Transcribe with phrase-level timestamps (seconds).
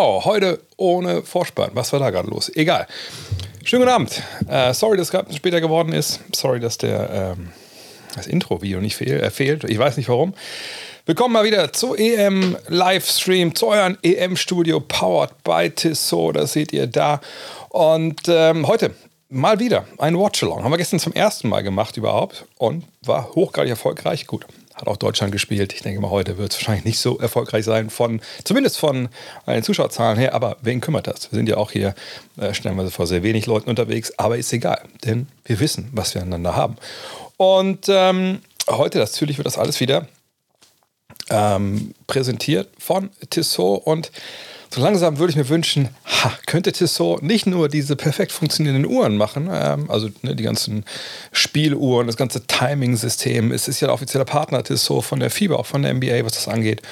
[0.00, 1.70] Wow, heute ohne Vorspann.
[1.74, 2.48] Was war da gerade los?
[2.54, 2.86] Egal.
[3.64, 4.22] Schönen guten Abend.
[4.48, 6.20] Äh, sorry, dass es gerade später geworden ist.
[6.32, 7.50] Sorry, dass der ähm,
[8.14, 9.64] das Intro-Video nicht fehl, äh, fehlt.
[9.64, 10.34] Ich weiß nicht warum.
[11.04, 16.36] Willkommen mal wieder zu EM Livestream, zu euren EM-Studio, powered by Tissot.
[16.36, 17.20] Das seht ihr da.
[17.70, 18.94] Und ähm, heute
[19.28, 20.62] mal wieder ein Watch-Along.
[20.62, 24.28] Haben wir gestern zum ersten Mal gemacht überhaupt und war hochgradig erfolgreich.
[24.28, 24.46] Gut,
[24.80, 25.72] hat auch Deutschland gespielt.
[25.72, 29.08] Ich denke mal, heute wird es wahrscheinlich nicht so erfolgreich sein, von, zumindest von
[29.46, 30.34] den Zuschauerzahlen her.
[30.34, 31.30] Aber wen kümmert das?
[31.30, 31.94] Wir sind ja auch hier
[32.38, 34.12] äh, stellenweise vor sehr wenig Leuten unterwegs.
[34.18, 36.76] Aber ist egal, denn wir wissen, was wir einander haben.
[37.36, 40.06] Und ähm, heute, natürlich, wird das alles wieder
[41.30, 44.10] ähm, präsentiert von Tissot und
[44.70, 49.16] so langsam würde ich mir wünschen, ha, könnte Tissot nicht nur diese perfekt funktionierenden Uhren
[49.16, 50.84] machen, ähm, also ne, die ganzen
[51.32, 53.50] Spieluhren, das ganze Timing-System.
[53.52, 56.32] Es ist ja der offizielle Partner Tissot von der FIBA, auch von der NBA, was
[56.32, 56.82] das angeht.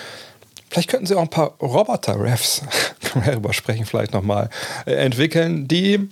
[0.70, 2.62] Vielleicht könnten sie auch ein paar Roboter-Refs,
[3.26, 4.48] darüber sprechen vielleicht nochmal,
[4.86, 6.08] äh, entwickeln, die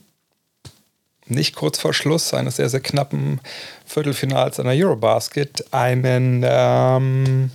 [1.27, 3.41] nicht kurz vor Schluss eines sehr, sehr knappen
[3.87, 7.51] Viertelfinals einer Eurobasket einen ähm,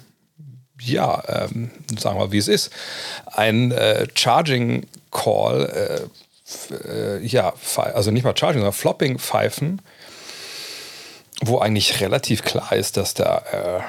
[0.80, 2.72] ja, ähm, sagen wir mal, wie es ist,
[3.26, 6.10] ein äh, Charging Call,
[6.72, 9.82] äh, äh, ja, also nicht mal Charging, sondern Flopping pfeifen,
[11.42, 13.82] wo eigentlich relativ klar ist, dass da äh,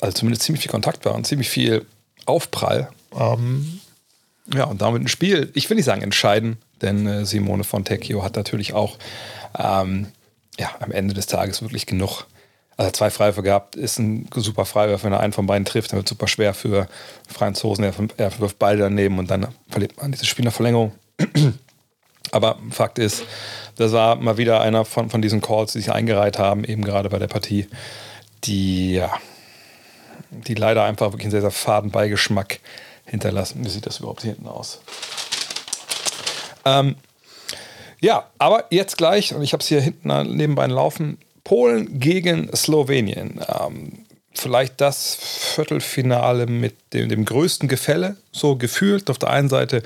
[0.00, 1.86] also zumindest ziemlich viel Kontakt war und ziemlich viel
[2.26, 2.88] Aufprall.
[3.18, 3.80] Ähm,
[4.52, 8.36] ja, und damit ein Spiel, ich will nicht sagen entscheiden, denn äh, Simone Fontecchio hat
[8.36, 8.98] natürlich auch
[9.58, 10.08] ähm,
[10.58, 12.24] ja, am Ende des Tages wirklich genug
[12.76, 15.04] also zwei Freiwürfe gehabt, ist ein super Freiwurf.
[15.04, 16.88] Wenn er einen von beiden trifft, dann wird es super schwer für
[17.26, 17.84] Franzosen.
[17.84, 20.92] Er, er wirft beide daneben und dann verliert man dieses Spiel nach Verlängerung.
[22.32, 23.24] Aber Fakt ist,
[23.76, 27.08] das war mal wieder einer von, von diesen Calls, die sich eingereiht haben, eben gerade
[27.08, 27.66] bei der Partie,
[28.44, 29.12] die, ja,
[30.30, 32.60] die leider einfach wirklich einen sehr, sehr faden Beigeschmack
[33.06, 33.64] hinterlassen.
[33.64, 34.80] Wie sieht das überhaupt hier hinten aus?
[36.66, 36.96] Ähm,
[38.00, 43.40] ja, aber jetzt gleich, und ich habe es hier hinten nebenbei laufen, Polen gegen Slowenien.
[43.48, 43.92] Ähm,
[44.34, 49.08] vielleicht das Viertelfinale mit dem, dem, größten Gefälle, so gefühlt.
[49.08, 49.84] Auf der einen Seite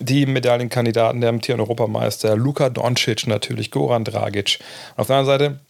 [0.00, 4.60] die Medaillenkandidaten, der amtierende Europameister, Luka Doncic natürlich, Goran Dragic.
[4.96, 5.60] Auf der anderen Seite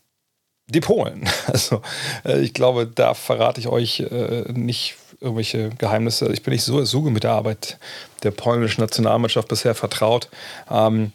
[0.69, 1.29] die Polen.
[1.49, 1.83] Also
[2.25, 6.33] äh, ich glaube, da verrate ich euch äh, nicht irgendwelche Geheimnisse.
[6.33, 7.79] Ich bin nicht so, so mit der Arbeit
[8.23, 10.29] der polnischen Nationalmannschaft bisher vertraut.
[10.71, 11.11] Ähm,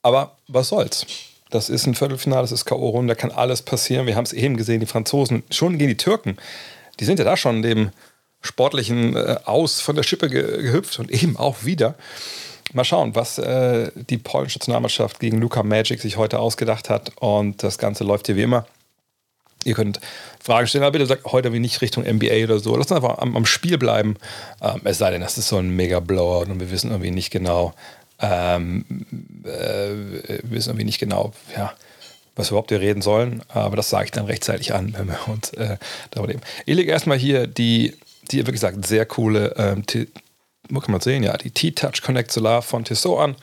[0.00, 1.04] aber was soll's?
[1.50, 4.06] Das ist ein Viertelfinale, das ist K.O.-Runde, da kann alles passieren.
[4.06, 6.36] Wir haben es eben gesehen, die Franzosen, schon gegen die Türken,
[7.00, 7.90] die sind ja da schon dem
[8.40, 11.94] sportlichen äh, Aus von der Schippe ge gehüpft und eben auch wieder.
[12.72, 17.12] Mal schauen, was äh, die polnische Nationalmannschaft gegen Luka Magic sich heute ausgedacht hat.
[17.16, 18.66] Und das Ganze läuft hier wie immer.
[19.64, 20.00] Ihr könnt
[20.40, 22.76] Fragen stellen, aber bitte sagt heute wie nicht Richtung NBA oder so.
[22.76, 24.16] Lasst uns einfach am, am Spiel bleiben.
[24.62, 27.74] Ähm, es sei denn, das ist so ein Mega-Blower und wir wissen irgendwie nicht genau,
[28.20, 28.84] ähm,
[29.44, 31.72] äh, wissen irgendwie nicht genau, ja,
[32.34, 35.50] was überhaupt wir reden sollen, aber das sage ich dann rechtzeitig an, wenn wir uns
[35.54, 35.76] äh,
[36.10, 36.42] darüber reden.
[36.66, 37.96] Ich lege erstmal hier die,
[38.30, 39.82] die, wie gesagt, sehr coole, ähm,
[40.68, 43.36] wo kann man sehen, ja, die T-Touch Connect Solar von Tissot an.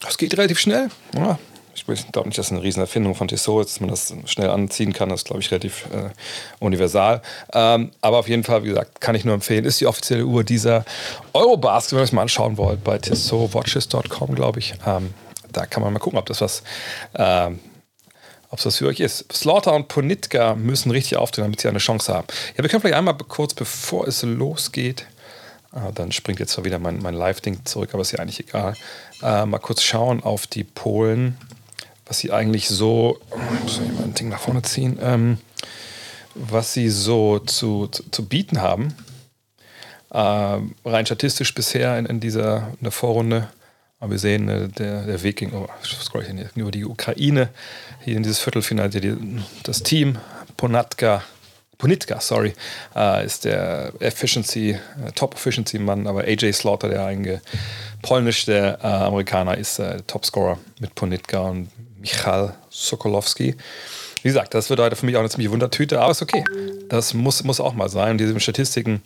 [0.00, 0.88] Das geht relativ schnell.
[1.14, 1.38] Ja,
[1.92, 4.50] ich glaube nicht, dass es eine riesen Erfindung von Tissot ist, dass man das schnell
[4.50, 5.08] anziehen kann.
[5.08, 6.10] Das ist, glaube ich, relativ äh,
[6.58, 7.22] universal.
[7.52, 9.64] Ähm, aber auf jeden Fall, wie gesagt, kann ich nur empfehlen.
[9.64, 10.84] Ist die offizielle Uhr dieser
[11.32, 14.74] Eurobasket, wenn ihr es mal anschauen wollt, bei tissotwatches.com, glaube ich.
[14.86, 15.14] Ähm,
[15.52, 16.62] da kann man mal gucken, ob das was,
[17.14, 17.60] ähm,
[18.50, 19.32] ob das für euch ist.
[19.32, 22.26] Slaughter und Ponitka müssen richtig auftreten, damit sie eine Chance haben.
[22.56, 25.06] Ja, wir können vielleicht einmal kurz, bevor es losgeht,
[25.72, 28.74] äh, dann springt jetzt zwar wieder mein, mein Live-Ding zurück, aber ist ja eigentlich egal.
[29.22, 31.36] Äh, mal kurz schauen auf die Polen
[32.10, 33.20] was sie eigentlich so,
[33.62, 35.38] muss ich mal ein Ding nach vorne ziehen, ähm,
[36.34, 38.92] was sie so zu, zu, zu bieten haben.
[40.10, 43.48] Äh, rein statistisch bisher in, in, dieser in der Vorrunde.
[44.00, 45.68] Aber wir sehen, äh, der, der Weg ging oh,
[46.56, 47.48] über die Ukraine,
[48.00, 48.88] hier in dieses Viertelfinale.
[48.88, 49.16] Die,
[49.62, 50.18] das Team
[50.56, 51.22] Ponatka,
[51.78, 52.54] Ponitka, sorry,
[52.96, 57.40] äh, ist der Efficiency, äh, Top Efficiency Mann, aber AJ Slaughter, der einge
[58.02, 61.68] polnisch, der äh, Amerikaner, ist äh, Topscorer mit Ponitka und
[62.00, 63.56] Michal Sokolowski.
[64.22, 66.44] Wie gesagt, das wird heute für mich auch eine ziemliche Wundertüte, aber ist okay.
[66.88, 68.18] Das muss, muss auch mal sein.
[68.18, 69.02] Diese Statistiken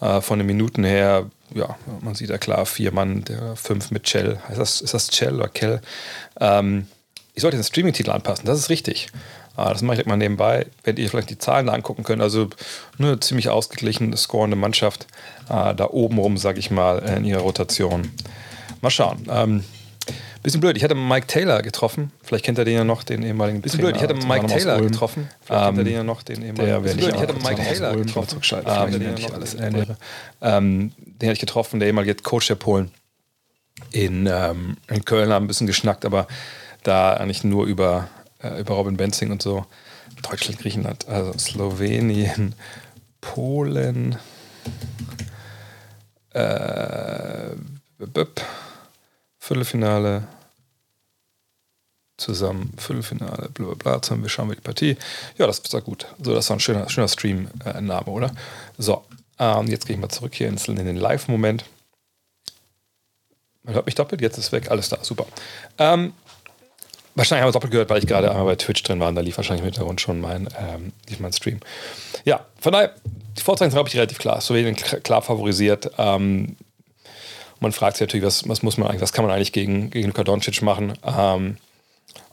[0.00, 4.06] äh, von den Minuten her, ja, man sieht ja klar, vier Mann, der fünf mit
[4.06, 4.38] Cell.
[4.48, 5.80] Heißt das, ist das Cell oder Kell?
[6.40, 6.86] Ähm,
[7.34, 9.08] ich sollte den Streaming-Titel anpassen, das ist richtig.
[9.56, 12.22] Äh, das mache ich mal nebenbei, wenn ihr vielleicht die Zahlen da angucken könnt.
[12.22, 12.48] Also
[12.98, 15.06] eine ziemlich ausgeglichene, scorende Mannschaft
[15.48, 18.10] äh, da oben rum, sage ich mal, in ihrer Rotation.
[18.80, 19.28] Mal schauen.
[19.30, 19.64] Ähm,
[20.42, 22.12] Bisschen blöd, ich hatte Mike Taylor getroffen.
[22.22, 23.60] Vielleicht kennt er den ja noch, den ehemaligen.
[23.60, 25.28] Bisschen blöd, ich hatte Mike Taylor getroffen.
[25.42, 26.84] Vielleicht kennt er den ja noch, den ehemaligen.
[26.84, 28.40] Der blöd, ich hatte Mike Taylor getroffen.
[28.66, 29.54] Ähm, den, alles
[30.40, 32.90] ähm, den hatte ich getroffen, der ehemalige Coach der Polen.
[33.92, 36.26] In, ähm, in Köln haben ein bisschen geschnackt, aber
[36.82, 38.08] da eigentlich nur über,
[38.42, 39.66] äh, über Robin Benzing und so.
[40.22, 42.54] Deutschland, Griechenland, also Slowenien,
[43.20, 44.16] Polen,
[46.32, 47.50] äh,
[49.50, 50.28] Viertelfinale
[52.16, 54.96] zusammen, Viertelfinale, bla bla bla, zusammen, wir schauen wir die Partie.
[55.38, 56.06] Ja, das ist doch gut.
[56.22, 58.30] So, das war ein schöner, schöner Stream-Name, oder?
[58.78, 59.04] So,
[59.40, 61.64] ähm, jetzt gehe ich mal zurück hier in den Live-Moment.
[63.64, 65.26] Man hört mich doppelt, jetzt ist weg, alles da, super.
[65.78, 66.12] Ähm,
[67.16, 69.16] wahrscheinlich haben wir es doppelt gehört, weil ich gerade einmal bei Twitch drin war und
[69.16, 71.58] da lief wahrscheinlich im Hintergrund schon mein, ähm, lief mein Stream.
[72.24, 72.94] Ja, von daher,
[73.36, 74.40] die Vorzeichen sind, glaube ich, relativ klar.
[74.40, 75.90] Slowenien klar favorisiert.
[75.98, 76.56] Ähm,
[77.60, 80.08] man fragt sich natürlich, was, was muss man eigentlich, was kann man eigentlich gegen, gegen
[80.08, 80.94] Luka Doncic machen?
[81.04, 81.56] Ähm,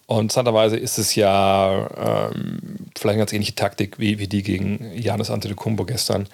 [0.07, 2.59] und interessanterweise ist es ja ähm,
[2.97, 6.27] vielleicht eine ganz ähnliche Taktik wie, wie die gegen Janis Antetokounmpo gestern.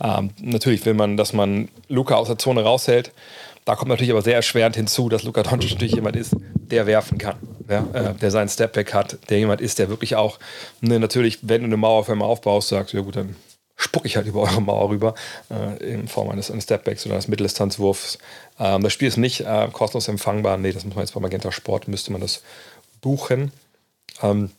[0.00, 3.12] Ähm, natürlich will man, dass man Luca aus der Zone raushält.
[3.64, 7.16] Da kommt natürlich aber sehr erschwerend hinzu, dass Luka Doncic natürlich jemand ist, der werfen
[7.16, 7.36] kann,
[7.68, 7.86] ja?
[7.92, 10.38] äh, der seinen Stepback hat, der jemand ist, der wirklich auch
[10.82, 13.36] ne, natürlich, wenn du eine Mauer für einmal aufbaust, sagst, ja gut, dann
[13.78, 15.14] spucke ich halt über eure Mauer rüber
[15.50, 18.18] äh, in Form eines, eines Stepbacks oder eines Mitteldistanzwurfs.
[18.58, 20.58] Ähm, das Spiel ist nicht äh, kostenlos empfangbar.
[20.58, 22.42] Nee, das muss man jetzt bei Magenta Sport, müsste man das
[23.00, 23.52] buchen.
[24.20, 24.50] Ähm,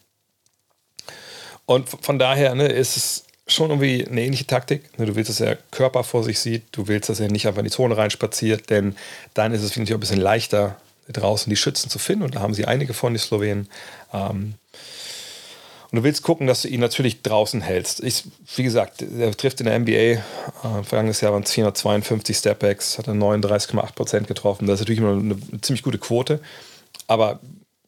[1.66, 4.98] und von daher ne, ist es schon irgendwie eine ähnliche Taktik.
[4.98, 7.60] Ne, du willst, dass er Körper vor sich sieht, du willst, dass er nicht einfach
[7.60, 8.95] in die Zone reinspaziert, denn
[9.33, 10.77] dann ist es, finde ich, auch ein bisschen leichter,
[11.12, 12.24] draußen die Schützen zu finden.
[12.24, 13.69] Und da haben sie einige von, die Slowenen.
[14.13, 14.54] Ähm,
[15.92, 18.04] und du willst gucken, dass du ihn natürlich draußen hältst.
[18.04, 18.24] Ich,
[18.56, 19.92] wie gesagt, er trifft in der NBA.
[19.92, 20.18] Äh,
[20.84, 24.68] vergangenes Jahr waren es 452 Stepbacks, hat er 39,8% getroffen.
[24.68, 26.42] Das ist natürlich immer eine, ziemlich gute Quote.
[27.08, 27.40] Aber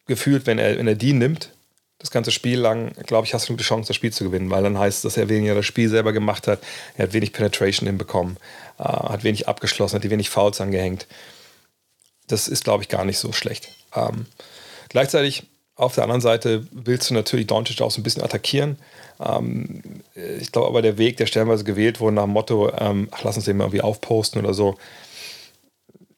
[0.07, 1.51] gefühlt, wenn er, wenn er die nimmt,
[1.99, 4.49] das ganze Spiel lang, glaube ich, hast du eine gute Chance, das Spiel zu gewinnen,
[4.49, 6.59] weil dann heißt es, dass er weniger das Spiel selber gemacht hat.
[6.97, 8.37] Er hat wenig Penetration hinbekommen,
[8.79, 11.05] äh, hat wenig abgeschlossen, hat die wenig Fouls angehängt.
[12.27, 13.67] Das ist, glaube ich, gar nicht so schlecht.
[13.95, 14.25] Ähm,
[14.89, 15.43] gleichzeitig
[15.81, 18.77] auf der anderen Seite willst du natürlich Doncic auch so ein bisschen attackieren.
[19.19, 19.81] Ähm,
[20.39, 23.35] ich glaube aber, der Weg, der stellenweise gewählt wurde, nach dem Motto, ähm, ach, lass
[23.35, 24.77] uns den mal irgendwie aufposten oder so,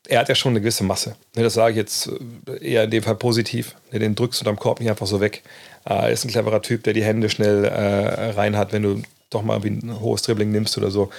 [0.07, 1.15] er hat ja schon eine gewisse Masse.
[1.35, 2.09] Ne, das sage ich jetzt
[2.47, 3.75] äh, eher in dem Fall positiv.
[3.91, 5.43] Ne, den drückst du unterm Korb nicht einfach so weg.
[5.85, 9.01] Äh, er ist ein cleverer Typ, der die Hände schnell äh, rein hat, wenn du
[9.29, 11.09] doch mal ein hohes Dribbling nimmst oder so.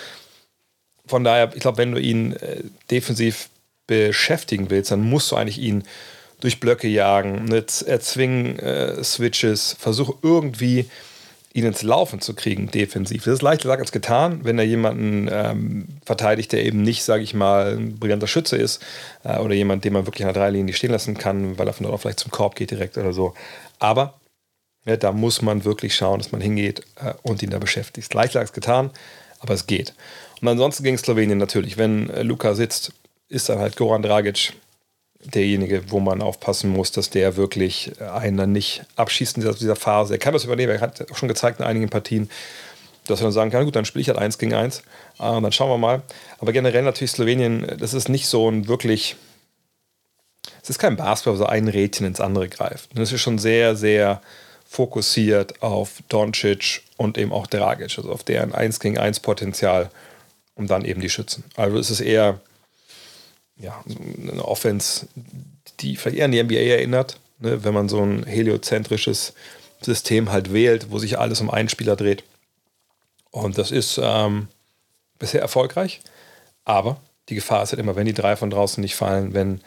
[1.06, 2.34] Von daher, ich glaube, wenn du ihn
[2.90, 3.50] defensiv
[3.86, 5.84] beschäftigen willst, dann musst du eigentlich ihn
[6.44, 10.90] durch Blöcke jagen, mit erzwingen äh, Switches, versuche irgendwie
[11.54, 13.24] ihn ins Laufen zu kriegen, defensiv.
[13.24, 17.22] Das ist leichter gesagt als getan, wenn er jemanden ähm, verteidigt, der eben nicht, sage
[17.22, 18.84] ich mal, ein brillanter Schütze ist
[19.22, 21.84] äh, oder jemand, den man wirklich an der Dreilinie stehen lassen kann, weil er von
[21.84, 23.32] dort auch vielleicht zum Korb geht direkt oder so.
[23.78, 24.20] Aber
[24.84, 28.12] ja, da muss man wirklich schauen, dass man hingeht äh, und ihn da beschäftigt.
[28.12, 28.90] Leichter als getan,
[29.40, 29.94] aber es geht.
[30.42, 31.78] Und ansonsten gegen Slowenien natürlich.
[31.78, 32.92] Wenn äh, Luca sitzt,
[33.30, 34.52] ist dann halt Goran Dragic
[35.24, 40.14] derjenige, wo man aufpassen muss, dass der wirklich einen dann nicht abschießt in dieser, Phase.
[40.14, 42.30] Er kann das übernehmen, er hat auch schon gezeigt in einigen Partien,
[43.06, 44.80] dass er dann sagen kann, gut, dann spiele ich halt eins gegen eins,
[45.18, 46.02] äh, dann schauen wir mal.
[46.38, 49.16] Aber generell natürlich Slowenien, das ist nicht so ein wirklich,
[50.62, 52.90] es ist kein Basketball, wo so ein Rädchen ins andere greift.
[52.94, 54.20] Das ist schon sehr, sehr
[54.64, 59.90] fokussiert auf Doncic und eben auch Dragic, also auf deren 1 gegen 1 Potenzial
[60.54, 61.44] und dann eben die Schützen.
[61.56, 62.40] Also es ist eher
[63.56, 65.06] ja, eine Offense,
[65.80, 69.34] die vielleicht eher an die NBA erinnert, ne, wenn man so ein heliozentrisches
[69.80, 72.24] System halt wählt, wo sich alles um einen Spieler dreht.
[73.30, 74.48] Und das ist ähm,
[75.18, 76.00] bisher erfolgreich,
[76.64, 79.60] aber die Gefahr ist halt immer, wenn die drei von draußen nicht fallen, wenn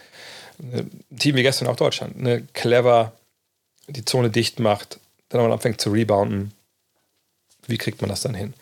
[0.60, 3.14] ein Team wie gestern auch Deutschland ne, clever
[3.88, 6.54] die Zone dicht macht, dann aber anfängt zu rebounden,
[7.68, 8.54] wie kriegt man das dann hin?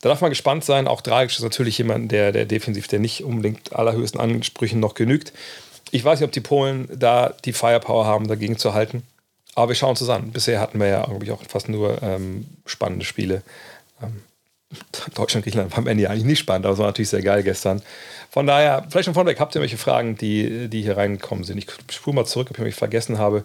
[0.00, 0.88] Da darf man gespannt sein.
[0.88, 5.32] Auch Dragic ist natürlich jemand, der, der defensiv, der nicht unbedingt allerhöchsten Ansprüchen noch genügt.
[5.90, 9.02] Ich weiß nicht, ob die Polen da die Firepower haben, dagegen zu halten.
[9.54, 10.30] Aber wir schauen uns das an.
[10.30, 13.42] Bisher hatten wir ja irgendwie auch fast nur ähm, spannende Spiele.
[14.02, 14.22] Ähm,
[15.14, 17.42] Deutschland, Griechenland war am Ende ja eigentlich nicht spannend, aber es war natürlich sehr geil
[17.42, 17.82] gestern.
[18.30, 21.58] Von daher, vielleicht schon vorweg, habt ihr welche Fragen, die, die hier reingekommen sind?
[21.58, 23.44] Ich spule mal zurück, ob ich mich vergessen habe.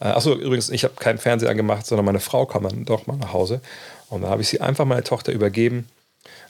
[0.00, 3.16] Äh, achso, übrigens, ich habe keinen Fernseher angemacht, sondern meine Frau kam dann doch mal
[3.16, 3.60] nach Hause.
[4.12, 5.88] Und dann habe ich sie einfach meiner Tochter übergeben,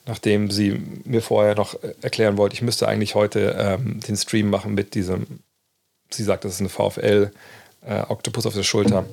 [0.05, 4.75] nachdem sie mir vorher noch erklären wollte, ich müsste eigentlich heute ähm, den Stream machen
[4.75, 5.39] mit diesem,
[6.11, 7.31] sie sagt, das ist eine VfL
[7.87, 9.07] äh, Oktopus auf der Schulter.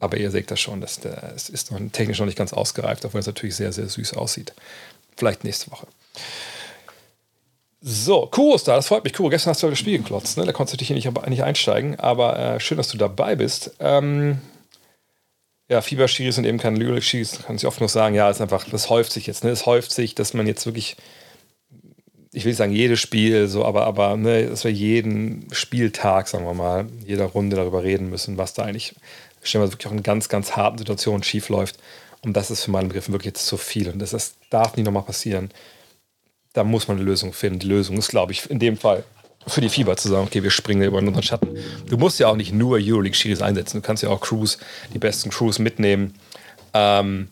[0.00, 3.20] Aber ihr seht das schon, das, das ist noch, technisch noch nicht ganz ausgereift, obwohl
[3.20, 4.52] es natürlich sehr, sehr süß aussieht.
[5.16, 5.86] Vielleicht nächste Woche.
[7.80, 9.14] So, Kuro ist da, das freut mich.
[9.14, 10.44] Kuro, gestern hast du das Spiel geklotzt, ne?
[10.44, 13.70] da konntest du dich hier nicht, nicht einsteigen, aber äh, schön, dass du dabei bist.
[13.80, 14.42] Ähm,
[15.68, 18.64] ja, Fieberschiris sind eben keine Lyrik-Schiris, kann ich oft nur sagen, ja, es ist einfach,
[18.68, 19.44] das häuft sich jetzt.
[19.44, 19.50] Ne?
[19.50, 20.96] Es häuft sich, dass man jetzt wirklich
[22.32, 26.44] ich will nicht sagen jedes Spiel, so, aber, aber ne, dass wir jeden Spieltag, sagen
[26.44, 28.94] wir mal, jeder Runde darüber reden müssen, was da eigentlich,
[29.42, 31.78] stellen wir wirklich auch in ganz, ganz harten Situationen schief läuft.
[32.22, 33.88] Und das ist für meinen Begriff wirklich jetzt zu viel.
[33.88, 35.50] Und das, das darf nicht nochmal passieren.
[36.52, 37.60] Da muss man eine Lösung finden.
[37.60, 39.04] Die Lösung ist, glaube ich, in dem Fall
[39.48, 41.56] für die Fieber zu sagen, okay, wir springen über unseren Schatten.
[41.88, 43.80] Du musst ja auch nicht nur Euroleague-Schiris einsetzen.
[43.80, 44.58] Du kannst ja auch Crews,
[44.94, 46.14] die besten Crews mitnehmen
[46.74, 47.28] ähm,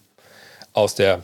[0.72, 1.22] aus der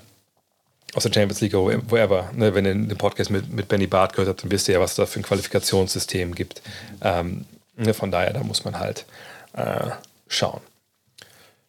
[0.95, 4.29] aus der Champions League wherever, ne, wenn ihr den Podcast mit, mit Benny Barth gehört
[4.29, 6.61] habt, dann wisst ihr ja, was da für ein Qualifikationssystem gibt.
[7.01, 7.47] Ähm,
[7.77, 9.07] ne, von daher, da muss man halt
[9.55, 9.91] äh,
[10.29, 10.61] schauen,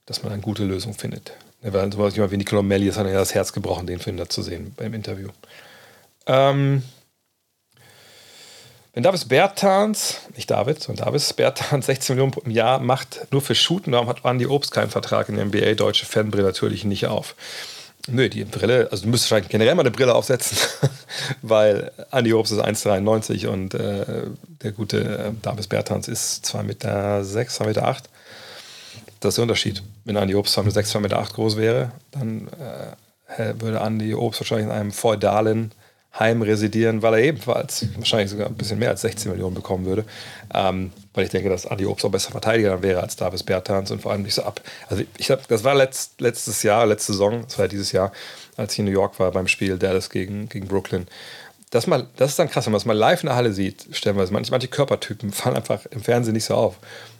[0.06, 1.32] dass man eine gute Lösung findet.
[1.62, 4.27] Ne, weil zum Beispiel wie Nicola Melli ist hat ja das Herz gebrochen, den da
[4.27, 5.30] zu sehen beim Interview.
[6.25, 6.84] Ähm,
[8.93, 13.55] wenn Davis Bertans, nicht David, sondern Davis Bertans 16 Millionen im Jahr macht, nur für
[13.55, 15.73] Shooten, warum hat Andy Obst keinen Vertrag in der NBA?
[15.73, 17.35] Deutsche Fanbrille natürlich nicht auf.
[18.07, 20.57] Nö, die Brille, also du müsstest wahrscheinlich generell mal eine Brille aufsetzen,
[21.41, 24.25] weil Andi Obst ist 1,93 und äh,
[24.62, 27.88] der gute äh, Davis Bertans ist 2,6 Meter, 6, 2,8 Meter.
[27.88, 28.09] 8.
[29.21, 29.83] Das ist der Unterschied.
[30.03, 32.50] Wenn Andi Obst 2,6 Meter, 2,8 Meter 8 groß wäre, dann
[33.38, 35.71] äh, würde Andi Obst wahrscheinlich in einem feudalen
[36.17, 40.05] Heim residieren, weil er ebenfalls wahrscheinlich sogar ein bisschen mehr als 16 Millionen bekommen würde.
[40.53, 44.01] Ähm, weil ich denke, dass Adi Obst auch besser Verteidiger wäre als Davis Bertans und
[44.01, 44.62] vor allem nicht so ab.
[44.88, 48.12] Also ich habe, das war letzt, letztes Jahr, letzte Saison, das war dieses Jahr,
[48.58, 51.08] als ich in New York war beim Spiel Dallas gegen, gegen Brooklyn.
[51.72, 53.88] Das, mal, das ist dann krass, wenn man es mal live in der Halle sieht,
[53.91, 54.32] stellenweise.
[54.32, 56.77] Manche, manche Körpertypen fallen einfach im Fernsehen nicht so auf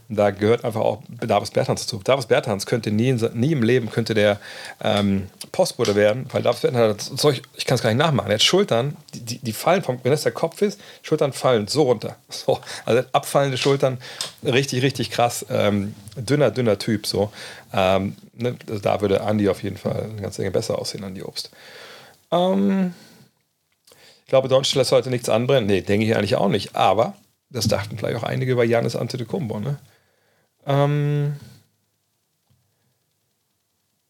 [0.10, 2.00] da gehört einfach auch Davis Bertans zu.
[2.04, 4.40] Davis Bertans könnte nie, nie im Leben könnte der
[4.82, 8.30] ähm, Postbote werden, weil Davis Bertans hat solch, ich kann es gar nicht nachmachen.
[8.30, 11.68] Er hat Schultern, die, die, die, fallen vom, wenn das der Kopf ist, Schultern fallen
[11.68, 12.18] so runter.
[12.30, 14.00] So, also abfallende Schultern,
[14.44, 15.46] richtig, richtig krass.
[15.52, 17.06] Ähm, dünner, dünner Typ.
[17.06, 17.32] So.
[17.72, 21.22] Ähm, ne, also da würde Andy auf jeden Fall eine ganze Menge besser aussehen, Andy
[21.22, 21.52] Obst.
[22.32, 22.96] Ähm,
[24.26, 25.68] ich glaube, Deutschland lässt heute nichts anbrennen.
[25.68, 26.76] Nee, denke ich eigentlich auch nicht.
[26.76, 27.14] Aber
[27.52, 29.78] das dachten vielleicht auch einige über Janis Antetokounmpo, ne?
[30.66, 31.36] Ähm,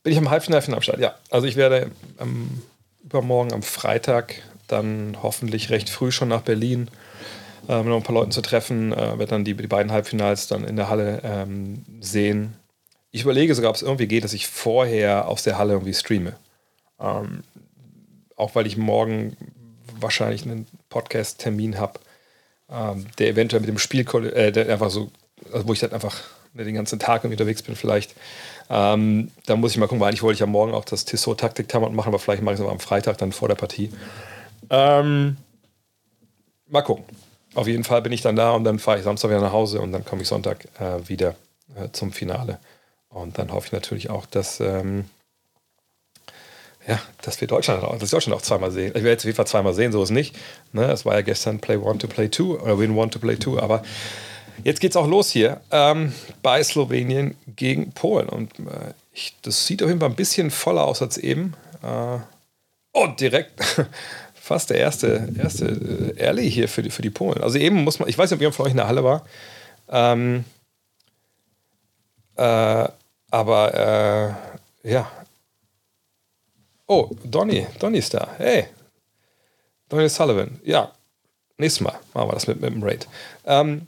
[0.04, 1.00] bin ich am Halbfinale am Start?
[1.00, 2.62] Ja, also ich werde am,
[3.04, 4.36] übermorgen am Freitag
[4.68, 6.90] dann hoffentlich recht früh schon nach Berlin,
[7.68, 10.48] äh, um noch ein paar Leute zu treffen, äh, werde dann die, die beiden Halbfinals
[10.48, 12.56] dann in der Halle ähm, sehen.
[13.12, 16.34] Ich überlege sogar, ob es irgendwie geht, dass ich vorher aus der Halle irgendwie streame.
[17.00, 17.44] Ähm,
[18.36, 19.38] auch weil ich morgen
[20.00, 22.00] wahrscheinlich einen Podcast-Termin habe,
[22.70, 25.12] ähm, der eventuell mit dem Spiel, äh, der einfach so,
[25.52, 26.22] also wo ich dann einfach
[26.54, 28.16] den ganzen Tag unterwegs bin vielleicht.
[28.70, 31.40] Ähm, da muss ich mal gucken, weil eigentlich wollte ich ja morgen auch das Tissot
[31.40, 33.92] taktik machen, aber vielleicht mache ich es am Freitag dann vor der Partie.
[34.70, 35.38] Ähm,
[36.68, 37.06] mal gucken.
[37.56, 39.80] Auf jeden Fall bin ich dann da und dann fahre ich Samstag wieder nach Hause
[39.80, 41.36] und dann komme ich Sonntag äh, wieder
[41.76, 42.60] äh, zum Finale.
[43.10, 45.06] Und dann hoffe ich natürlich auch, dass, ähm,
[46.88, 48.88] ja, dass wir Deutschland, dass Deutschland auch zweimal sehen.
[48.88, 50.36] Ich werde jetzt auf jeden Fall zweimal sehen, so ist es nicht.
[50.72, 50.86] Ne?
[50.86, 53.60] Es war ja gestern Play One to Play Two oder Win One to Play Two,
[53.60, 53.84] aber
[54.64, 58.30] Jetzt geht es auch los hier ähm, bei Slowenien gegen Polen.
[58.30, 61.54] Und äh, ich, das sieht auf jeden Fall ein bisschen voller aus als eben.
[61.82, 62.20] Äh,
[62.92, 63.64] und direkt
[64.34, 67.42] fast der erste, erste äh, Early hier für die, für die Polen.
[67.42, 69.26] Also eben muss man, ich weiß nicht, ob jemand von euch in der Halle war.
[69.90, 70.46] Ähm,
[72.36, 72.88] äh,
[73.32, 74.38] aber
[74.84, 75.12] äh, ja.
[76.88, 78.28] Oh, Donny, Donny ist da.
[78.38, 78.68] Hey.
[79.90, 80.60] Donny Sullivan.
[80.64, 80.92] Ja,
[81.58, 83.08] nächstes Mal machen wir das mit, mit dem Raid.
[83.46, 83.88] Ähm,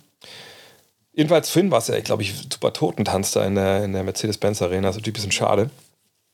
[1.15, 4.61] Jedenfalls Finn war es ja, glaube ich, super Totentanz da in der, in der Mercedes-Benz
[4.61, 4.89] Arena.
[4.89, 5.69] Also ein bisschen schade.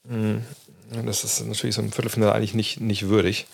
[0.07, 0.43] Mhm.
[1.05, 3.45] Das ist natürlich so ein Viertelfinale eigentlich nicht, nicht würdig.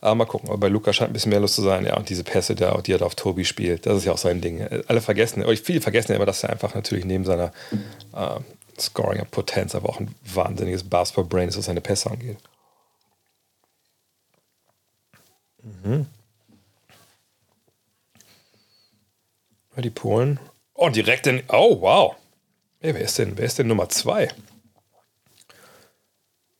[0.00, 0.48] Aber mal gucken.
[0.48, 1.84] Aber bei Luca scheint ein bisschen mehr Lust zu sein.
[1.84, 4.62] Ja, und diese Pässe, die er auf Tobi spielt, das ist ja auch sein Ding.
[4.86, 7.52] Alle vergessen, oder viele vergessen ja immer, dass er einfach natürlich neben seiner
[8.14, 8.38] äh,
[8.78, 12.38] Scoring-Potenz aber auch ein wahnsinniges Basketball-Brain ist, was seine Pässe angeht.
[15.62, 16.06] Mhm.
[19.76, 20.38] Die Polen.
[20.74, 21.42] Oh, direkt in.
[21.48, 22.16] Oh, wow.
[22.80, 24.28] Hey, wer ist denn, wer ist denn Nummer zwei?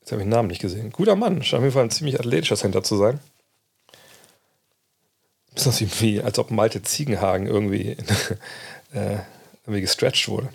[0.00, 0.90] Jetzt habe ich den Namen nicht gesehen.
[0.90, 1.42] Guter Mann.
[1.42, 3.20] Scheint auf jeden Fall ein ziemlich athletischer Center zu sein.
[5.54, 7.90] Ist das wie, als ob Malte Ziegenhagen irgendwie,
[8.92, 9.18] äh,
[9.64, 10.48] irgendwie gestretched wurde.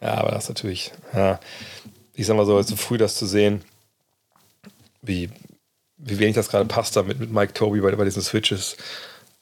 [0.00, 1.40] Ja, aber das ist natürlich, ja,
[2.14, 3.64] ich sag mal so, zu früh das zu sehen,
[5.02, 5.30] wie,
[5.96, 8.76] wie wenig das gerade passt da mit, mit Mike Toby bei, bei diesen Switches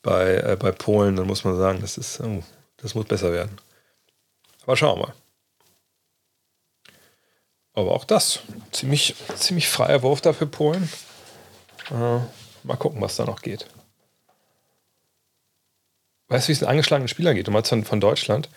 [0.02, 2.42] bei, äh, bei Polen, dann muss man sagen, das, ist, oh,
[2.76, 3.59] das muss besser werden.
[4.64, 5.14] Aber schauen wir mal.
[7.75, 8.40] Aber auch das,
[8.71, 10.90] ziemlich, ziemlich freier Wurf da für Polen.
[11.90, 12.18] Äh,
[12.64, 13.66] mal gucken, was da noch geht.
[16.28, 17.47] Weißt du, wie es den angeschlagenen Spielern geht?
[17.47, 18.49] Du meinst von, von Deutschland?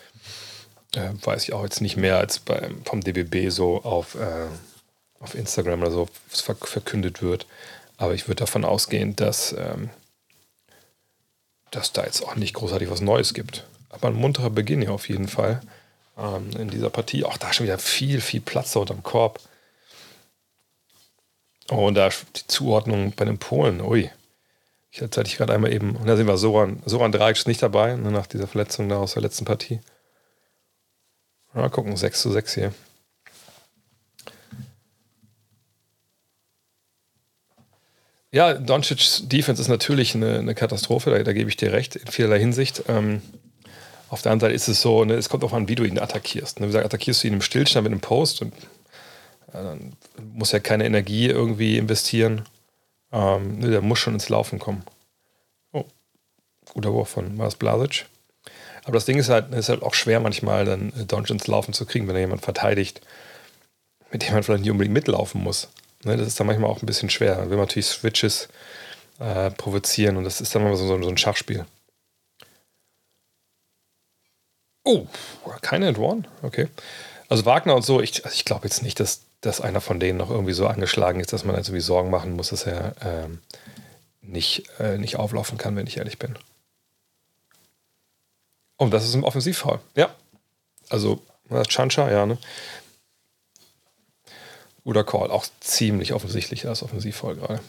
[0.96, 4.48] Äh, weiß ich auch jetzt nicht mehr als bei, vom DBB so auf, äh,
[5.20, 7.48] auf Instagram oder so verkündet wird.
[7.98, 9.90] Aber ich würde davon ausgehen, dass, ähm,
[11.76, 13.68] dass da jetzt auch nicht großartig was Neues gibt.
[13.90, 15.62] Aber ein munterer Beginn hier auf jeden Fall
[16.18, 17.24] ähm, in dieser Partie.
[17.24, 19.40] Auch da schon wieder viel, viel Platz unterm Korb.
[21.70, 23.82] Oh, und da die Zuordnung bei den Polen.
[23.82, 24.10] Ui.
[24.92, 27.62] Ich hatte ich gerade einmal eben, und da sind wir Soran, Soran Dragic ist nicht
[27.62, 29.82] dabei, ne, nach dieser Verletzung da aus der letzten Partie.
[31.54, 32.74] Mal gucken, 6 zu 6 hier.
[38.36, 42.08] Ja, Doncic's Defense ist natürlich eine, eine Katastrophe, da, da, gebe ich dir recht, in
[42.08, 42.84] vielerlei Hinsicht.
[42.90, 43.22] Ähm,
[44.10, 45.98] auf der anderen Seite ist es so, ne, es kommt auch an, wie du ihn
[45.98, 46.60] attackierst.
[46.60, 46.66] Ne?
[46.66, 48.54] Wie gesagt, attackierst du ihn im Stillstand mit einem Post und
[49.54, 49.94] ja, dann
[50.34, 52.42] muss er keine Energie irgendwie investieren.
[53.14, 54.84] Ähm, ne, der muss schon ins Laufen kommen.
[55.72, 55.86] Oh,
[56.74, 58.06] guter Wurf von Mars Blasic.
[58.84, 61.86] Aber das Ding ist halt, ist halt auch schwer manchmal, dann Doncic ins Laufen zu
[61.86, 63.00] kriegen, wenn er jemand verteidigt,
[64.12, 65.70] mit dem man vielleicht nicht unbedingt mitlaufen muss.
[66.06, 67.36] Ne, das ist dann manchmal auch ein bisschen schwer.
[67.36, 68.48] Dann will man natürlich Switches
[69.20, 71.66] äh, provozieren und das ist dann immer so, so, ein Schachspiel.
[74.84, 75.08] Oh,
[75.62, 76.24] keine and one.
[76.44, 76.68] Okay.
[77.28, 80.20] Also Wagner und so, ich, also ich glaube jetzt nicht, dass, dass einer von denen
[80.20, 83.42] noch irgendwie so angeschlagen ist, dass man jetzt irgendwie Sorgen machen muss, dass er ähm,
[84.22, 86.38] nicht, äh, nicht auflaufen kann, wenn ich ehrlich bin.
[88.78, 89.80] Oh, das ist ein Offensivfall.
[89.96, 90.14] Ja.
[90.90, 91.20] Also,
[91.68, 92.38] Chancha, ja, ne?
[94.86, 95.32] Guter Call.
[95.32, 97.60] Auch ziemlich offensichtlich, das Offensivfall gerade.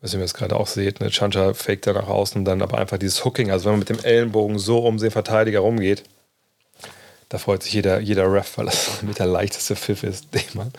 [0.00, 1.10] Was ihr mir jetzt gerade auch seht, ne?
[1.10, 4.00] Chancha fake da nach außen, dann aber einfach dieses Hooking, also wenn man mit dem
[4.00, 6.04] Ellenbogen so um den Verteidiger rumgeht,
[7.28, 10.72] da freut sich jeder, jeder Ref, weil das mit der leichteste Pfiff ist, den man,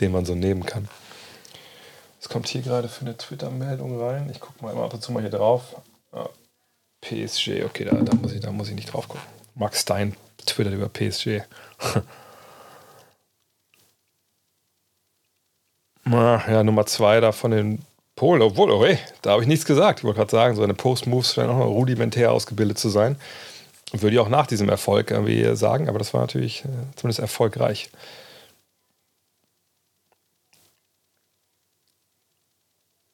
[0.00, 0.88] den man so nehmen kann.
[2.20, 4.28] Was kommt hier gerade für eine Twitter-Meldung rein?
[4.30, 5.76] Ich gucke mal immer ab und zu mal hier drauf.
[6.12, 6.28] Ah,
[7.00, 9.26] PSG, okay, da, da, muss ich, da muss ich nicht drauf gucken.
[9.54, 11.42] Max Stein twittert über PSG.
[16.08, 17.84] ja, Nummer zwei da von den
[18.14, 18.86] Polen, obwohl, oh
[19.22, 20.00] da habe ich nichts gesagt.
[20.00, 23.16] Ich wollte gerade sagen, so eine Post-Moves scheinen auch noch rudimentär ausgebildet zu sein.
[23.92, 27.90] Würde ich auch nach diesem Erfolg irgendwie sagen, aber das war natürlich äh, zumindest erfolgreich.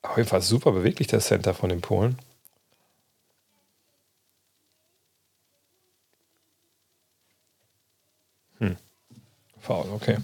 [0.02, 2.18] Auf jeden Fall super beweglich der Center von den Polen.
[8.58, 8.76] Hm.
[9.60, 10.18] Foul, okay.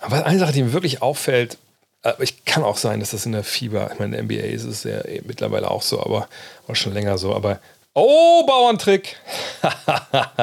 [0.00, 1.58] Aber eine Sache, die mir wirklich auffällt,
[2.02, 4.46] aber ich kann auch sein, dass das in der Fieber, ich meine, in der NBA
[4.46, 6.28] ist es ja mittlerweile auch so, aber
[6.66, 7.34] auch schon länger so.
[7.34, 7.60] Aber
[7.92, 9.16] oh, Bauerntrick!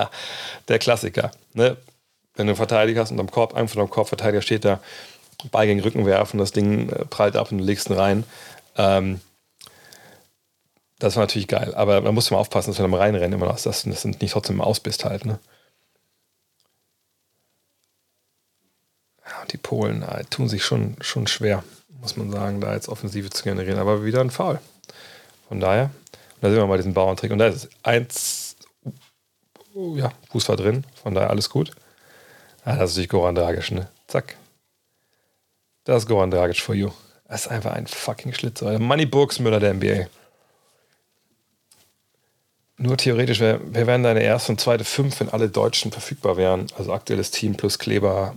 [0.68, 1.32] der Klassiker.
[1.54, 1.78] Ne?
[2.36, 4.80] Wenn du einen Verteidiger hast und am Korb, einfach am Korbverteidiger steht da,
[5.52, 8.24] Ball gegen Rücken werfen, das Ding äh, prallt ab und du legst ihn rein.
[8.76, 9.22] Ähm,
[11.00, 11.74] das war natürlich geil.
[11.76, 14.32] Aber da musst du mal aufpassen, dass du am Reinrennen immer noch das, das nicht
[14.32, 15.26] trotzdem ausbist halt.
[15.26, 15.40] Ne?
[19.52, 21.64] Die Polen äh, tun sich schon, schon schwer,
[22.02, 23.80] muss man sagen, da jetzt Offensive zu generieren.
[23.80, 24.60] Aber wieder ein Foul.
[25.48, 25.90] Von daher,
[26.42, 27.32] da sehen wir mal diesen Bauerntrick.
[27.32, 28.56] Und da ist eins,
[29.74, 31.72] ja, Fuß war drin, von daher alles gut.
[32.64, 33.88] Ah, das ist natürlich Goran Dragic, ne?
[34.08, 34.36] Zack.
[35.86, 36.92] Das ist Goran Dragic for you.
[37.28, 38.72] Das ist einfach ein fucking Schlitzer.
[38.72, 40.08] Der Money Burgsmüller der NBA.
[42.78, 46.68] Nur theoretisch, wer, wer wären deine erste und zweite fünf, wenn alle Deutschen verfügbar wären?
[46.78, 48.36] Also aktuelles Team plus Kleber,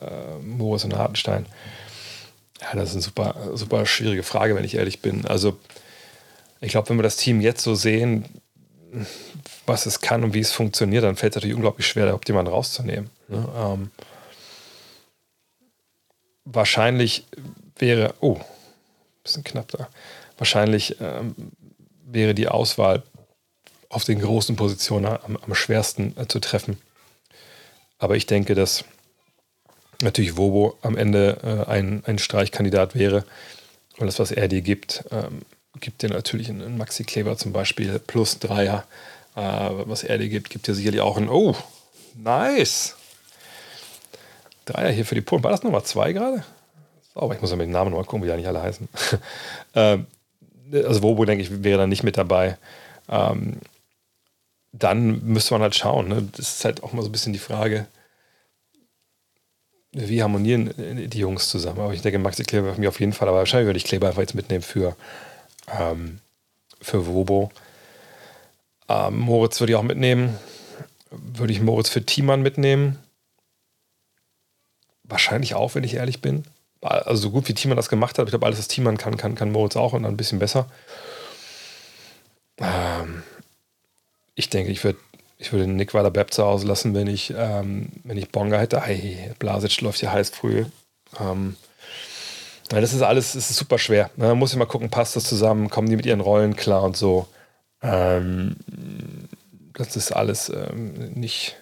[0.00, 1.46] äh, Moritz und Hartenstein?
[2.60, 5.26] Ja, das ist eine super, super schwierige Frage, wenn ich ehrlich bin.
[5.26, 5.58] Also,
[6.60, 8.24] ich glaube, wenn wir das Team jetzt so sehen,
[9.66, 12.52] was es kann und wie es funktioniert, dann fällt es natürlich unglaublich schwer, da jemanden
[12.52, 13.10] rauszunehmen.
[13.28, 13.48] Ne?
[13.56, 13.90] Ähm,
[16.44, 17.26] wahrscheinlich
[17.78, 18.38] wäre, oh,
[19.22, 19.88] bisschen knapp da.
[20.38, 21.34] Wahrscheinlich ähm,
[22.04, 23.02] wäre die Auswahl
[23.88, 26.78] auf den großen Positionen am, am schwersten äh, zu treffen.
[27.98, 28.84] Aber ich denke, dass
[30.04, 33.24] natürlich Wobo am Ende äh, ein, ein Streichkandidat wäre.
[33.98, 35.42] Und das, was er dir gibt, ähm,
[35.80, 38.84] gibt dir natürlich einen Maxi Kleber zum Beispiel plus Dreier.
[39.36, 41.56] Äh, was er dir gibt, gibt dir sicherlich auch ein Oh,
[42.14, 42.96] nice.
[44.64, 45.42] Dreier hier für die Polen.
[45.42, 46.44] War das Nummer zwei gerade?
[47.14, 48.88] Sauber, ich muss ja mit den Namen nochmal gucken, wie die eigentlich alle heißen.
[49.74, 50.06] ähm,
[50.72, 52.58] also Wobo, denke ich, wäre dann nicht mit dabei.
[53.08, 53.58] Ähm,
[54.72, 56.08] dann müsste man halt schauen.
[56.08, 56.28] Ne?
[56.36, 57.86] Das ist halt auch mal so ein bisschen die Frage,
[59.94, 61.80] wie harmonieren die Jungs zusammen?
[61.80, 64.08] Aber ich denke, Maxi Kleber wird mir auf jeden Fall, aber wahrscheinlich würde ich Kleber
[64.08, 64.96] einfach jetzt mitnehmen für,
[65.72, 66.20] ähm,
[66.82, 67.50] für Wobo.
[68.88, 70.36] Ähm, Moritz würde ich auch mitnehmen.
[71.10, 72.98] Würde ich Moritz für Thiemann mitnehmen?
[75.04, 76.44] Wahrscheinlich auch, wenn ich ehrlich bin.
[76.80, 79.34] Also so gut wie Thiemann das gemacht hat, ich glaube, alles, was Thiemann kann, kann,
[79.34, 80.66] kann Moritz auch und dann ein bisschen besser.
[82.58, 83.22] Ähm,
[84.34, 84.98] ich denke, ich würde
[85.44, 88.80] ich würde Nick Waller-Bepp zu Hause lassen, wenn ich, ähm, wenn ich Bonga hätte.
[88.80, 90.64] Hey, Blasic läuft hier heiß früh.
[91.20, 91.56] Ähm,
[92.70, 94.10] das ist alles, das ist super schwer.
[94.16, 94.28] Ne?
[94.28, 97.28] Man muss immer gucken, passt das zusammen, kommen die mit ihren Rollen klar und so.
[97.82, 98.56] Ähm,
[99.74, 101.56] das ist alles ähm, nicht,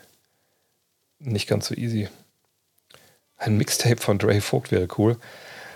[1.18, 2.08] nicht ganz so easy.
[3.36, 5.16] Ein Mixtape von Dre Vogt wäre cool.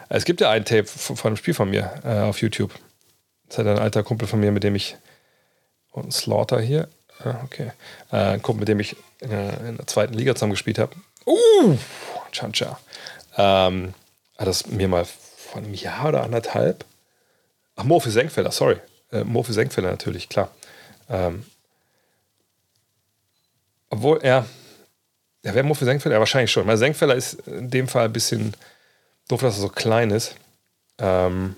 [0.09, 2.73] Es gibt ja ein Tape von einem Spiel von mir äh, auf YouTube.
[3.49, 4.97] Das hat ein alter Kumpel von mir, mit dem ich.
[5.91, 6.89] Und Slaughter hier.
[7.25, 7.73] Ah, okay.
[8.13, 10.95] Äh, ein Kumpel, mit dem ich äh, in der zweiten Liga zusammen gespielt habe.
[11.27, 11.77] Uh,
[12.33, 12.79] Chancha.
[13.37, 13.95] Ähm,
[14.39, 16.85] hat das mir mal vor einem Jahr oder anderthalb.
[17.77, 18.77] Ach, Morphy Senkfelder, sorry.
[19.13, 20.51] Äh, Morphy Senkfelder natürlich, klar.
[21.09, 21.45] Ähm,
[23.91, 24.47] obwohl, ja.
[25.43, 26.17] Ja, wer Morphy Senkfelder?
[26.17, 26.67] Ja, wahrscheinlich schon.
[26.67, 28.55] Weil Senkfelder ist in dem Fall ein bisschen
[29.29, 30.35] doof, dass er so klein ist.
[30.99, 31.57] Ähm,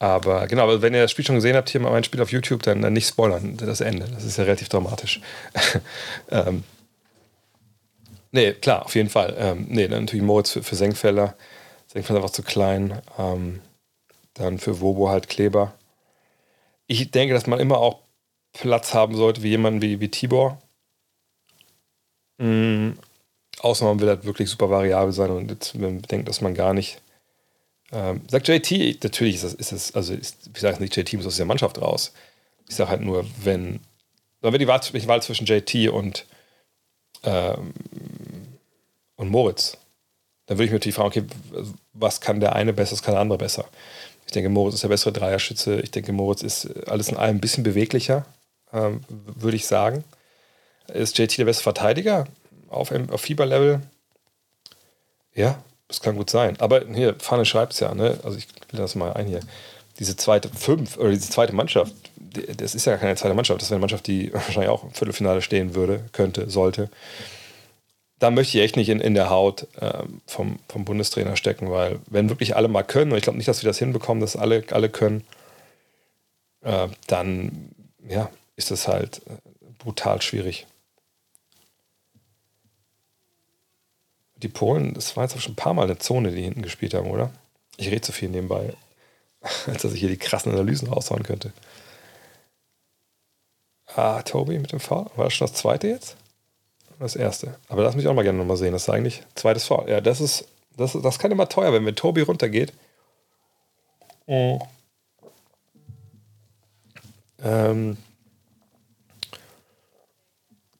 [0.00, 2.32] aber genau, aber wenn ihr das Spiel schon gesehen habt, hier mal mein Spiel auf
[2.32, 4.06] YouTube, dann, dann nicht spoilern, das Ende.
[4.06, 5.20] Das ist ja relativ dramatisch.
[6.30, 6.64] ähm,
[8.32, 9.36] nee, klar, auf jeden Fall.
[9.38, 11.36] Ähm, nee, dann natürlich Moritz für, für Senkfelder.
[11.86, 13.02] Senkfelder einfach zu klein.
[13.18, 13.60] Ähm,
[14.32, 15.74] dann für Wobo halt Kleber.
[16.86, 17.98] Ich denke, dass man immer auch
[18.54, 20.62] Platz haben sollte, wie jemanden wie, wie Tibor.
[22.38, 22.98] Mhm.
[23.60, 27.02] Außer man will halt wirklich super variabel sein und jetzt denkt, dass man gar nicht
[27.92, 31.26] ähm, sagt JT, natürlich ist das, ist das also ist, ich sage nicht JT muss
[31.26, 32.12] aus der Mannschaft raus.
[32.68, 33.80] Ich sage halt nur, wenn,
[34.40, 36.26] wenn die Wahl, die Wahl zwischen JT und,
[37.24, 37.74] ähm,
[39.16, 39.76] und Moritz,
[40.46, 41.24] dann würde ich mir natürlich fragen, okay,
[41.92, 43.68] was kann der eine besser, was kann der andere besser?
[44.26, 45.80] Ich denke, Moritz ist der bessere Dreierschütze.
[45.80, 48.24] Ich denke, Moritz ist alles in allem ein bisschen beweglicher,
[48.72, 50.04] ähm, würde ich sagen.
[50.92, 52.28] Ist JT der beste Verteidiger
[52.68, 53.80] auf, auf Fieberlevel?
[55.34, 56.56] Ja, das kann gut sein.
[56.60, 58.18] Aber hier, Fahne schreibt es ja, ne?
[58.22, 59.40] Also ich will das mal ein hier.
[59.98, 61.92] Diese zweite fünf oder diese zweite Mannschaft,
[62.56, 65.42] das ist ja keine zweite Mannschaft, das wäre eine Mannschaft, die wahrscheinlich auch im Viertelfinale
[65.42, 66.90] stehen würde, könnte, sollte.
[68.20, 71.98] Da möchte ich echt nicht in, in der Haut ähm, vom, vom Bundestrainer stecken, weil
[72.06, 74.62] wenn wirklich alle mal können, und ich glaube nicht, dass wir das hinbekommen, dass alle,
[74.70, 75.24] alle können,
[76.62, 77.70] äh, dann
[78.06, 79.32] ja, ist das halt äh,
[79.78, 80.66] brutal schwierig.
[84.42, 86.94] Die Polen, das war jetzt auch schon ein paar Mal eine Zone, die hinten gespielt
[86.94, 87.30] haben, oder?
[87.76, 88.74] Ich rede zu viel nebenbei,
[89.66, 91.52] als dass ich hier die krassen Analysen raushauen könnte.
[93.96, 95.10] Ah, Tobi mit dem V.
[95.16, 96.16] War das schon das zweite jetzt?
[96.98, 97.56] Das erste.
[97.68, 98.72] Aber das muss ich auch mal gerne nochmal sehen.
[98.72, 99.86] Das ist eigentlich zweites V.
[99.88, 102.72] Ja, das ist, das, das kann immer teuer, wenn, wenn Tobi runtergeht.
[104.26, 104.60] Oh.
[107.42, 107.96] Ähm,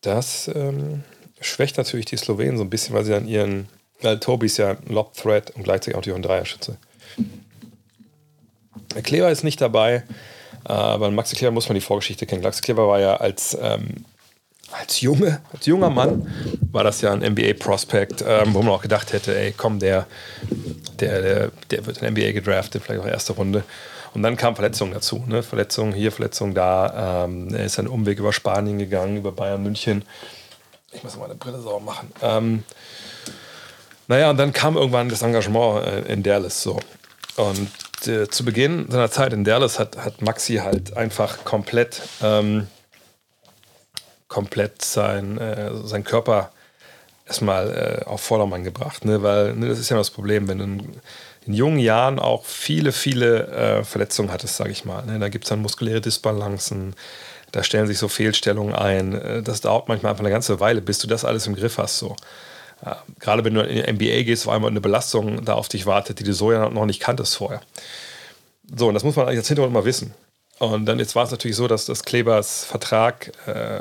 [0.03, 1.05] das, ähm,
[1.41, 3.69] schwächt natürlich die Slowenen so ein bisschen, weil sie dann ihren,
[4.03, 6.77] weil Tobi ist ja ein Lob-Thread und gleichzeitig auch ein Dreierschütze.
[9.03, 10.03] Kleber ist nicht dabei,
[10.65, 12.43] aber äh, Maxi Kleber muss man die Vorgeschichte kennen.
[12.43, 14.05] Maxi Kleber war ja als, ähm,
[14.73, 16.27] als, Junge, als junger Mann,
[16.73, 20.07] war das ja ein NBA-Prospect, ähm, wo man auch gedacht hätte, ey, komm, der,
[20.99, 23.65] der, der, der wird in NBA gedraftet, vielleicht auch erste Runde.
[24.13, 25.25] Und dann kam Verletzungen dazu.
[25.27, 25.43] Ne?
[25.43, 27.25] Verletzungen hier, Verletzungen da.
[27.25, 30.05] Ähm, er ist einen Umweg über Spanien gegangen, über Bayern München.
[30.93, 32.13] Ich muss meine Brille sauber machen.
[32.23, 32.65] Ähm,
[34.09, 36.81] naja, und dann kam irgendwann das Engagement äh, in Dallas so.
[37.37, 37.71] Und
[38.07, 42.67] äh, zu Beginn seiner Zeit in Dallas hat, hat Maxi halt einfach komplett, ähm,
[44.29, 46.51] komplett sein, äh, sein Körper
[47.27, 49.05] erstmal äh, auf Vordermann gebracht.
[49.05, 49.23] Ne?
[49.23, 51.01] Weil ne, das ist ja das Problem, wenn du in,
[51.47, 55.07] in jungen Jahren auch viele, viele äh, Verletzungen hattest, sage ich mal.
[55.07, 55.21] Ne?
[55.21, 56.97] Da gibt es dann muskuläre Disbalancen,
[57.53, 59.15] da stellen sich so Fehlstellungen ein.
[59.15, 61.99] Äh, das dauert manchmal einfach eine ganze Weile, bis du das alles im Griff hast.
[61.99, 62.17] So.
[62.85, 65.87] Ja, gerade wenn du in die NBA gehst, wo einmal eine Belastung da auf dich
[65.87, 67.61] wartet, die du so ja noch nicht kanntest vorher.
[68.75, 70.15] So, und das muss man eigentlich als Hintergrund mal wissen.
[70.59, 73.81] Und dann jetzt war es natürlich so, dass das Klebers Vertrag äh,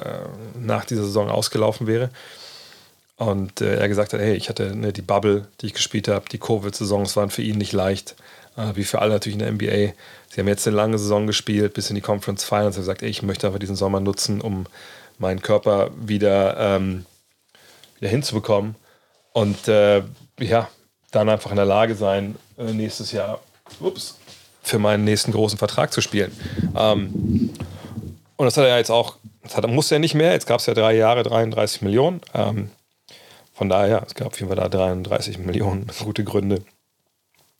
[0.59, 2.09] nach dieser Saison ausgelaufen wäre.
[3.17, 6.25] Und äh, er gesagt hat, hey, ich hatte ne, die Bubble, die ich gespielt habe,
[6.31, 8.15] die Covid-Saisons waren für ihn nicht leicht, äh,
[8.73, 9.93] wie für alle natürlich in der NBA.
[10.29, 12.75] Sie haben jetzt eine lange Saison gespielt, bis in die Conference Finals.
[12.75, 14.65] Er hat gesagt, ey, ich möchte einfach diesen Sommer nutzen, um
[15.17, 17.05] meinen Körper wieder, ähm,
[17.99, 18.75] wieder hinzubekommen.
[19.33, 20.03] Und äh,
[20.39, 20.69] ja,
[21.11, 23.39] dann einfach in der Lage sein, äh, nächstes Jahr
[23.79, 24.17] ups,
[24.61, 26.31] für meinen nächsten großen Vertrag zu spielen.
[26.75, 27.51] Ähm,
[28.35, 30.31] und das hat er jetzt auch, das hat, musste er nicht mehr.
[30.31, 32.21] Jetzt gab es ja drei Jahre, 33 Millionen.
[32.33, 32.69] Ähm,
[33.53, 36.63] von daher, es gab auf jeden Fall da 33 Millionen gute Gründe,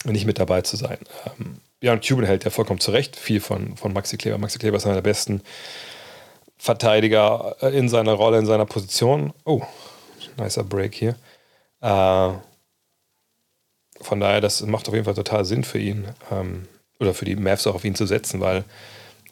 [0.06, 0.98] nicht mit dabei zu sein.
[1.26, 4.38] Ähm, ja, und Cuban hält ja vollkommen zurecht viel von, von Maxi Kleber.
[4.38, 5.42] Maxi Kleber ist einer der besten
[6.58, 9.34] Verteidiger äh, in seiner Rolle, in seiner Position.
[9.46, 9.62] Oh,
[10.38, 11.16] nicer Break hier.
[11.82, 12.34] Äh,
[14.02, 16.68] von daher, das macht auf jeden Fall total Sinn für ihn ähm,
[17.00, 18.64] oder für die Mavs auch auf ihn zu setzen, weil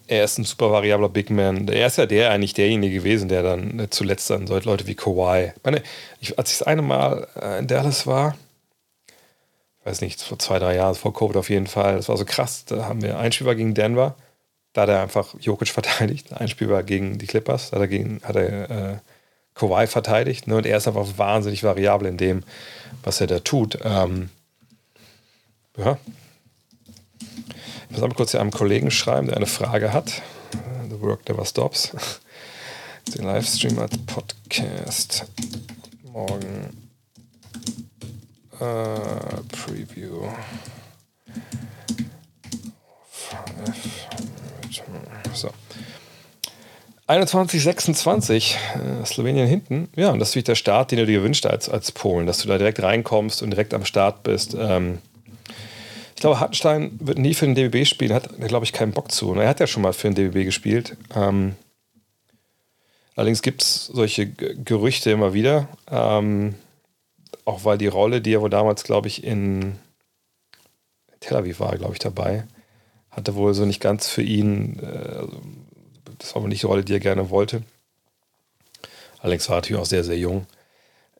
[0.07, 1.67] er ist ein super variabler Big Man.
[1.67, 5.51] Er ist ja der eigentlich derjenige gewesen, der dann äh, zuletzt dann Leute wie Kawhi.
[5.63, 5.83] Meine,
[6.21, 8.37] ich, als ich das eine Mal äh, in Dallas war,
[9.87, 12.65] weiß nicht, vor zwei, drei Jahren, vor Covid auf jeden Fall, das war so krass.
[12.65, 14.15] Da haben wir ein Spiel war gegen Denver,
[14.73, 16.33] da hat er einfach Jokic verteidigt.
[16.33, 18.97] Ein Spiel war gegen die Clippers, da hat er, gegen, hat er äh,
[19.55, 20.47] Kawhi verteidigt.
[20.47, 20.57] Ne?
[20.57, 22.43] Und er ist einfach wahnsinnig variabel in dem,
[23.03, 23.79] was er da tut.
[23.83, 24.29] Ähm,
[25.77, 25.97] ja,
[27.19, 30.21] ich muss einmal kurz hier einem Kollegen schreiben, der eine Frage hat.
[30.89, 31.91] The Work Never Stops.
[33.15, 35.25] Den Livestream als Podcast.
[36.03, 36.86] Morgen.
[38.59, 40.27] Uh, Preview.
[45.33, 45.51] So.
[47.07, 49.89] 21, 26, äh, Slowenien hinten.
[49.95, 52.39] Ja, und das ist natürlich der Start, den du dir gewünscht als, als Polen, dass
[52.39, 54.55] du da direkt reinkommst und direkt am Start bist.
[54.59, 54.97] Ähm,
[56.15, 59.33] ich glaube, Hartenstein wird nie für den DBB spielen, hat, glaube ich, keinen Bock zu.
[59.35, 60.97] Er hat ja schon mal für den DBB gespielt.
[61.15, 61.55] Ähm,
[63.15, 65.69] allerdings gibt es solche Gerüchte immer wieder.
[65.89, 66.55] Ähm,
[67.47, 69.79] auch weil die Rolle, die er wohl damals, glaube ich, in
[71.19, 72.45] Tel Aviv war, glaube ich, dabei,
[73.09, 75.25] hatte wohl so nicht ganz für ihn, äh,
[76.19, 77.63] das war wohl nicht die Rolle, die er gerne wollte.
[79.19, 80.45] Allerdings war er natürlich auch sehr, sehr jung.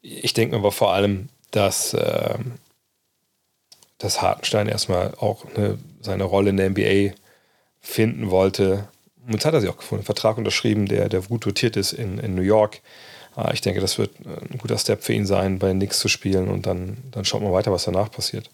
[0.02, 2.38] Ich denke mir aber vor allem, dass äh,
[3.98, 7.16] dass Hartenstein erstmal auch eine, seine Rolle in der NBA
[7.80, 8.88] finden wollte.
[9.26, 10.02] Und jetzt hat er sie auch gefunden.
[10.02, 12.82] Einen Vertrag unterschrieben, der, der gut dotiert ist in, in New York.
[13.38, 16.48] Ah, ich denke, das wird ein guter Step für ihn sein, bei Knicks zu spielen
[16.48, 18.50] und dann, dann schaut man weiter, was danach passiert.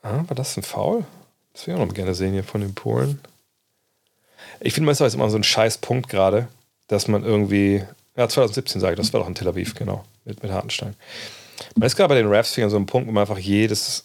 [0.00, 1.04] Ah, war das ein Foul?
[1.52, 3.20] Das will ich auch noch gerne sehen hier von den Polen.
[4.60, 6.48] Ich finde, das ist immer so ein scheiß Punkt gerade,
[6.86, 7.84] dass man irgendwie,
[8.16, 10.96] ja, 2017 sage ich, das war doch in Tel Aviv, genau mit, mit Hartenstein.
[11.76, 14.04] Man ist gerade bei den Raps an so einem Punkt, wo man einfach jedes,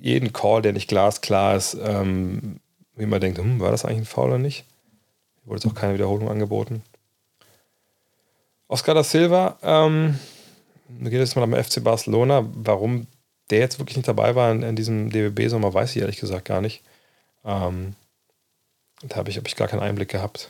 [0.00, 2.58] jeden Call, der nicht glasklar ist, ähm,
[2.96, 4.64] wie man denkt, hm, war das eigentlich ein Foul oder nicht?
[5.44, 6.82] Wurde jetzt auch keine Wiederholung angeboten.
[8.68, 10.18] Oscar da Silva, ähm,
[10.88, 12.46] wir gehen jetzt mal am FC Barcelona.
[12.54, 13.06] Warum
[13.50, 16.60] der jetzt wirklich nicht dabei war in, in diesem DWB-Sommer, weiß ich ehrlich gesagt gar
[16.60, 16.82] nicht.
[17.44, 17.94] Ähm,
[19.02, 20.48] da habe ich, hab ich gar keinen Einblick gehabt.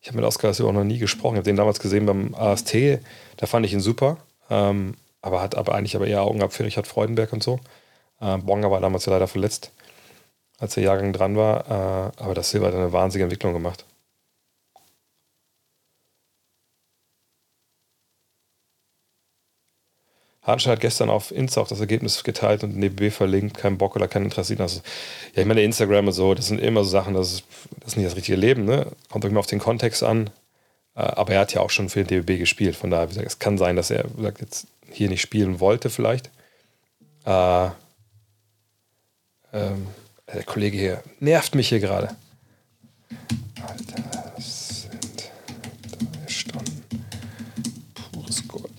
[0.00, 1.34] Ich habe mit Oscar Silva auch noch nie gesprochen.
[1.34, 2.74] Ich habe den damals gesehen beim AST.
[3.36, 4.18] Da fand ich ihn super.
[4.48, 7.58] Ähm, aber hat aber eigentlich aber eher Augen gehabt für Richard Freudenberg und so.
[8.20, 9.72] Äh, Bonga war damals ja leider verletzt,
[10.58, 11.66] als der Jahrgang dran war.
[11.68, 13.84] Äh, aber das Silber hat eine wahnsinnige Entwicklung gemacht.
[20.44, 24.08] Hartenstein hat gestern auf Insta auch das Ergebnis geteilt und NBB verlinkt, kein Bock oder
[24.08, 24.56] kein Interesse.
[24.60, 24.80] Also,
[25.34, 27.44] ja, ich meine, Instagram und so, das sind immer so Sachen, das ist,
[27.80, 28.86] das ist nicht das richtige Leben, ne?
[29.10, 30.30] Kommt immer auf den Kontext an.
[30.94, 32.76] Äh, aber er hat ja auch schon für den DBB gespielt.
[32.76, 35.90] Von daher, wie gesagt, es kann sein, dass er gesagt, jetzt hier nicht spielen wollte,
[35.90, 36.30] vielleicht.
[37.24, 37.68] Äh,
[39.52, 39.86] ähm,
[40.32, 42.16] der Kollege hier nervt mich hier gerade.
[43.66, 45.30] Alter, das sind
[45.90, 47.06] drei Stunden.
[47.94, 48.70] Pures Gold.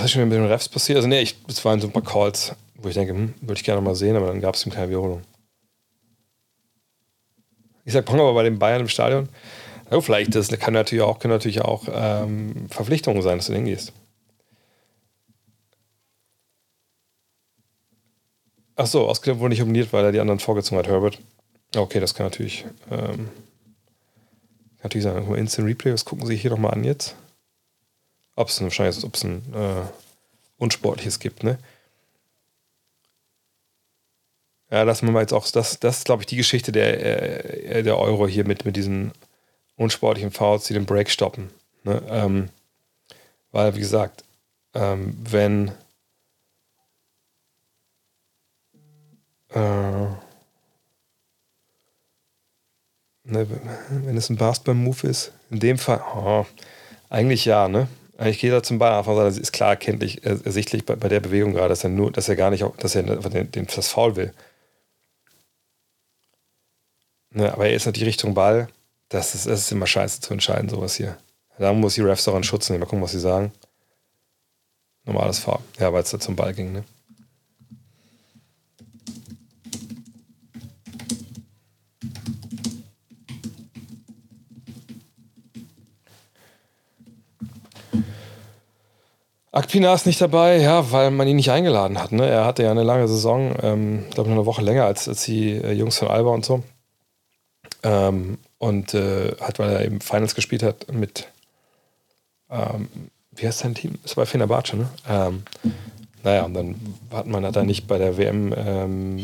[0.00, 0.96] Was ist schon mit den Refs passiert?
[0.96, 3.82] Also, nee, es waren so ein paar Calls, wo ich denke, hm, würde ich gerne
[3.82, 5.20] mal sehen, aber dann gab es ihm keine Wiederholung.
[7.84, 9.28] Ich sag Pong aber bei den Bayern im Stadion.
[9.90, 13.92] Ja, vielleicht das kann natürlich auch, können natürlich auch ähm, Verpflichtungen sein, dass du hingehst.
[18.76, 21.18] Ach so, wurde nicht nominiert, weil er die anderen vorgezogen hat, Herbert.
[21.76, 23.28] Okay, das kann natürlich, ähm,
[24.78, 25.34] kann natürlich sein.
[25.34, 27.16] Instant Replay, das gucken Sie sich hier nochmal an jetzt.
[28.40, 29.82] Ob es wahrscheinlich ob es ein äh,
[30.56, 31.58] unsportliches gibt, ne?
[34.70, 37.82] Ja, lassen wir mal jetzt auch, das, das ist, glaube ich, die Geschichte der, äh,
[37.82, 39.12] der Euro hier mit, mit diesen
[39.76, 41.50] unsportlichen Fouls, die den Break stoppen.
[41.84, 42.02] Ne?
[42.08, 42.48] Ähm,
[43.52, 44.24] weil, wie gesagt,
[44.72, 45.72] ähm, wenn
[49.50, 49.60] äh,
[53.24, 53.46] ne,
[53.90, 56.46] wenn es ein Basketball-Move ist, in dem Fall, oh,
[57.10, 57.86] eigentlich ja, ne?
[58.22, 61.20] Ich gehe da zum Ball einfach sagen, das ist klar erkenntlich, ersichtlich bei, bei der
[61.20, 64.16] Bewegung gerade, dass er nur, dass er gar nicht, dass er den, den, das Foul
[64.16, 64.34] will.
[67.30, 68.68] Ne, aber er ist natürlich Richtung Ball.
[69.08, 71.16] Das ist, das ist immer scheiße zu entscheiden, sowas hier.
[71.58, 72.80] Da muss die Refs auch einen Schutz nehmen.
[72.80, 73.52] Mal gucken, was sie sagen.
[75.04, 75.60] Normales Foul.
[75.78, 76.84] Ja, weil es da zum Ball ging, ne?
[89.52, 92.12] Akpina ist nicht dabei, ja, weil man ihn nicht eingeladen hat.
[92.12, 92.26] Ne?
[92.26, 95.52] Er hatte ja eine lange Saison, ähm, ich glaube eine Woche länger als, als die
[95.52, 96.62] äh, Jungs von Alba und so.
[97.82, 101.28] Ähm, und äh, hat, weil er eben Finals gespielt hat mit,
[102.48, 102.88] ähm,
[103.32, 103.98] wie heißt sein Team?
[104.04, 104.88] Ist bei Fenerbahce, ne?
[105.08, 105.42] Ähm,
[106.22, 106.76] naja, und dann
[107.10, 109.18] hat man er nicht bei der WM, ähm,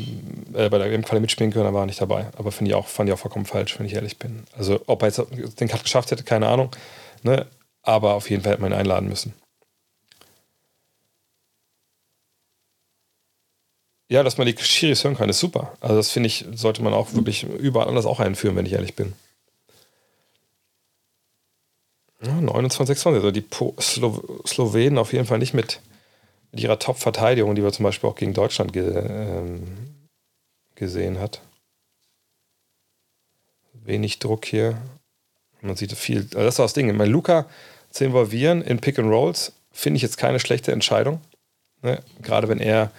[0.55, 2.29] äh, bei der WM-Quali mitspielen können, dann war nicht dabei.
[2.39, 4.45] Aber finde ich auch, fand ich auch vollkommen falsch, wenn ich ehrlich bin.
[4.57, 6.71] Also, ob er jetzt den Cut geschafft hätte, keine Ahnung.
[7.23, 7.47] Ne?
[7.83, 9.35] Aber auf jeden Fall hätte man ihn einladen müssen.
[14.09, 15.77] Ja, dass man die Schiris hören kann, ist super.
[15.81, 18.95] Also, das finde ich, sollte man auch wirklich überall anders auch einführen, wenn ich ehrlich
[18.95, 19.15] bin.
[22.23, 23.23] Ja, 29, 26.
[23.23, 25.81] Also die po Slo Slowenen auf jeden Fall nicht mit
[26.57, 29.97] mit ihrer Top-Verteidigung, die wir zum Beispiel auch gegen Deutschland ge ähm,
[30.75, 31.43] gesehen hat.
[33.75, 34.79] Wenig Druck hier.
[35.61, 36.21] Man sieht viel.
[36.21, 36.95] Also das ist das Ding.
[36.97, 37.47] Mein Luca
[37.91, 41.21] zu involvieren in Pick and Rolls finde ich jetzt keine schlechte Entscheidung.
[41.83, 42.03] Ne?
[42.23, 42.91] Gerade wenn er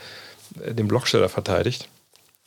[0.57, 1.89] den Blocksteller verteidigt.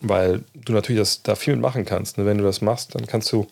[0.01, 2.16] Weil du natürlich das, da viel mitmachen kannst.
[2.16, 2.25] Ne?
[2.25, 3.46] Wenn du das machst, dann kannst du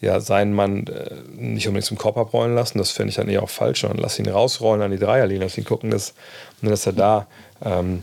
[0.00, 2.78] ja, seinen Mann äh, nicht unbedingt zum Korb abrollen lassen.
[2.78, 3.84] Das fände ich dann eher auch falsch.
[3.84, 6.14] Und lass ihn rausrollen an die Dreierlinie, lass ihn gucken, dass,
[6.62, 7.26] dass er da
[7.64, 8.02] ähm,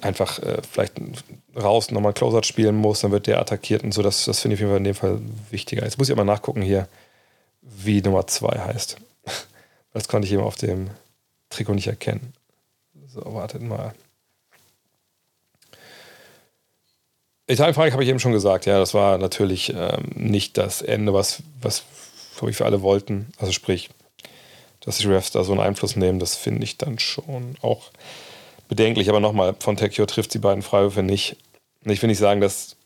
[0.00, 0.94] einfach äh, vielleicht
[1.54, 4.02] raus nochmal Closeout spielen muss, dann wird der attackiert und so.
[4.02, 5.84] Das, das finde ich auf jeden Fall in dem Fall wichtiger.
[5.84, 6.88] Jetzt muss ich aber nachgucken hier,
[7.62, 8.96] wie Nummer 2 heißt.
[9.92, 10.90] Das konnte ich eben auf dem
[11.48, 12.34] Trikot nicht erkennen.
[13.06, 13.94] So, wartet mal.
[17.48, 21.42] Italien-Frankreich habe ich eben schon gesagt, ja, das war natürlich ähm, nicht das Ende, was,
[21.60, 21.84] was
[22.36, 23.32] glaube ich, für alle wollten.
[23.38, 23.90] Also sprich,
[24.80, 27.90] dass die Refs da so einen Einfluss nehmen, das finde ich dann schon auch
[28.68, 29.08] bedenklich.
[29.08, 31.36] Aber nochmal, von Tecchio trifft die beiden Freiwürfe nicht.
[31.84, 32.76] Ich will nicht sagen, dass,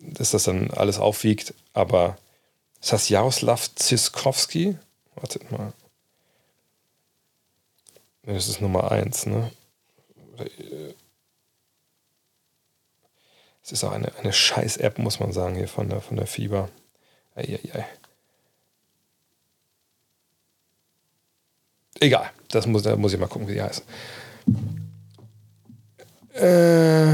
[0.00, 2.16] dass das dann alles aufwiegt, aber
[2.80, 4.76] ist das Jaroslav Ziskowski?
[5.14, 5.72] Wartet mal.
[8.22, 9.50] Das ist Nummer 1, ne?
[13.68, 16.70] Es ist auch eine, eine Scheiß-App, muss man sagen, hier von der, von der Fieber.
[17.34, 17.84] Eieiei.
[22.00, 23.84] Egal, das muss, da muss ich mal gucken, wie die heißt.
[26.32, 27.12] Äh,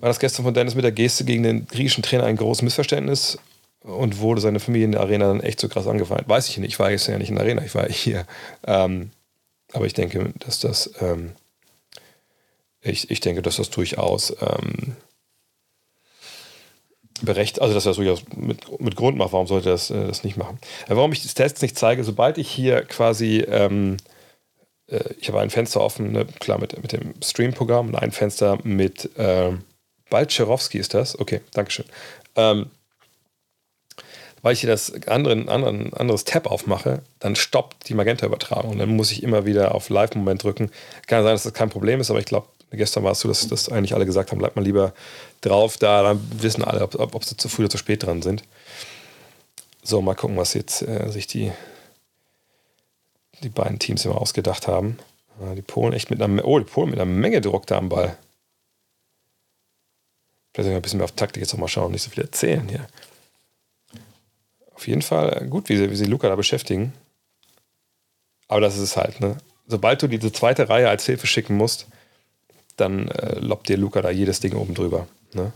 [0.00, 3.38] war das gestern von Dennis mit der Geste gegen den griechischen Trainer ein großes Missverständnis
[3.82, 6.26] und wurde seine Familie in der Arena dann echt so krass angefeindet?
[6.26, 8.26] Weiß ich nicht, ich war gestern ja nicht in der Arena, ich war hier.
[8.66, 9.10] Ähm,
[9.74, 11.32] aber ich denke, dass das ähm,
[12.86, 14.96] ich, ich denke, dass das durchaus ähm,
[17.22, 19.32] berecht, also dass er das durchaus mit, mit Grund macht.
[19.32, 20.58] Warum sollte das, äh, das nicht machen?
[20.86, 23.96] Äh, warum ich die Tests nicht zeige, sobald ich hier quasi, ähm,
[24.88, 28.58] äh, ich habe ein Fenster offen, ne, klar mit, mit dem Stream-Programm und ein Fenster
[28.62, 29.52] mit äh,
[30.10, 31.18] Balczerowski ist das.
[31.18, 31.86] Okay, Dankeschön.
[32.36, 32.70] Ähm,
[34.42, 38.78] weil ich hier das andere, anderen, anderes Tab aufmache, dann stoppt die Magenta-Übertragung.
[38.78, 40.70] Dann muss ich immer wieder auf Live-Moment drücken.
[41.08, 43.46] Kann sein, dass das kein Problem ist, aber ich glaube, Gestern war es so, dass,
[43.48, 44.92] dass eigentlich alle gesagt haben, bleibt mal lieber
[45.40, 48.22] drauf da, dann wissen alle, ob, ob, ob sie zu früh oder zu spät dran
[48.22, 48.42] sind.
[49.82, 51.52] So, mal gucken, was jetzt äh, sich die,
[53.42, 54.98] die beiden Teams immer ausgedacht haben.
[55.40, 57.88] Äh, die Polen echt mit einer, oh, die Polen mit einer Menge Druck da am
[57.88, 58.16] Ball.
[60.52, 62.88] Vielleicht ein bisschen mehr auf Taktik jetzt nochmal schauen, nicht so viel erzählen hier.
[64.74, 66.92] Auf jeden Fall äh, gut, wie sie, wie sie Luca da beschäftigen.
[68.48, 69.36] Aber das ist es halt, ne?
[69.68, 71.86] Sobald du diese zweite Reihe als Hilfe schicken musst,
[72.76, 75.06] dann äh, lobt dir Luca da jedes Ding oben drüber.
[75.32, 75.52] Ne?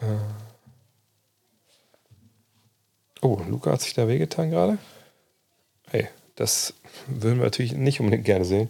[0.00, 0.04] Äh.
[3.20, 4.78] Oh, Luca hat sich da wehgetan gerade.
[5.88, 6.74] Hey, das
[7.06, 8.68] würden wir natürlich nicht unbedingt gerne sehen.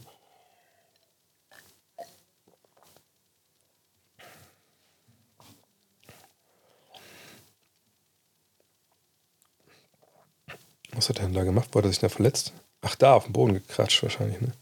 [10.94, 11.70] Was hat er denn da gemacht?
[11.72, 12.52] Wurde er sich da verletzt?
[12.83, 14.40] Ach, da auf dem Boden gekratscht wahrscheinlich.
[14.40, 14.52] Ne?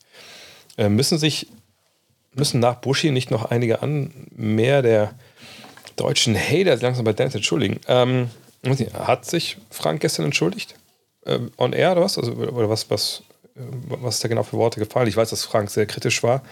[0.76, 1.48] Äh, müssen sich,
[2.34, 5.14] müssen nach Buschi nicht noch einige an mehr der
[5.96, 7.80] deutschen Hater langsam bei Dennis entschuldigen?
[7.88, 8.30] Ähm,
[8.92, 10.74] hat sich Frank gestern entschuldigt?
[11.24, 12.18] Äh, on air oder was?
[12.18, 13.22] Also, oder was, was,
[13.56, 15.08] äh, was ist da genau für Worte gefallen?
[15.08, 16.42] Ich weiß, dass Frank sehr kritisch war.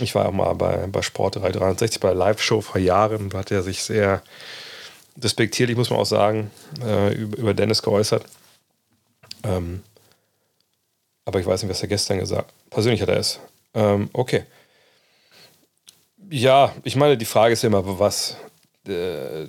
[0.00, 3.30] Ich war auch mal bei, bei Sport 363 bei der Live-Show vor Jahren.
[3.30, 4.22] Da hat er sich sehr
[5.20, 6.50] respektierlich, muss man auch sagen,
[6.84, 8.24] äh, über, über Dennis geäußert.
[9.44, 9.82] Ähm,
[11.24, 12.70] aber ich weiß nicht, was er gestern gesagt hat.
[12.70, 13.40] Persönlich hat er es.
[13.74, 14.44] Ähm, okay.
[16.30, 18.36] Ja, ich meine, die Frage ist immer, was
[18.86, 19.46] äh,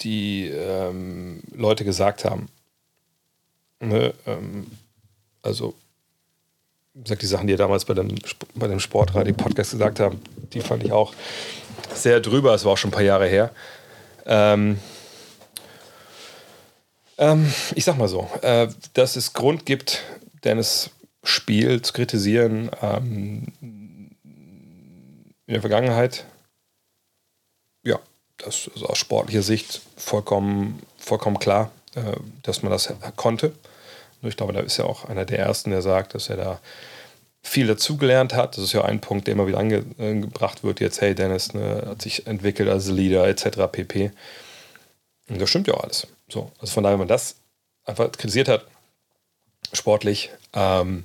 [0.00, 2.48] die ähm, Leute gesagt haben.
[3.80, 4.14] Ne?
[4.26, 4.66] Ähm,
[5.42, 5.74] also,
[6.94, 8.14] gesagt, die Sachen, die er damals bei dem,
[8.54, 10.20] bei dem Sportradio-Podcast gesagt haben,
[10.52, 11.14] die fand ich auch
[11.94, 12.54] sehr drüber.
[12.54, 13.50] Es war auch schon ein paar Jahre her.
[14.26, 14.78] Ähm,
[17.18, 20.02] ähm, ich sag mal so, äh, dass es Grund gibt,
[20.44, 20.90] Dennis
[21.24, 23.52] Spiel zu kritisieren ähm,
[25.46, 26.24] in der Vergangenheit.
[27.82, 27.98] Ja,
[28.38, 33.52] das ist aus sportlicher Sicht vollkommen, vollkommen klar, äh, dass man das konnte.
[34.22, 36.60] Ich glaube, da ist ja auch einer der Ersten, der sagt, dass er da
[37.42, 38.56] viel dazugelernt hat.
[38.56, 40.80] Das ist ja ein Punkt, der immer wieder angebracht wird.
[40.80, 43.70] Jetzt, hey, Dennis ne, hat sich entwickelt als Leader etc.
[43.70, 44.10] pp.
[45.28, 46.06] Und das stimmt ja auch alles.
[46.28, 47.36] So, also von daher, wenn man das
[47.84, 48.66] einfach kritisiert hat,
[49.72, 51.04] sportlich, ähm,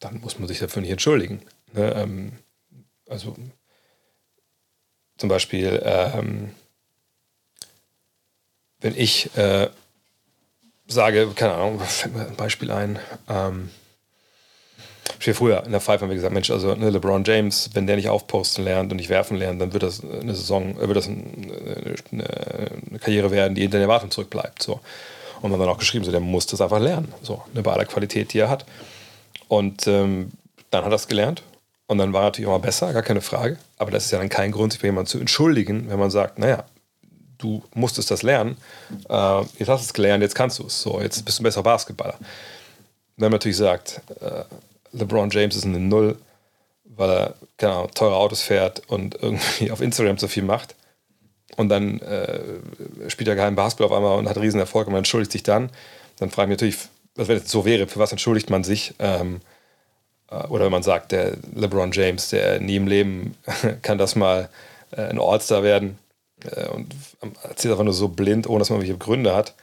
[0.00, 1.42] dann muss man sich dafür nicht entschuldigen.
[1.72, 1.92] Ne?
[1.94, 2.32] Ähm,
[3.08, 3.36] also
[5.16, 6.54] zum Beispiel, ähm,
[8.80, 9.70] wenn ich äh,
[10.86, 12.98] sage, keine Ahnung, fällt mir ein Beispiel ein,
[13.28, 13.70] ähm,
[15.18, 18.08] früher in der Five haben wir gesagt, Mensch, also ne, LeBron James, wenn der nicht
[18.08, 21.18] aufposten lernt und nicht werfen lernt, dann wird das eine Saison, äh, wird das eine,
[22.12, 24.62] eine Karriere werden, die hinter der Erwartung zurückbleibt.
[24.62, 24.80] So.
[25.42, 27.84] Und man dann auch geschrieben, so, der muss das einfach lernen, so, ne, bei aller
[27.84, 28.64] Qualität, die er hat.
[29.48, 30.32] Und ähm,
[30.70, 31.42] dann hat er es gelernt
[31.86, 33.58] und dann war er natürlich mal besser, gar keine Frage.
[33.76, 36.38] Aber das ist ja dann kein Grund, sich bei jemandem zu entschuldigen, wenn man sagt,
[36.38, 36.64] naja,
[37.38, 38.56] du musstest das lernen,
[39.08, 40.80] äh, jetzt hast du es gelernt, jetzt kannst du es.
[40.80, 42.16] So, jetzt bist du ein besserer Basketballer.
[43.16, 44.44] Wenn man natürlich sagt, äh,
[44.94, 46.18] LeBron James ist eine Null,
[46.84, 50.74] weil er keine Ahnung, teure Autos fährt und irgendwie auf Instagram so viel macht.
[51.56, 52.40] Und dann äh,
[53.08, 55.70] spielt er geheimen Basketball auf einmal und hat riesen Erfolg und man entschuldigt sich dann.
[56.18, 58.94] Dann frage ich mich natürlich, was wenn es so wäre, für was entschuldigt man sich?
[58.98, 59.40] Ähm,
[60.30, 63.36] äh, oder wenn man sagt, der LeBron James, der nie im Leben
[63.82, 64.48] kann das mal
[64.90, 65.98] äh, ein All-Star werden
[66.44, 66.94] äh, und
[67.42, 69.54] erzählt einfach nur so blind, ohne dass man welche Gründe hat,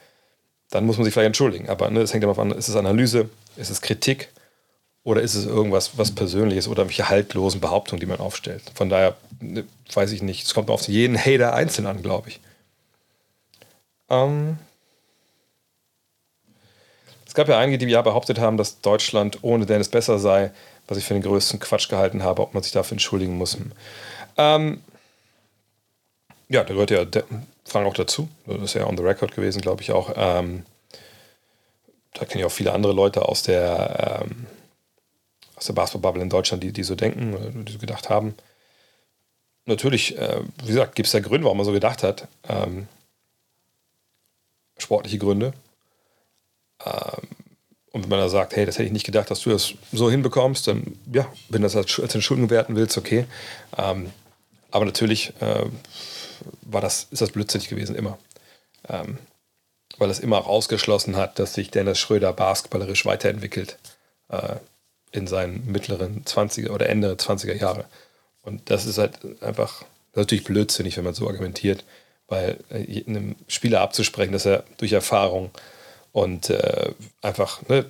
[0.70, 1.68] dann muss man sich vielleicht entschuldigen.
[1.68, 4.30] Aber ne, das hängt darauf an, ist es Analyse, ist es Kritik?
[5.04, 8.62] Oder ist es irgendwas was Persönliches oder welche haltlosen Behauptungen, die man aufstellt?
[8.74, 10.46] Von daher ne, weiß ich nicht.
[10.46, 12.40] Es kommt auf jeden Hater einzeln an, glaube ich.
[14.08, 14.58] Ähm
[17.26, 20.52] es gab ja einige, die ja behauptet haben, dass Deutschland ohne Dennis besser sei,
[20.86, 23.56] was ich für den größten Quatsch gehalten habe, ob man sich dafür entschuldigen muss.
[24.36, 24.82] Ähm
[26.48, 27.06] ja, da gehört ja
[27.64, 28.28] Frank auch dazu.
[28.46, 30.12] Das ist ja on the record gewesen, glaube ich auch.
[30.14, 30.64] Ähm
[32.14, 34.46] da kenne ich auch viele andere Leute aus der ähm,
[35.62, 38.34] aus der Basketball-Bubble in Deutschland, die, die so denken, die so gedacht haben.
[39.64, 42.26] Natürlich, äh, wie gesagt, gibt es ja Gründe, warum man so gedacht hat.
[42.48, 42.88] Ähm,
[44.76, 45.52] sportliche Gründe.
[46.84, 47.28] Ähm,
[47.92, 50.10] und wenn man da sagt, hey, das hätte ich nicht gedacht, dass du das so
[50.10, 53.26] hinbekommst, dann ja, wenn du das als, als Entschuldigung werten willst, okay.
[53.78, 54.10] Ähm,
[54.72, 55.66] aber natürlich äh,
[56.62, 58.18] war das, ist das blödsinnig gewesen, immer.
[58.88, 59.18] Ähm,
[59.98, 63.78] weil es immer auch ausgeschlossen hat, dass sich Dennis Schröder basketballerisch weiterentwickelt.
[64.28, 64.56] Äh,
[65.12, 67.84] in seinen mittleren 20er oder Ende 20er Jahre.
[68.42, 69.84] Und das ist halt einfach
[70.14, 71.84] natürlich blödsinnig, wenn man so argumentiert,
[72.28, 75.50] weil äh, einem Spieler abzusprechen, dass er durch Erfahrung
[76.12, 77.84] und äh, einfach ne,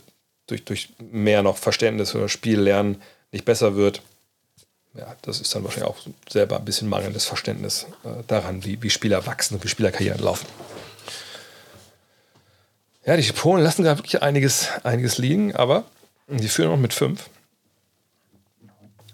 [0.47, 3.01] durch, durch mehr noch Verständnis oder Spiellernen
[3.31, 4.03] nicht besser wird,
[4.95, 5.97] ja, das ist dann wahrscheinlich auch
[6.29, 10.47] selber ein bisschen mangelndes Verständnis äh, daran, wie, wie Spieler wachsen und wie Spielerkarrieren laufen.
[13.07, 15.85] Ja, die Polen lassen da wirklich einiges, einiges liegen, aber
[16.41, 17.29] die führen noch mit fünf.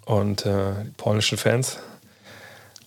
[0.04, 1.78] Und äh, die polnischen Fans,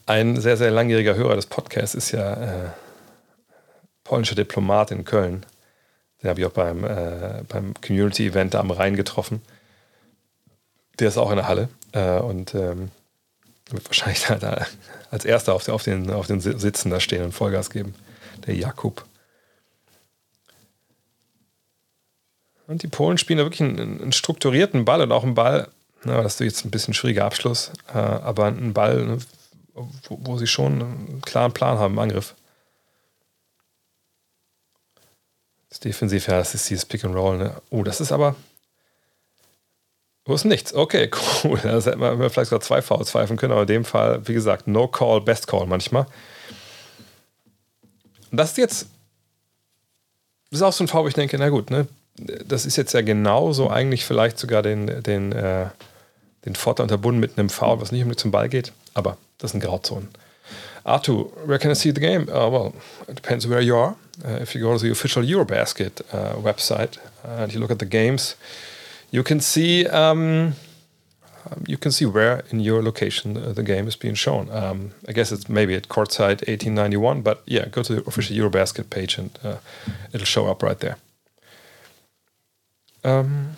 [0.05, 2.69] ein sehr, sehr langjähriger Hörer des Podcasts ist ja äh,
[4.03, 5.45] polnischer Diplomat in Köln.
[6.21, 9.41] Den habe ich auch beim, äh, beim Community-Event am Rhein getroffen.
[10.99, 12.91] Der ist auch in der Halle äh, und ähm,
[13.69, 14.65] wird wahrscheinlich da
[15.11, 17.95] als erster auf, auf, den, auf den Sitzen da stehen und Vollgas geben.
[18.47, 19.05] Der Jakub.
[22.67, 25.67] Und die Polen spielen da wirklich einen, einen strukturierten Ball und auch einen Ball,
[26.03, 29.17] na, das ist jetzt ein bisschen schwieriger Abschluss, äh, aber einen Ball, ne,
[29.73, 29.89] wo,
[30.21, 32.35] wo, sie schon einen klaren Plan haben im Angriff.
[35.69, 37.37] Das defensiv, ja, das ist dieses Pick and Roll.
[37.37, 37.61] Ne?
[37.69, 38.35] Oh, das ist aber.
[40.25, 40.73] Wo ist nichts?
[40.73, 41.09] Okay,
[41.43, 41.59] cool.
[41.63, 44.67] Das hätten wir vielleicht sogar zwei Fouls pfeifen können, aber in dem Fall, wie gesagt,
[44.67, 46.05] No Call, Best Call manchmal.
[48.31, 48.87] Und das ist jetzt.
[50.49, 51.87] Das ist auch so ein Foul, wo ich denke, na gut, ne?
[52.17, 55.67] Das ist jetzt ja genauso eigentlich vielleicht sogar den, den, äh,
[56.45, 58.73] den Vorteil unterbunden mit einem Foul, was nicht unbedingt zum Ball geht.
[58.93, 60.09] Aber das sind Grauzonen.
[60.83, 62.27] Arthur, where can I see the game?
[62.27, 62.73] Uh, well,
[63.07, 63.95] it depends where you are.
[64.25, 67.85] Uh, if you go to the official Eurobasket uh, website and you look at the
[67.85, 68.35] games,
[69.11, 70.55] you can see um,
[71.67, 74.49] you can see where in your location the game is being shown.
[74.49, 78.89] Um, I guess it's maybe at courtside 1891, but yeah, go to the official Eurobasket
[78.89, 79.57] page and uh,
[80.13, 80.97] it'll show up right there.
[83.03, 83.55] Ähm,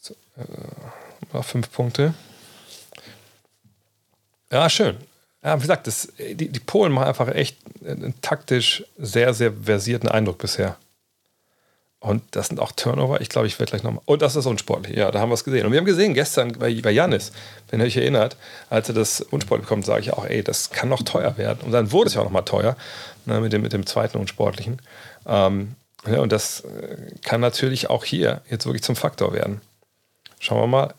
[0.00, 2.14] so, äh, fünf Punkte.
[4.50, 4.96] Ja, schön.
[5.42, 10.08] Ja, wie gesagt, das, die, die Polen machen einfach echt einen taktisch sehr, sehr versierten
[10.08, 10.76] Eindruck bisher.
[12.02, 13.20] Und das sind auch Turnover.
[13.20, 14.02] Ich glaube, ich werde gleich nochmal.
[14.06, 14.96] Und das ist unsportlich.
[14.96, 15.66] Ja, da haben wir es gesehen.
[15.66, 17.30] Und wir haben gesehen gestern bei, Janis,
[17.68, 18.38] wenn ihr euch erinnert,
[18.70, 21.58] als er das unsportlich bekommt, sage ich auch, ey, das kann noch teuer werden.
[21.62, 22.74] Und dann wurde es ja auch nochmal teuer
[23.26, 24.80] ne, mit, dem, mit dem zweiten unsportlichen.
[25.26, 25.74] Ähm,
[26.06, 29.60] ja, und das äh, kann natürlich auch hier jetzt wirklich zum Faktor werden.
[30.38, 30.94] Schauen wir mal.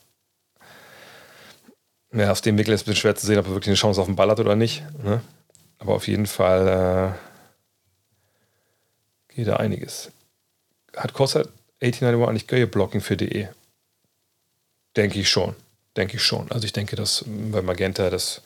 [2.14, 3.76] Ja, auf dem Winkel ist es ein bisschen schwer zu sehen, ob er wirklich eine
[3.76, 4.84] Chance auf den Ball hat oder nicht.
[5.04, 5.22] Ne?
[5.80, 7.16] Aber auf jeden Fall
[9.32, 10.12] äh, geht da einiges.
[10.96, 11.48] Hat Corsair
[11.82, 13.50] 1891 eigentlich Geoblocking für DE?
[14.96, 15.56] Denke ich schon.
[15.98, 16.52] Denke ich schon.
[16.52, 18.42] Also ich denke, dass bei Magenta das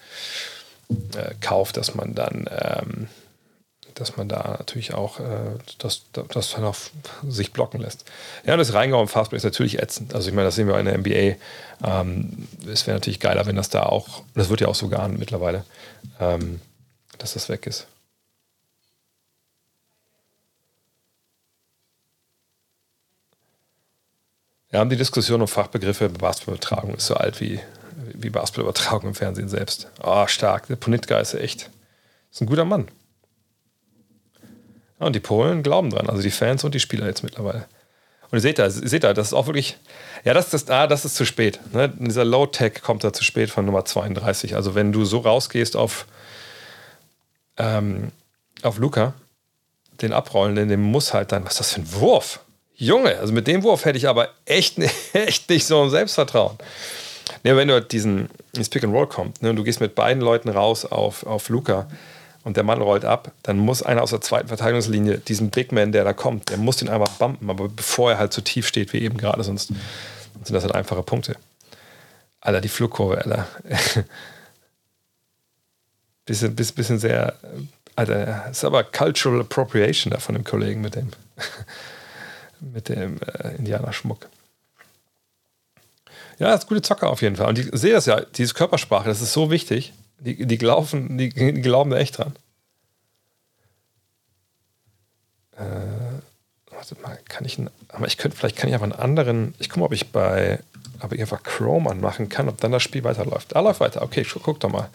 [1.15, 3.07] äh, kauft, dass man dann ähm,
[3.95, 6.75] dass man da natürlich auch äh, das, das dann auch
[7.27, 8.03] sich blocken lässt.
[8.45, 10.13] Ja, das Reingauen Fastbreak ist natürlich ätzend.
[10.13, 11.37] Also ich meine, das sehen wir in der NBA.
[11.83, 15.17] Ähm, es wäre natürlich geiler, wenn das da auch, das wird ja auch so geahnt
[15.17, 15.63] mittlerweile,
[16.19, 16.59] ähm,
[17.17, 17.87] dass das weg ist.
[24.75, 27.61] Wir haben die Diskussion um Fachbegriffe bei Basketballübertragung ist so alt wie,
[28.13, 29.87] wie Basketballübertragung im Fernsehen selbst.
[30.03, 30.67] Oh, stark.
[30.67, 31.69] Der Ponitka ist echt
[32.29, 32.89] ist ein guter Mann.
[34.99, 37.67] Ja, und die Polen glauben dran, also die Fans und die Spieler jetzt mittlerweile.
[38.29, 39.77] Und ihr seht da, ihr seht da, das ist auch wirklich,
[40.25, 41.61] ja, das, das, ah, das ist zu spät.
[41.71, 41.93] Ne?
[41.97, 44.57] Dieser Low-Tech kommt da zu spät von Nummer 32.
[44.57, 46.05] Also wenn du so rausgehst auf,
[47.55, 48.11] ähm,
[48.61, 49.13] auf Luca,
[50.01, 52.41] den Abrollenden, dem muss halt dann, was ist das für ein Wurf?
[52.77, 54.77] Junge, also mit dem Wurf hätte ich aber echt,
[55.13, 56.57] echt nicht so ein Selbstvertrauen.
[57.43, 59.95] Ne, wenn du halt diesen, ins Pick and Roll kommt ne, und du gehst mit
[59.95, 61.87] beiden Leuten raus auf, auf Luca,
[62.45, 65.91] und der Mann rollt ab, dann muss einer aus der zweiten Verteidigungslinie diesen Big Man,
[65.91, 68.93] der da kommt, der muss den einfach bumpen, aber bevor er halt so tief steht
[68.93, 71.37] wie eben gerade, sonst sind das halt einfache Punkte.
[72.41, 73.47] Alter, die Flugkurve, Alter.
[76.25, 77.33] bisschen, bisschen, bisschen sehr,
[77.95, 81.09] Alter, ist aber Cultural Appropriation da von dem Kollegen mit dem,
[82.73, 84.27] mit dem äh, Indianerschmuck.
[86.39, 87.47] Ja, das ist gute Zocker auf jeden Fall.
[87.47, 89.93] Und ich sehe das ja, diese Körpersprache, das ist so wichtig.
[90.19, 92.35] Die, die, glauben, die, die glauben da echt dran.
[95.57, 95.63] Äh,
[96.71, 97.59] warte mal, kann ich,
[97.89, 100.59] aber ich könnte, vielleicht kann ich einfach einen anderen, ich gucke mal, ob ich bei,
[101.01, 103.55] ob ich einfach Chrome anmachen kann, ob dann das Spiel weiterläuft.
[103.55, 104.01] Ah, läuft weiter.
[104.01, 104.89] Okay, guck doch mal.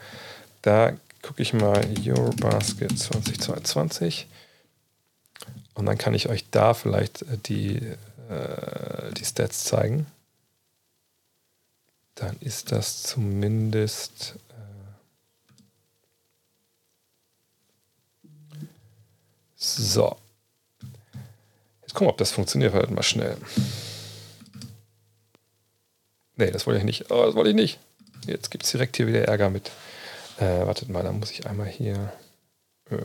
[0.63, 0.93] Da
[1.23, 4.27] gucke ich mal Eurobasket 2022
[5.75, 7.77] und dann kann ich euch da vielleicht äh, die,
[8.29, 10.07] äh, die Stats zeigen.
[12.15, 14.35] Dann ist das zumindest
[19.61, 20.17] So.
[21.83, 22.73] Jetzt gucken wir, ob das funktioniert.
[22.73, 23.37] Halt mal schnell.
[26.37, 27.11] Nee, das wollte ich nicht.
[27.11, 27.79] Oh, das wollte ich nicht.
[28.27, 29.71] Jetzt gibt es direkt hier wieder Ärger mit.
[30.39, 32.11] Äh, wartet mal, da muss ich einmal hier.
[32.91, 32.97] Äh,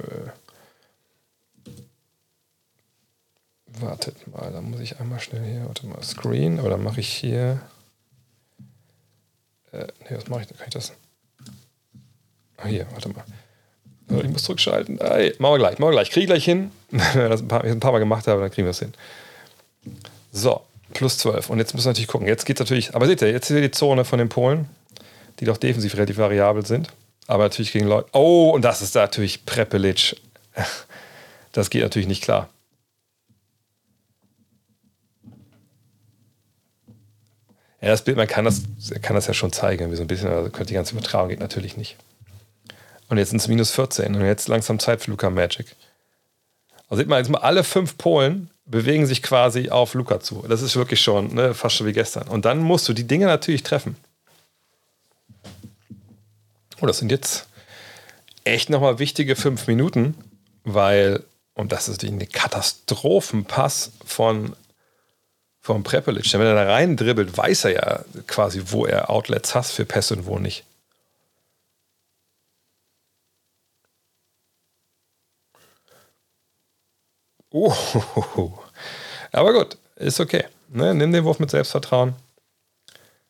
[3.82, 5.66] wartet mal, da muss ich einmal schnell hier.
[5.66, 6.60] Warte mal, Screen.
[6.60, 7.62] Oder mache ich hier.
[9.72, 10.48] Äh, nee, was mache ich?
[10.48, 10.94] Kann ich das?
[12.58, 13.24] Ah, hier, warte mal.
[14.08, 15.00] Ich muss zurückschalten.
[15.00, 16.12] Ey, machen wir gleich, machen wir gleich.
[16.12, 16.72] Kriege ich gleich hin.
[16.92, 18.94] Wenn wir das ein paar, ein paar Mal gemacht haben, dann kriegen wir es hin.
[20.32, 20.62] So,
[20.94, 21.50] plus 12.
[21.50, 22.28] Und jetzt müssen wir natürlich gucken.
[22.28, 24.70] Jetzt geht es natürlich, aber seht ihr, jetzt ist die Zone von den Polen,
[25.40, 26.90] die doch defensiv relativ variabel sind.
[27.28, 28.08] Aber natürlich gegen Leute.
[28.14, 30.16] Oh, und das ist natürlich Prepelic.
[31.52, 32.50] Das geht natürlich nicht klar.
[37.86, 38.64] Ja, das Bild, man kann das,
[39.04, 41.40] kann das ja schon zeigen, wie so ein bisschen, also könnte die ganze Übertragung geht
[41.40, 41.98] natürlich nicht.
[43.10, 45.68] Und jetzt sind es minus 14 und jetzt langsam Zeit für Luca Magic.
[46.90, 50.44] Also sieht man jetzt mal, alle fünf Polen bewegen sich quasi auf Luca zu.
[50.50, 52.28] Das ist wirklich schon ne, fast schon wie gestern.
[52.28, 53.96] Und dann musst du die Dinge natürlich treffen.
[56.82, 57.46] Oh, das sind jetzt
[58.46, 60.16] echt nochmal wichtige fünf Minuten,
[60.64, 61.24] weil,
[61.54, 64.56] und das ist ein Katastrophenpass von,
[65.66, 66.32] von Prepelic.
[66.32, 70.16] Wenn er da rein dribbelt, weiß er ja quasi, wo er Outlets hat für Pässe
[70.16, 70.64] und wo nicht.
[77.52, 77.74] Uh,
[79.32, 80.44] aber gut, ist okay.
[80.70, 80.94] Ne?
[80.94, 82.14] Nimm den Wurf mit Selbstvertrauen.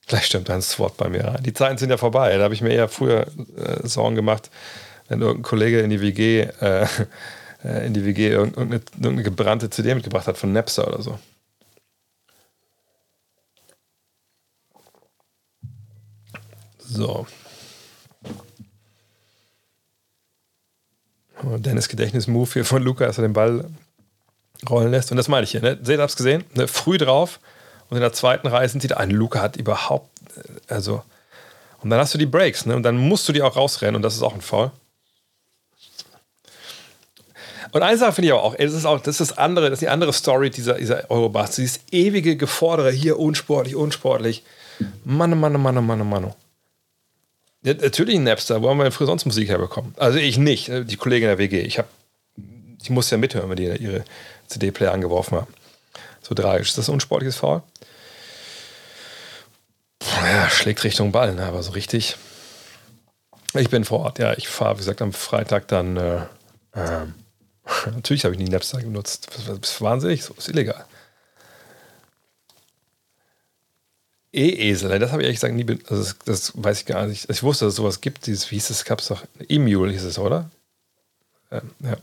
[0.08, 1.44] Gleich stimmt ein Swat bei mir rein.
[1.44, 2.36] Die Zeiten sind ja vorbei.
[2.36, 4.50] Da habe ich mir eher früher äh, Sorgen gemacht,
[5.08, 6.86] wenn irgendein Kollege in die WG, äh,
[7.64, 11.18] äh, in die WG irgendeine, irgendeine gebrannte CD mitgebracht hat von Napster oder so.
[16.96, 17.28] So.
[21.58, 23.66] Dennis Gedächtnis-Move hier von Luca, als er den Ball
[24.70, 25.12] rollen lässt.
[25.12, 25.62] Und das meine ich hier.
[25.62, 25.78] Ne?
[25.82, 26.46] Seht, hab's gesehen?
[26.54, 26.68] Ne?
[26.68, 27.40] Früh drauf.
[27.90, 28.98] Und in der zweiten Reihe sind sie da.
[28.98, 30.10] Ein Luca hat überhaupt.
[30.38, 31.04] Äh, also.
[31.82, 32.66] Und dann hast du die Breaks.
[32.66, 32.76] Ne?
[32.76, 33.98] Und dann musst du die auch rausrennen.
[33.98, 34.72] Und das ist auch ein Foul.
[37.74, 39.82] Und eine Sache finde ich aber auch, das ist auch, das ist andere, das ist
[39.82, 41.56] die andere Story dieser, dieser Eurobars.
[41.58, 44.44] Dieses ewige Gefordere hier, unsportlich, unsportlich.
[45.04, 46.34] Mann, Mann, Mann, Mann, Mann.
[47.66, 49.96] Ja, natürlich ein Napster, wo haben wir denn früher sonst Musik herbekommen?
[49.98, 51.62] Also ich nicht, die Kollegin der WG.
[51.62, 51.88] Ich habe,
[52.80, 54.06] ich musste ja mithören, wenn die ihre
[54.46, 55.48] CD-Player angeworfen haben.
[56.22, 56.70] So tragisch.
[56.70, 57.64] Ist das ein unsportliches Foul?
[60.04, 61.44] Ja, schlägt Richtung Ball, ne?
[61.44, 62.18] aber so richtig.
[63.56, 64.34] Ich bin vor Ort, ja.
[64.38, 65.98] Ich fahre, wie gesagt, am Freitag dann.
[65.98, 66.18] Äh,
[66.74, 67.06] äh,
[67.96, 69.28] natürlich habe ich nie Napster genutzt.
[69.36, 70.86] Das ist wahnsinnig, so ist illegal.
[74.36, 77.30] E-Esel, das habe ich ehrlich gesagt nie, also das, das, weiß ich gar nicht.
[77.30, 80.04] Ich wusste, dass es sowas gibt, dieses, wie hieß es, gab es doch, E-Mule hieß
[80.04, 80.50] es, oder?
[81.52, 81.96] Ähm, ja.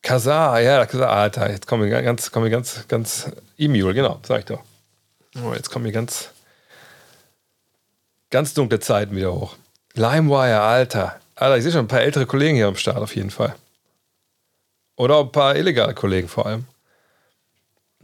[0.00, 4.38] Kazar, ja, Kazar, Alter, jetzt kommen wir ganz, kommen wir ganz, ganz, E-Mule, genau, sag
[4.40, 4.62] ich doch.
[5.44, 6.30] Oh, jetzt kommen wir ganz,
[8.30, 9.56] ganz dunkle Zeiten wieder hoch.
[9.92, 11.20] LimeWire, Alter.
[11.34, 13.54] Alter, ich sehe schon ein paar ältere Kollegen hier am Start auf jeden Fall.
[14.96, 16.64] Oder ein paar illegale Kollegen vor allem.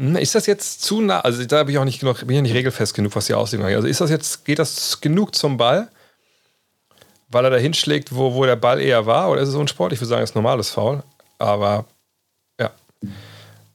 [0.03, 1.21] Hm, ist das jetzt zu nah?
[1.21, 3.67] Also da bin ich auch nicht genug, bin ich nicht regelfest genug, was die Auslegung
[3.67, 3.77] angeht.
[3.77, 5.89] Also ist das jetzt, geht das genug zum Ball?
[7.29, 9.31] Weil er da hinschlägt, wo, wo der Ball eher war?
[9.31, 9.99] Oder ist es unsportlich?
[9.99, 11.05] Ich würde sagen, es ist normales Foul.
[11.39, 11.85] Aber
[12.59, 12.73] ja.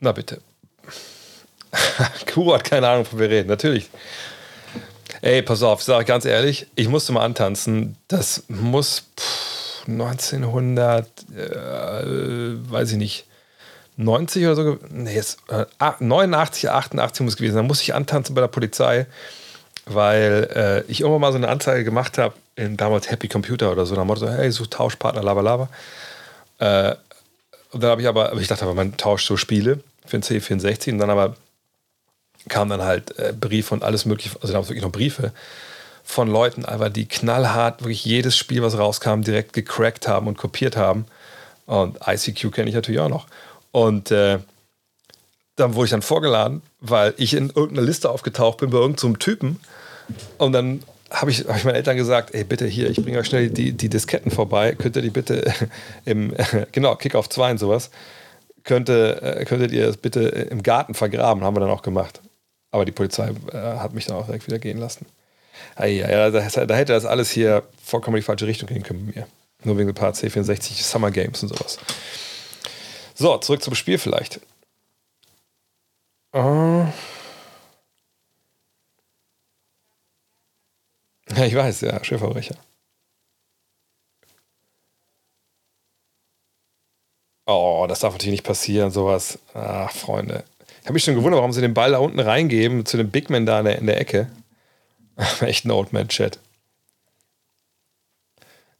[0.01, 0.41] Na bitte.
[2.33, 3.47] Kuro hat keine Ahnung, wovon wir reden.
[3.47, 3.89] Natürlich.
[5.21, 7.95] Ey, pass auf, sage ganz ehrlich, ich musste mal antanzen.
[8.09, 13.27] Das muss pff, 1900, äh, weiß ich nicht,
[13.97, 15.65] 90 oder so, nee, jetzt, äh,
[15.99, 17.63] 89, 88 muss es gewesen sein.
[17.63, 19.07] Da musste ich antanzen bei der Polizei,
[19.85, 20.49] weil
[20.87, 23.95] äh, ich irgendwann mal so eine Anzeige gemacht habe, in damals Happy Computer oder so,
[23.95, 25.69] da Motto, hey, such Tauschpartner, lava, lava.
[26.59, 26.95] Äh,
[27.71, 30.91] und dann habe ich aber, ich dachte aber, man tauscht so Spiele für den C64
[30.91, 31.35] und dann aber
[32.47, 35.33] kam dann halt äh, Briefe und alles mögliche, also da wirklich noch Briefe
[36.03, 40.77] von Leuten, aber die knallhart wirklich jedes Spiel, was rauskam, direkt gecrackt haben und kopiert
[40.77, 41.05] haben.
[41.65, 43.27] Und ICQ kenne ich natürlich auch noch.
[43.71, 44.39] Und äh,
[45.55, 49.17] dann wurde ich dann vorgeladen, weil ich in irgendeiner Liste aufgetaucht bin bei irgendeinem so
[49.17, 49.59] Typen.
[50.37, 53.27] Und dann habe ich, hab ich meinen Eltern gesagt, ey, bitte hier, ich bringe euch
[53.27, 54.75] schnell die, die Disketten vorbei.
[54.75, 55.51] Könnt ihr die bitte
[56.05, 56.33] im,
[56.71, 57.89] genau, Kick auf 2 und sowas,
[58.63, 61.43] könnte, äh, könntet ihr das bitte im Garten vergraben.
[61.43, 62.21] Haben wir dann auch gemacht.
[62.71, 65.05] Aber die Polizei äh, hat mich dann auch direkt wieder gehen lassen.
[65.79, 69.05] Ja, ja, da, da, hätte das alles hier vollkommen in die falsche Richtung gehen können
[69.05, 69.27] mit mir.
[69.63, 71.79] Nur wegen ein paar C64 Summer Games und sowas.
[73.19, 74.39] So, zurück zum Spiel vielleicht.
[76.35, 76.85] Uh.
[81.35, 82.55] Ja, ich weiß, ja, Schwerverbrecher.
[87.47, 89.39] Oh, das darf natürlich nicht passieren, sowas.
[89.55, 90.43] Ach, Freunde.
[90.81, 93.31] Ich habe mich schon gewundert, warum sie den Ball da unten reingeben, zu dem Big
[93.31, 94.29] Man da in der, in der Ecke.
[95.41, 96.37] Echt ein Old Man-Chat.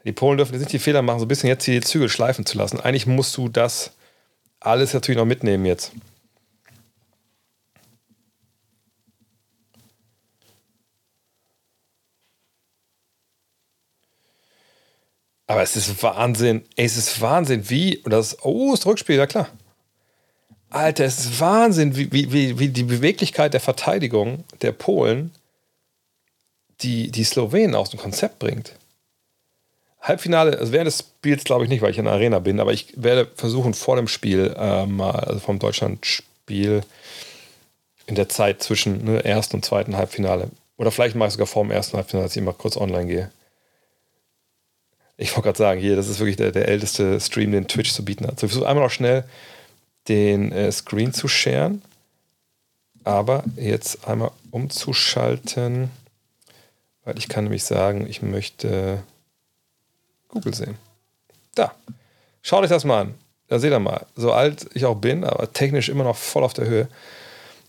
[0.04, 2.46] Die Polen dürfen jetzt nicht die Fehler machen, so ein bisschen jetzt die Zügel schleifen
[2.46, 2.80] zu lassen.
[2.80, 3.97] Eigentlich musst du das
[4.68, 5.92] alles natürlich noch mitnehmen jetzt.
[15.48, 16.66] Aber es ist Wahnsinn.
[16.76, 18.04] Es ist Wahnsinn, wie.
[18.06, 19.48] Das, oh, das Rückspiel, ja klar.
[20.70, 25.32] Alter, es ist Wahnsinn, wie, wie, wie die Beweglichkeit der Verteidigung der Polen
[26.82, 28.77] die, die Slowenen aus dem Konzept bringt.
[30.08, 32.74] Halbfinale, also während des Spiels glaube ich nicht, weil ich in der Arena bin, aber
[32.74, 36.82] ich werde versuchen, vor dem Spiel äh, mal, also vom Deutschlandspiel
[38.06, 41.64] in der Zeit zwischen ne, ersten und zweiten Halbfinale, oder vielleicht mache ich sogar vor
[41.64, 43.32] dem ersten Halbfinale, dass ich mal kurz online gehe.
[45.18, 48.06] Ich wollte gerade sagen, hier, das ist wirklich der, der älteste Stream, den Twitch zu
[48.06, 48.40] bieten hat.
[48.40, 49.24] So, ich versuche einmal noch schnell
[50.08, 51.82] den äh, Screen zu sharen,
[53.04, 55.90] aber jetzt einmal umzuschalten,
[57.04, 59.04] weil ich kann nämlich sagen, ich möchte
[60.30, 60.78] Google sehen.
[61.56, 61.74] Da.
[62.42, 63.16] Schaut euch das mal an.
[63.48, 64.06] Da seht ihr mal.
[64.16, 66.88] So alt ich auch bin, aber technisch immer noch voll auf der Höhe.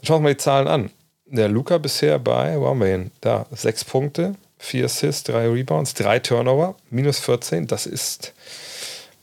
[0.03, 0.91] Schaut uns mal die Zahlen an.
[1.27, 3.11] Der Luca bisher bei, wo haben wir hin?
[3.21, 7.67] Da, sechs Punkte, vier Assists, drei Rebounds, drei Turnover, minus 14.
[7.67, 8.33] Das ist,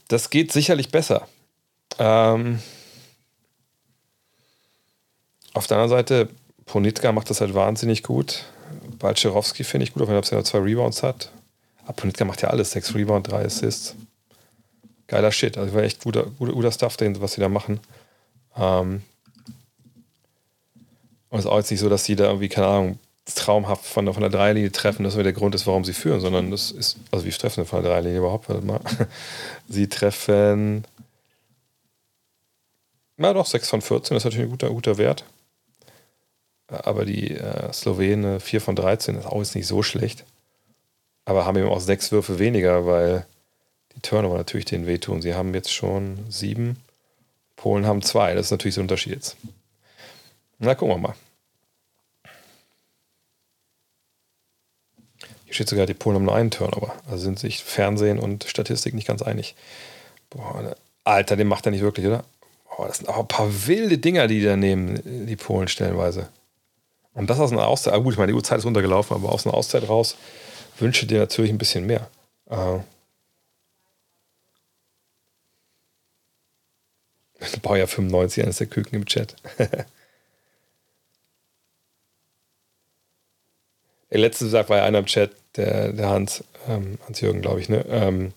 [0.08, 1.28] das geht sicherlich besser.
[1.98, 2.60] Ähm,
[5.54, 6.30] auf der anderen Seite,
[6.66, 8.46] Ponitka macht das halt wahnsinnig gut.
[9.00, 11.32] Balcerowski finde ich gut, auch wenn er zwei Rebounds hat.
[11.86, 12.72] Aponitka macht ja alles.
[12.72, 13.96] Sechs Rebound, drei Assists.
[15.08, 15.58] Geiler Shit.
[15.58, 17.80] Also war echt guter, guter, guter Stuff drin, was sie da machen.
[18.58, 19.04] Ähm
[21.30, 24.12] und es ist auch jetzt nicht so, dass sie da irgendwie, keine Ahnung, traumhaft von,
[24.14, 27.26] von der Dreilinie treffen, das der Grund ist, warum sie führen, sondern das ist, also
[27.26, 28.48] wie treffen sie von der Dreilinie überhaupt?
[28.64, 28.80] Mal.
[29.68, 30.86] Sie treffen,
[33.18, 35.26] na doch, 6 von 14, das ist natürlich ein guter, guter Wert.
[36.68, 40.24] Aber die äh, Slowene 4 von 13 ist auch jetzt nicht so schlecht
[41.26, 43.26] aber haben eben auch sechs Würfe weniger, weil
[43.96, 45.22] die Turnover natürlich denen wehtun.
[45.22, 46.78] Sie haben jetzt schon sieben,
[47.56, 48.34] Polen haben zwei.
[48.36, 49.38] Das ist natürlich so ein Unterschied jetzt.
[50.60, 51.16] Na, gucken wir mal.
[55.46, 56.96] Hier steht sogar, die Polen haben nur einen Turnover.
[57.08, 59.56] Also sind sich Fernsehen und Statistik nicht ganz einig.
[60.30, 62.24] Boah, Alter, den macht er nicht wirklich, oder?
[62.66, 66.30] Boah, das sind auch ein paar wilde Dinger, die da nehmen, die Polen stellenweise.
[67.14, 69.46] Und das aus einer Auszeit, ah, gut, ich meine, die Uhrzeit ist runtergelaufen, aber aus
[69.46, 70.18] einer Auszeit raus
[70.82, 72.10] wünsche dir natürlich ein bisschen mehr.
[72.50, 72.80] Äh,
[77.62, 79.36] Baujahr 95, eines der Küken im Chat.
[84.12, 87.68] Der letzte Tag war ja einer im Chat, der, der Hans, ähm, Hans-Jürgen, glaube ich,
[87.68, 87.86] ne?
[87.90, 88.32] Ähm,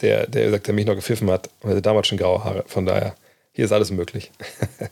[0.00, 2.64] der, der sagt, der mich noch gepfiffen hat und hatte damals schon graue Haare.
[2.66, 3.14] Von daher,
[3.52, 4.32] hier ist alles möglich.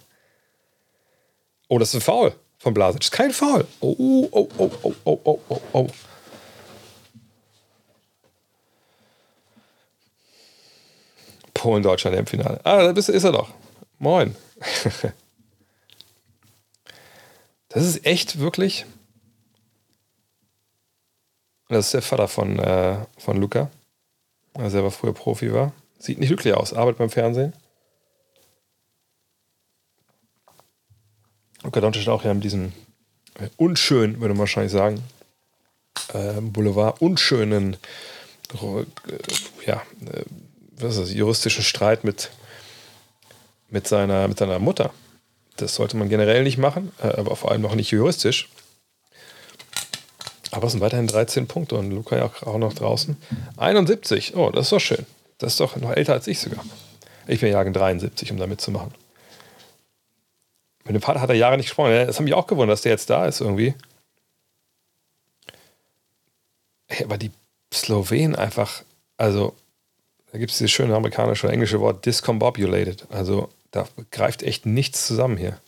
[1.68, 3.00] oh, das ist ein Foul von Blasic.
[3.00, 3.66] Das ist kein Foul.
[3.80, 5.86] Oh, oh, oh, oh, oh, oh, oh, oh.
[11.58, 12.60] Polen, Deutschland im Finale.
[12.64, 13.50] Ah, da bist, ist er doch.
[13.98, 14.36] Moin.
[17.68, 18.86] das ist echt wirklich.
[21.68, 23.70] Das ist der Vater von, äh, von Luca,
[24.56, 25.72] der selber früher Profi war.
[25.98, 27.52] Sieht nicht glücklich aus, arbeitet beim Fernsehen.
[31.64, 32.72] Luca Doncic auch ja in diesem
[33.34, 35.02] äh, unschönen, würde man wahrscheinlich sagen,
[36.14, 37.76] äh, Boulevard, unschönen,
[38.54, 38.84] äh,
[39.66, 39.82] ja,
[40.12, 40.24] äh,
[40.80, 42.30] was ist juristischen Streit mit,
[43.70, 44.92] mit, seiner, mit seiner Mutter.
[45.56, 48.48] Das sollte man generell nicht machen, äh, aber vor allem auch nicht juristisch.
[50.50, 53.16] Aber es sind weiterhin 13 Punkte und Luca ja auch noch draußen.
[53.56, 55.04] 71, oh, das ist doch schön.
[55.38, 56.64] Das ist doch noch älter als ich sogar.
[57.26, 58.94] Ich bin Jahren 73, um da mitzumachen.
[60.84, 61.90] Mit dem Vater hat er Jahre nicht gesprochen.
[61.90, 63.74] Das hat mich auch gewundert, dass der jetzt da ist irgendwie.
[67.04, 67.30] Aber die
[67.72, 68.82] Slowenen einfach,
[69.18, 69.54] also
[70.32, 73.06] da gibt es dieses schöne amerikanische oder englische Wort discombobulated.
[73.10, 75.58] Also da greift echt nichts zusammen hier.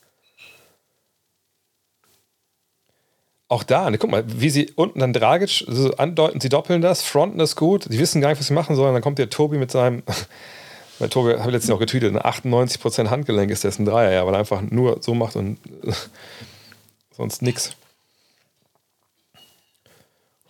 [3.49, 7.03] Auch da, ne, guck mal, wie sie unten dann Dragic so andeuten, sie doppeln das,
[7.03, 8.93] fronten das gut, sie wissen gar nicht, was sie machen sollen.
[8.93, 10.05] Dann kommt der Tobi mit seinem,
[11.01, 14.35] weil Tobi, habe ich letztens auch getweetet, 98% Handgelenk ist das ein Dreier, ja, weil
[14.35, 15.59] er einfach nur so macht und
[17.11, 17.75] sonst nichts.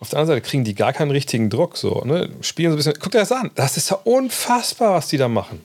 [0.01, 1.77] Auf der anderen Seite kriegen die gar keinen richtigen Druck.
[1.77, 2.27] So, ne?
[2.41, 2.95] Spielen so ein bisschen.
[2.99, 3.51] Guck dir das an.
[3.53, 5.63] Das ist ja unfassbar, was die da machen.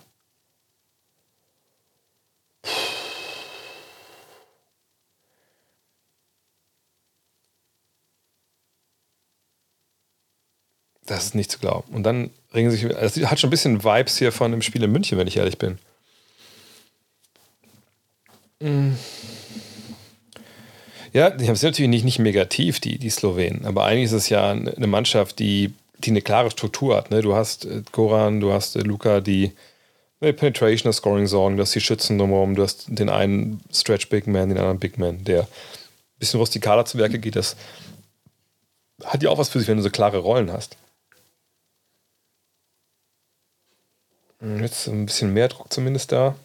[11.06, 11.94] Das ist nicht zu glauben.
[11.94, 12.84] Und dann regen sich.
[12.84, 15.56] Es hat schon ein bisschen Vibes hier von dem Spiel in München, wenn ich ehrlich
[15.56, 15.78] bin.
[18.60, 18.98] Mhm.
[21.16, 23.64] Ja, die haben es natürlich nicht, nicht negativ, die, die Slowenen.
[23.64, 27.10] Aber eigentlich ist es ja eine Mannschaft, die, die eine klare Struktur hat.
[27.10, 27.22] Ne?
[27.22, 29.52] Du hast äh, Goran, du hast äh, Luca, die
[30.20, 34.10] äh, Penetration, das Scoring sorgen, du hast die Schützen drumherum, du hast den einen Stretch
[34.10, 37.36] Big Man, den anderen Big Man, der ein bisschen rustikaler zu Werke geht.
[37.36, 37.56] Das
[39.02, 40.76] hat ja auch was für sich, wenn du so klare Rollen hast.
[44.42, 46.36] Jetzt ein bisschen mehr Druck zumindest da.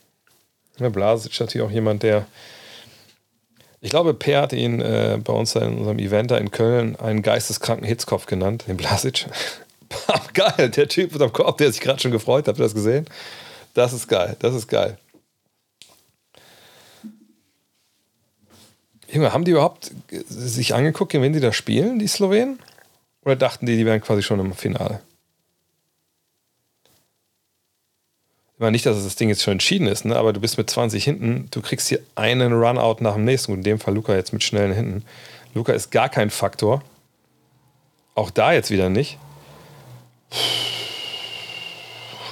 [0.80, 2.26] Ja, Blasic ist natürlich auch jemand, der
[3.82, 7.23] ich glaube, Per hat ihn äh, bei uns in unserem Event da in Köln einen
[7.23, 9.25] geisteskranken Hitzkopf genannt, den Blasic.
[10.34, 12.49] geil, der Typ mit dem Korb, der sich gerade schon gefreut hat.
[12.49, 13.05] Habt ihr das gesehen?
[13.73, 14.97] Das ist geil, das ist geil.
[19.11, 19.91] Junge, haben die überhaupt
[20.29, 22.59] sich angeguckt, wenn die da spielen, die Slowenen?
[23.25, 25.01] Oder dachten die, die wären quasi schon im Finale?
[28.62, 30.16] Meine nicht, dass das Ding jetzt schon entschieden ist, ne?
[30.16, 33.51] aber du bist mit 20 hinten, du kriegst hier einen Runout nach dem nächsten.
[33.51, 35.05] Und in dem Fall Luca jetzt mit schnellen Hinten.
[35.53, 36.82] Luca ist gar kein Faktor.
[38.16, 39.18] Auch da jetzt wieder nicht.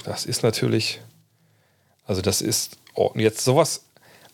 [0.05, 1.01] Das ist natürlich.
[2.05, 2.77] Also, das ist.
[2.95, 3.83] Oh, jetzt sowas.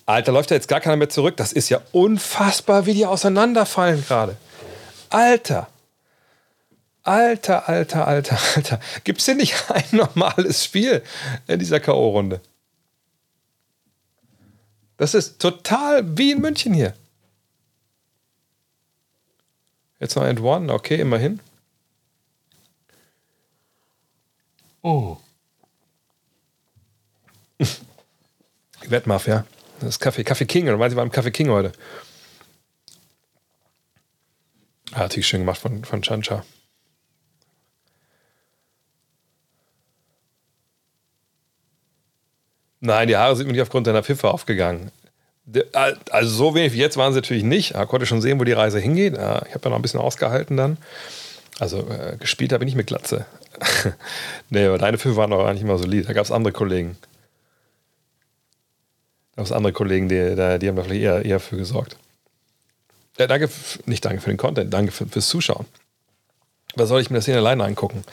[0.06, 1.36] Alter, läuft da jetzt gar keiner mehr zurück.
[1.38, 4.38] Das ist ja unfassbar, wie die auseinanderfallen gerade.
[5.10, 5.68] Alter.
[7.06, 8.80] Alter, alter, alter, alter.
[9.04, 11.04] Gibt es hier nicht ein normales Spiel
[11.48, 12.42] in dieser K.O.-Runde?
[14.98, 16.96] Das ist total wie in München hier.
[20.00, 21.40] Jetzt noch ein One, okay, immerhin.
[24.82, 25.18] Oh.
[28.88, 29.46] Wettmafia.
[29.80, 31.72] Das ist Kaffee, Kaffee King, oder meinst du, war im Kaffee King heute?
[34.92, 36.44] Ah, natürlich schön gemacht von, von Chancha.
[42.86, 44.92] Nein, die Haare sind mir nicht aufgrund deiner Pfiffe aufgegangen.
[46.12, 47.76] Also so wenig wie jetzt waren sie natürlich nicht.
[47.76, 49.14] Ich konnte schon sehen, wo die Reise hingeht.
[49.14, 50.78] Ich habe ja noch ein bisschen ausgehalten dann.
[51.60, 53.26] Also äh, gespielt habe ich nicht mit Glatze.
[54.50, 56.08] nee, aber deine Filme waren doch eigentlich immer solid.
[56.08, 56.98] Da gab es andere Kollegen.
[59.32, 61.98] Da gab es andere Kollegen, die, die haben da vielleicht eher, eher für gesorgt.
[63.18, 63.50] Ja, danke,
[63.86, 65.66] nicht danke für den Content, danke für, fürs Zuschauen.
[66.76, 68.04] Was soll ich mir das hier alleine angucken?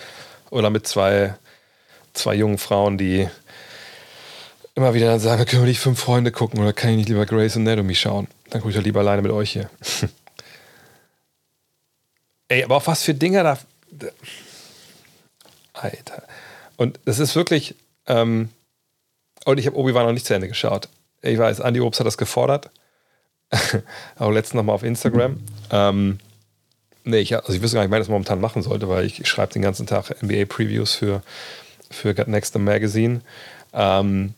[0.50, 1.34] Oder mit zwei,
[2.12, 3.28] zwei jungen Frauen, die
[4.74, 7.26] immer wieder dann sagen, können wir nicht fünf Freunde gucken oder kann ich nicht lieber
[7.26, 8.28] Grace Anatomy schauen?
[8.50, 9.70] Dann gucke ich doch lieber alleine mit euch hier.
[12.48, 13.58] Ey, aber auch was für Dinger da.
[15.72, 16.22] Alter.
[16.76, 17.74] Und es ist wirklich.
[18.06, 18.50] Ähm,
[19.44, 20.88] und ich habe Obi-Wan noch nicht zu Ende geschaut.
[21.22, 22.70] Ich weiß, Andy Obst hat das gefordert.
[24.18, 25.40] auch letztens nochmal auf Instagram.
[25.70, 26.18] Ähm,
[27.04, 29.28] nee, ich, also ich wüsste gar nicht, ich das momentan machen sollte, weil ich, ich
[29.28, 31.22] schreibe den ganzen Tag NBA-Previews für,
[31.90, 33.20] für Got Next Magazine.
[33.72, 34.34] Ähm,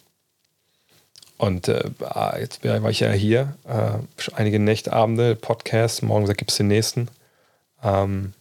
[1.37, 3.57] und äh, ah, jetzt war ich ja hier.
[3.67, 3.99] Äh,
[4.35, 6.03] einige Nächte, Abende, Podcasts.
[6.03, 7.09] Morgen gibt es den nächsten.
[7.83, 8.33] Ähm,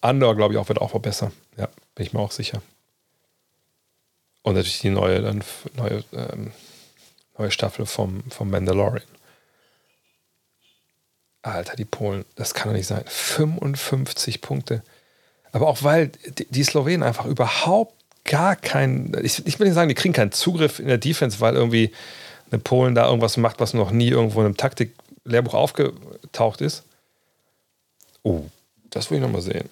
[0.00, 1.32] Andor, glaube ich, auch wird auch besser.
[1.56, 2.62] Ja, bin ich mir auch sicher.
[4.42, 5.44] Und natürlich die neue, dann,
[5.76, 6.52] neue, ähm,
[7.36, 9.02] neue Staffel vom, vom Mandalorian.
[11.42, 13.04] Alter, die Polen, das kann doch nicht sein.
[13.06, 14.82] 55 Punkte.
[15.52, 19.94] Aber auch weil die Slowenen einfach überhaupt gar keinen, ich, ich will nicht sagen, die
[19.94, 21.92] kriegen keinen Zugriff in der Defense, weil irgendwie
[22.50, 26.84] eine Polen da irgendwas macht, was noch nie irgendwo in einem Taktik-Lehrbuch aufgetaucht ist.
[28.22, 28.42] Oh,
[28.90, 29.68] das will ich nochmal sehen.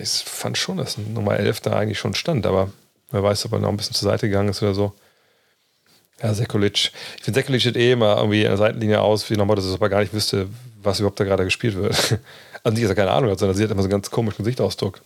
[0.00, 2.70] Ich fand schon, dass Nummer 11 da eigentlich schon stand, aber
[3.10, 4.94] wer weiß, ob er noch ein bisschen zur Seite gegangen ist oder so.
[6.22, 6.92] Ja, Sekulic.
[7.18, 9.74] Ich finde, Sekulic sieht eh immer irgendwie an der Seitenlinie aus, wie nochmal, dass er
[9.74, 10.48] aber gar nicht wüsste,
[10.82, 12.18] was überhaupt da gerade gespielt wird.
[12.62, 14.38] Also nicht, dass er keine Ahnung hat, sondern sie hat immer so einen ganz komischen
[14.38, 15.00] Gesichtsausdruck.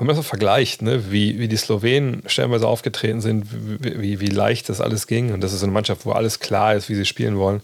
[0.00, 4.26] Wenn man so vergleicht, ne, wie, wie die Slowenen stellenweise aufgetreten sind, wie, wie, wie
[4.26, 7.04] leicht das alles ging, und das ist eine Mannschaft, wo alles klar ist, wie sie
[7.04, 7.60] spielen wollen,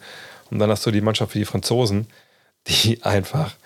[0.50, 2.06] und dann hast du die Mannschaft wie die Franzosen,
[2.68, 3.56] die einfach,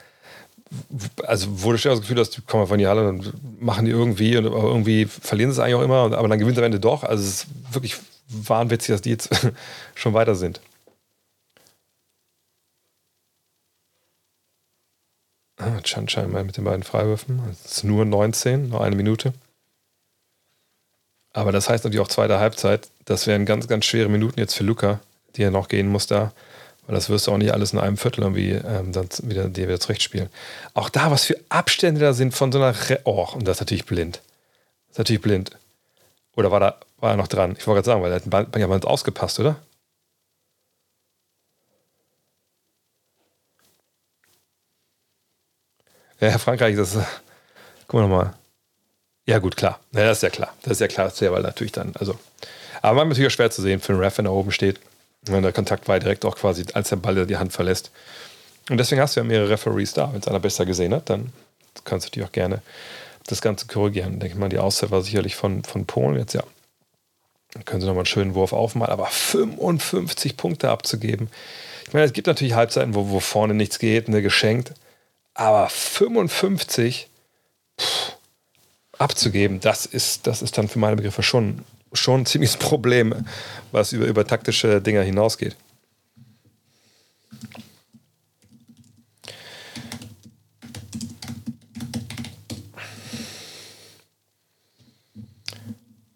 [1.27, 3.91] also wo du schnell das Gefühl hast, die kommen von die Halle und machen die
[3.91, 6.79] irgendwie, und irgendwie verlieren sie es eigentlich auch immer, aber dann gewinnen sie am Ende
[6.79, 7.03] doch.
[7.03, 7.97] Also es ist wirklich
[8.29, 9.31] wahnwitzig, dass die jetzt
[9.97, 10.61] schon weiter sind.
[15.61, 17.43] Ah, Chan scheinbar mit den beiden Freiwürfen.
[17.51, 19.35] Es ist nur 19, nur eine Minute.
[21.33, 22.89] Aber das heißt natürlich auch zweite Halbzeit.
[23.05, 25.01] Das wären ganz, ganz schwere Minuten jetzt für Luca,
[25.37, 26.33] die er noch gehen muss da.
[26.87, 29.69] Weil das wirst du auch nicht alles in einem Viertel irgendwie ähm, dann wieder, dir
[29.69, 30.31] wieder zurechtspielen.
[30.73, 32.75] Auch da, was für Abstände da sind von so einer.
[32.89, 34.23] Re oh, und das ist natürlich blind.
[34.89, 35.51] Das ist natürlich blind.
[36.37, 37.55] Oder war, da, war er noch dran?
[37.59, 39.57] Ich wollte gerade sagen, weil er hat ja mal ausgepasst, oder?
[46.21, 47.07] Ja, Frankreich, das ist.
[47.89, 48.35] Guck mal nochmal.
[49.27, 49.81] Ja, gut, klar.
[49.93, 50.55] Ja, das ist ja klar.
[50.63, 52.19] Das ist ja klar, das ist ja, weil natürlich dann, also.
[52.83, 54.81] Aber man natürlich schwer zu sehen für einen Ref, wenn er oben steht.
[55.23, 57.91] Wenn der Kontakt war direkt auch quasi, als der Ball die Hand verlässt.
[58.71, 60.13] Und deswegen hast du ja mehrere Referees da.
[60.13, 61.33] Wenn es einer besser gesehen hat, dann
[61.85, 62.63] kannst du dich auch gerne
[63.27, 64.19] das Ganze korrigieren.
[64.19, 66.43] Denke ich mal, die Auszeit war sicherlich von, von Polen jetzt, ja.
[67.53, 71.29] Dann können sie nochmal einen schönen Wurf aufmalen, aber 55 Punkte abzugeben.
[71.87, 74.73] Ich meine, es gibt natürlich Halbzeiten, wo, wo vorne nichts geht, ne, geschenkt.
[75.41, 77.09] Aber 55
[77.81, 78.13] pff,
[78.99, 81.65] abzugeben, das ist, das ist dann für meine Begriffe schon,
[81.95, 83.25] schon ein ziemliches Problem,
[83.73, 85.57] was über, über taktische Dinge hinausgeht.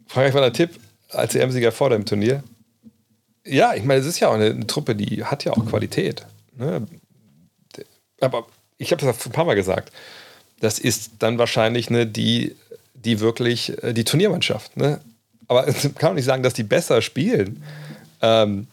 [0.07, 2.45] Frankreich war der Tipp als EM-Sieger vor dem Turnier.
[3.43, 6.27] Ja, ich meine, es ist ja auch eine, eine Truppe, die hat ja auch Qualität.
[6.59, 6.87] Ne?
[8.21, 8.47] Aber
[8.85, 9.93] ich habe das ein paar Mal gesagt,
[10.61, 12.55] das ist dann wahrscheinlich ne, die,
[12.95, 14.77] die wirklich äh, die Turniermannschaft.
[14.77, 15.01] Ne?
[15.49, 15.65] Aber
[15.99, 17.63] kann man nicht sagen, dass die besser spielen
[18.23, 18.67] ähm,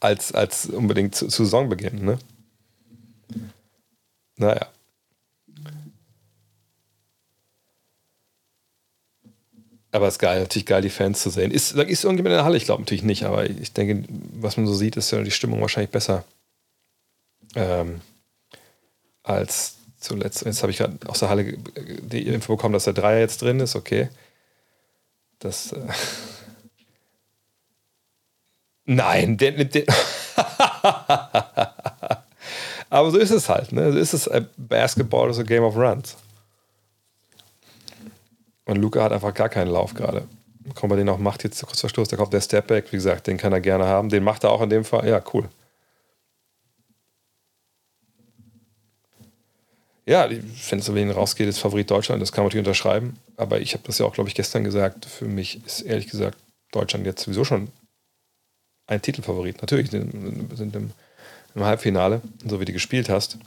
[0.00, 2.04] als, als unbedingt zu, zu Saisonbeginn.
[2.04, 2.18] Ne?
[4.36, 4.66] Naja.
[9.92, 11.50] Aber es ist geil, natürlich geil, die Fans zu sehen.
[11.50, 12.58] Ist, ist irgendjemand in der Halle?
[12.58, 15.62] Ich glaube natürlich nicht, aber ich denke, was man so sieht, ist ja die Stimmung
[15.62, 16.24] wahrscheinlich besser.
[17.54, 18.02] Ähm,
[19.26, 20.44] als zuletzt.
[20.44, 23.60] Jetzt habe ich gerade aus der Halle die Info bekommen, dass der Dreier jetzt drin
[23.60, 23.76] ist.
[23.76, 24.08] Okay.
[25.38, 25.72] Das.
[25.72, 25.80] Äh
[28.84, 29.84] Nein, der, der
[32.88, 33.72] Aber so ist es halt.
[33.72, 33.92] Ne?
[33.92, 34.28] So ist es.
[34.28, 36.16] Äh, Basketball ist a Game of Runs.
[38.64, 40.28] Und Luca hat einfach gar keinen Lauf gerade.
[40.74, 43.36] Kommt bei den auch macht jetzt kurz Verstoß, da kommt der Stepback, wie gesagt, den
[43.36, 44.08] kann er gerne haben.
[44.08, 45.08] Den macht er auch in dem Fall.
[45.08, 45.48] Ja, cool.
[50.06, 53.18] Ja, wenn es Slowenien rausgeht, ist Favorit Deutschland, das kann man natürlich unterschreiben.
[53.36, 55.04] Aber ich habe das ja auch, glaube ich, gestern gesagt.
[55.04, 56.38] Für mich ist ehrlich gesagt
[56.70, 57.68] Deutschland jetzt sowieso schon
[58.86, 59.60] ein Titelfavorit.
[59.62, 60.14] Natürlich sind
[60.76, 60.92] im,
[61.54, 63.38] im Halbfinale, so wie du gespielt hast,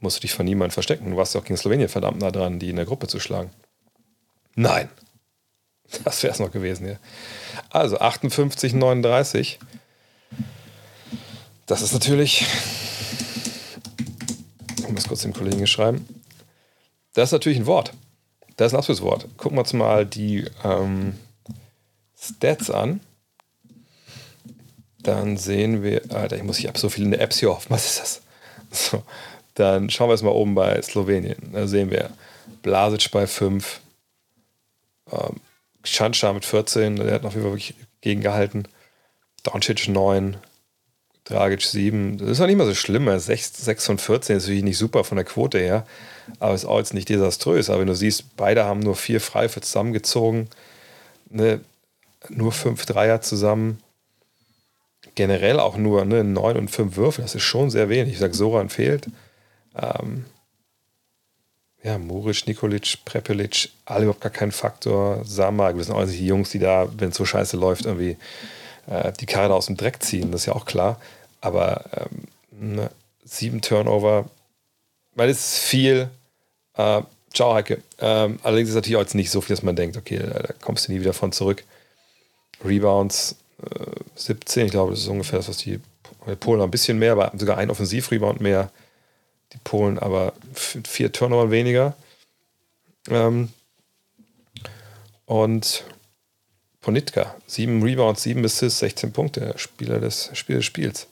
[0.00, 1.10] musst du dich von niemandem verstecken.
[1.10, 3.50] Du warst ja auch gegen Slowenien verdammt nah dran, die in der Gruppe zu schlagen.
[4.56, 4.88] Nein.
[6.04, 6.96] Das wäre es noch gewesen, ja.
[7.70, 9.58] Also 58, 39.
[11.66, 12.46] Das ist natürlich.
[14.92, 16.06] Muss kurz dem Kollegen schreiben.
[17.14, 17.92] Das ist natürlich ein Wort.
[18.56, 19.26] Das ist ein absolutes Wort.
[19.36, 21.14] Gucken wir uns mal die ähm,
[22.18, 23.00] Stats an.
[24.98, 27.70] Dann sehen wir, Alter, ich muss, ich habe so viel in der Apps hier offen.
[27.70, 28.22] Was ist das?
[28.70, 29.02] So,
[29.54, 31.52] dann schauen wir es mal oben bei Slowenien.
[31.52, 32.10] Da sehen wir
[32.62, 33.80] Blasic bei 5,
[35.10, 35.40] ähm,
[35.84, 38.68] Schancha mit 14, der hat noch wirklich gegengehalten.
[39.42, 40.36] Doncic 9,
[41.32, 42.18] Dragic 7.
[42.18, 43.08] Das ist auch nicht mal so schlimm.
[43.18, 45.86] 6, 6 von 14 ist natürlich nicht super von der Quote her,
[46.38, 47.70] aber ist auch jetzt nicht desaströs.
[47.70, 50.48] Aber wenn du siehst, beide haben nur vier Freife zusammengezogen,
[51.30, 51.60] ne,
[52.28, 53.78] nur fünf Dreier zusammen.
[55.14, 58.14] Generell auch nur ne, 9 und 5 Würfe, das ist schon sehr wenig.
[58.14, 59.06] Ich sage, Soran fehlt.
[59.76, 60.24] Ähm,
[61.82, 65.22] ja, Muric, Nikolic, Prepelic, alle überhaupt gar kein Faktor.
[65.24, 68.16] Samar, wir sind auch die Jungs, die da, wenn es so scheiße läuft, irgendwie
[68.86, 71.00] äh, die Karre aus dem Dreck ziehen, das ist ja auch klar.
[71.42, 72.90] Aber ähm, ne,
[73.24, 74.30] sieben Turnover,
[75.14, 76.08] weil es ist viel.
[76.74, 77.02] Äh,
[77.34, 77.82] ciao, Heike.
[77.98, 80.54] Ähm, allerdings ist natürlich auch jetzt nicht so viel, dass man denkt, okay, da, da
[80.62, 81.64] kommst du nie wieder von zurück.
[82.64, 85.80] Rebounds äh, 17, ich glaube, das ist ungefähr das, was die
[86.40, 88.70] Polen noch ein bisschen mehr, aber sogar ein Offensivrebound mehr
[89.52, 91.94] die Polen aber vier Turnover weniger.
[93.08, 93.50] Ähm,
[95.26, 95.84] und
[96.80, 101.06] Ponitka, sieben Rebounds, sieben Assists, 16 Punkte, Spieler des, Spieler des Spiels.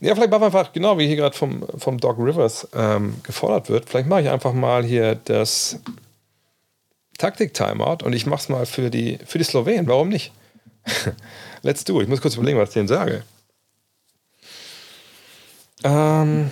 [0.00, 3.70] Ja, vielleicht machen wir einfach, genau wie hier gerade vom, vom Doc Rivers ähm, gefordert
[3.70, 5.80] wird, vielleicht mache ich einfach mal hier das
[7.18, 9.86] Taktik-Timeout und ich mache es mal für die, für die Slowenen.
[9.86, 10.32] Warum nicht?
[11.62, 12.00] Let's do.
[12.00, 13.24] Ich muss kurz überlegen, was ich denen sage.
[15.82, 16.50] Ähm,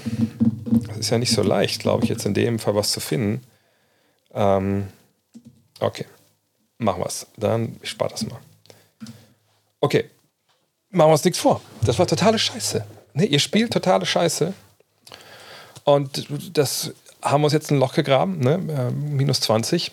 [0.89, 3.45] das ist ja nicht so leicht, glaube ich, jetzt in dem Fall was zu finden.
[4.33, 4.89] Ähm,
[5.81, 6.07] okay,
[6.79, 7.27] machen wir es.
[7.37, 8.41] Dann, ich spare das mal.
[9.81, 10.11] Okay,
[10.95, 11.61] machen wir uns nichts vor.
[11.82, 12.84] Das war totale Scheiße.
[13.14, 14.53] Ne, ihr spielt totale Scheiße.
[15.84, 16.26] Und
[16.57, 16.92] das
[17.22, 18.55] haben wir uns jetzt ein Loch gegraben, ne?
[18.55, 19.92] Äh, minus 20.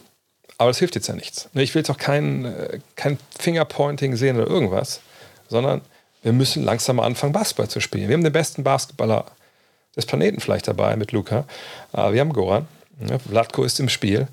[0.58, 1.50] Aber das hilft jetzt ja nichts.
[1.54, 5.02] Ne, ich will jetzt auch kein, äh, kein Fingerpointing sehen oder irgendwas,
[5.50, 5.82] sondern
[6.24, 8.08] wir müssen langsam mal anfangen, Basketball zu spielen.
[8.08, 9.26] Wir haben den besten Basketballer
[9.96, 11.46] des Planeten vielleicht dabei mit Luca.
[11.94, 12.68] Äh, wir haben Goran.
[13.08, 14.28] Ja, Vlatko ist im Spiel.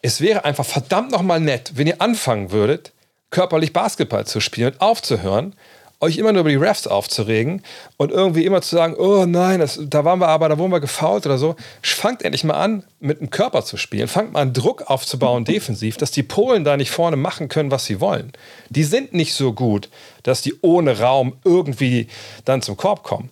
[0.00, 2.91] Es wäre einfach verdammt nochmal nett, wenn ihr anfangen würdet,
[3.32, 5.56] körperlich Basketball zu spielen und aufzuhören,
[6.02, 7.62] euch immer nur über die Refs aufzuregen
[7.96, 10.80] und irgendwie immer zu sagen, oh nein, das, da waren wir aber, da wurden wir
[10.80, 11.54] gefault oder so.
[11.80, 14.08] Fangt endlich mal an, mit dem Körper zu spielen.
[14.08, 17.86] Fangt mal an, Druck aufzubauen defensiv, dass die Polen da nicht vorne machen können, was
[17.86, 18.32] sie wollen.
[18.68, 19.88] Die sind nicht so gut,
[20.24, 22.08] dass die ohne Raum irgendwie
[22.44, 23.30] dann zum Korb kommen.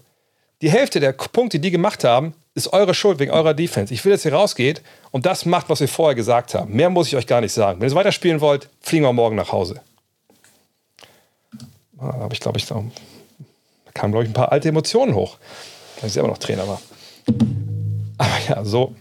[0.63, 3.93] Die Hälfte der Punkte, die die gemacht haben, ist eure Schuld wegen eurer Defense.
[3.93, 6.75] Ich will, dass ihr rausgeht und das macht, was wir vorher gesagt haben.
[6.75, 7.81] Mehr muss ich euch gar nicht sagen.
[7.81, 9.81] Wenn ihr weiterspielen wollt, fliegen wir morgen nach Hause.
[12.01, 12.83] Da habe ich, glaube ich, da
[13.95, 15.39] kamen, glaube ich, ein paar alte Emotionen hoch,
[16.01, 16.81] weil ich selber noch Trainer war.
[18.19, 18.95] Aber ja, so,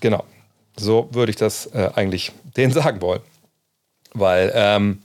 [0.00, 0.24] genau,
[0.76, 3.20] so würde ich das äh, eigentlich denen sagen wollen.
[4.12, 5.02] Weil ähm,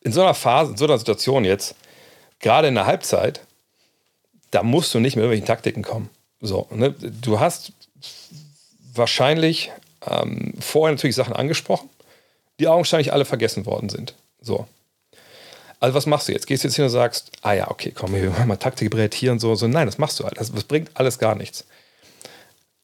[0.00, 1.74] in so einer Phase, in so einer Situation jetzt,
[2.40, 3.40] gerade in der Halbzeit,
[4.50, 6.10] da musst du nicht mit irgendwelchen Taktiken kommen.
[6.40, 6.92] So, ne?
[6.92, 7.72] Du hast
[8.92, 9.72] wahrscheinlich
[10.06, 11.88] ähm, vorher natürlich Sachen angesprochen,
[12.60, 14.14] die augenscheinlich alle vergessen worden sind.
[14.40, 14.66] So.
[15.80, 16.46] Also was machst du jetzt?
[16.46, 19.32] Gehst du jetzt hin und sagst, ah ja, okay, komm, wir machen mal Taktikbrett hier
[19.32, 19.66] und so, so.
[19.66, 20.38] Nein, das machst du halt.
[20.38, 21.64] Das, das bringt alles gar nichts.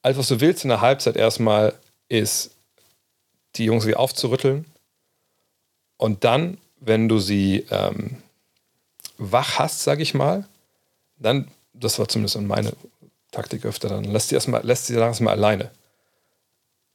[0.03, 1.75] Alles, was du willst in der Halbzeit erstmal,
[2.09, 2.51] ist,
[3.57, 4.65] die Jungs wieder aufzurütteln.
[5.97, 8.23] Und dann, wenn du sie ähm,
[9.19, 10.47] wach hast, sag ich mal,
[11.19, 12.73] dann, das war zumindest meine
[13.31, 15.71] Taktik öfter, dann lässt sie erstmal, lässt sie erstmal alleine.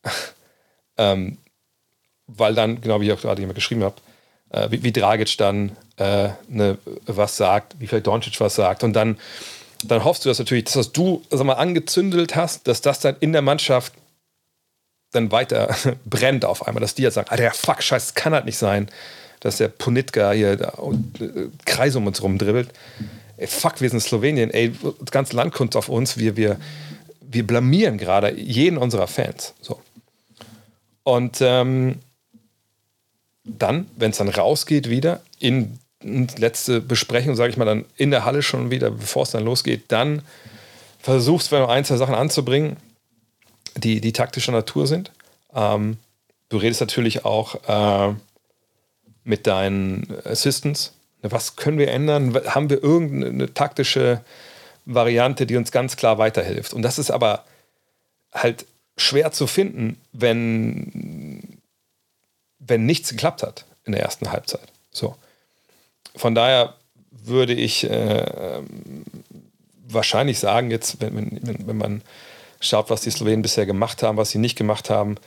[0.98, 1.38] ähm,
[2.28, 3.96] weil dann, genau wie ich auch gerade geschrieben habe,
[4.56, 8.84] äh, wie, wie Dragic dann äh, ne, was sagt, wie vielleicht Doncic was sagt.
[8.84, 9.18] Und dann,
[9.84, 13.16] dann hoffst du, dass natürlich das, was du sag mal, angezündelt hast, dass das dann
[13.20, 13.93] in der Mannschaft
[15.12, 15.76] dann weiter
[16.06, 18.89] brennt auf einmal, dass die jetzt sagen, Alter, fuck, scheiße, das kann halt nicht sein,
[19.41, 22.70] dass der Ponitka hier da, und, äh, Kreis um uns rumdribbelt.
[23.38, 26.58] Ey, fuck, wir sind Slowenien, ey, das ganze Land kommt auf uns, wir, wir,
[27.20, 29.53] wir blamieren gerade jeden unserer Fans.
[29.62, 29.82] So.
[31.03, 31.99] Und ähm,
[33.46, 38.26] dann, wenn es dann rausgeht wieder in letzte Besprechung, sage ich mal, dann in der
[38.26, 40.22] Halle schon wieder, bevor es dann losgeht, dann
[41.00, 42.78] versuchst du ein, zwei Sachen anzubringen,
[43.78, 45.12] die, die taktischer Natur sind.
[45.54, 45.98] Ähm,
[46.50, 48.14] du redest natürlich auch äh,
[49.24, 50.93] mit deinen Assistants.
[51.22, 52.36] Was können wir ändern?
[52.48, 54.22] Haben wir irgendeine taktische
[54.86, 56.74] Variante, die uns ganz klar weiterhilft?
[56.74, 57.46] Und das ist aber
[58.32, 58.66] halt
[58.98, 61.34] schwer zu finden, wenn,
[62.68, 64.72] wenn nichts geklappt hat in der ersten Halbzeit.
[64.91, 65.16] So.
[66.16, 66.76] Von daher
[67.11, 68.61] würde ich äh,
[69.88, 72.01] wahrscheinlich sagen, jetzt, wenn, wenn, wenn man
[72.59, 75.18] schaut, was die Slowenen bisher gemacht haben, was sie nicht gemacht haben,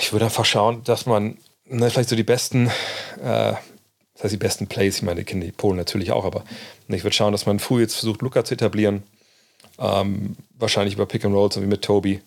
[0.00, 2.66] ich würde einfach schauen, dass man ne, vielleicht so die besten,
[3.22, 3.54] äh,
[4.14, 6.44] das heißt die besten Plays, ich meine, kennen die Polen natürlich auch, aber
[6.88, 9.02] ne, ich würde schauen, dass man früh jetzt versucht, Luca zu etablieren,
[9.78, 12.20] ähm, wahrscheinlich über Pick and Rolls so wie mit Toby,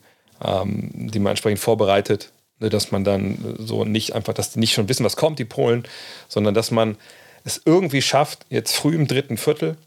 [0.43, 2.32] ähm, die man entsprechend vorbereitet,
[2.70, 5.84] dass man dann so nicht einfach, dass die nicht schon wissen, was kommt, die Polen,
[6.28, 6.97] sondern dass man
[7.43, 9.78] es irgendwie schafft, jetzt früh im dritten Viertel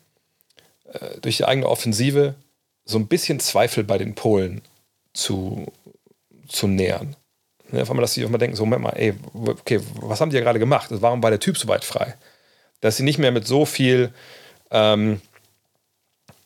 [0.92, 2.34] äh, durch die eigene Offensive
[2.84, 4.62] so ein bisschen Zweifel bei den Polen
[5.12, 5.72] zu,
[6.48, 7.16] zu nähern.
[7.70, 10.30] Ne, auf einmal, dass sie auch mal denken, so, Moment mal, ey, okay, was haben
[10.30, 10.88] die ja gerade gemacht?
[10.90, 12.14] Warum war der Typ so weit frei?
[12.80, 14.12] Dass sie nicht mehr mit so viel,
[14.70, 15.20] ähm,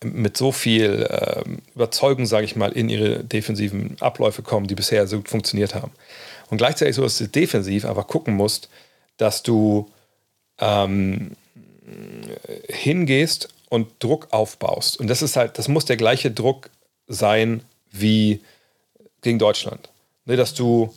[0.03, 5.07] mit so viel ähm, Überzeugung, sage ich mal, in ihre defensiven Abläufe kommen, die bisher
[5.07, 5.91] so gut funktioniert haben.
[6.49, 8.69] Und gleichzeitig so, dass du defensiv einfach gucken musst,
[9.17, 9.89] dass du
[10.59, 11.31] ähm,
[12.67, 14.99] hingehst und Druck aufbaust.
[14.99, 16.69] Und das ist halt, das muss der gleiche Druck
[17.07, 18.41] sein wie
[19.21, 19.89] gegen Deutschland.
[20.25, 20.93] Ne, dass du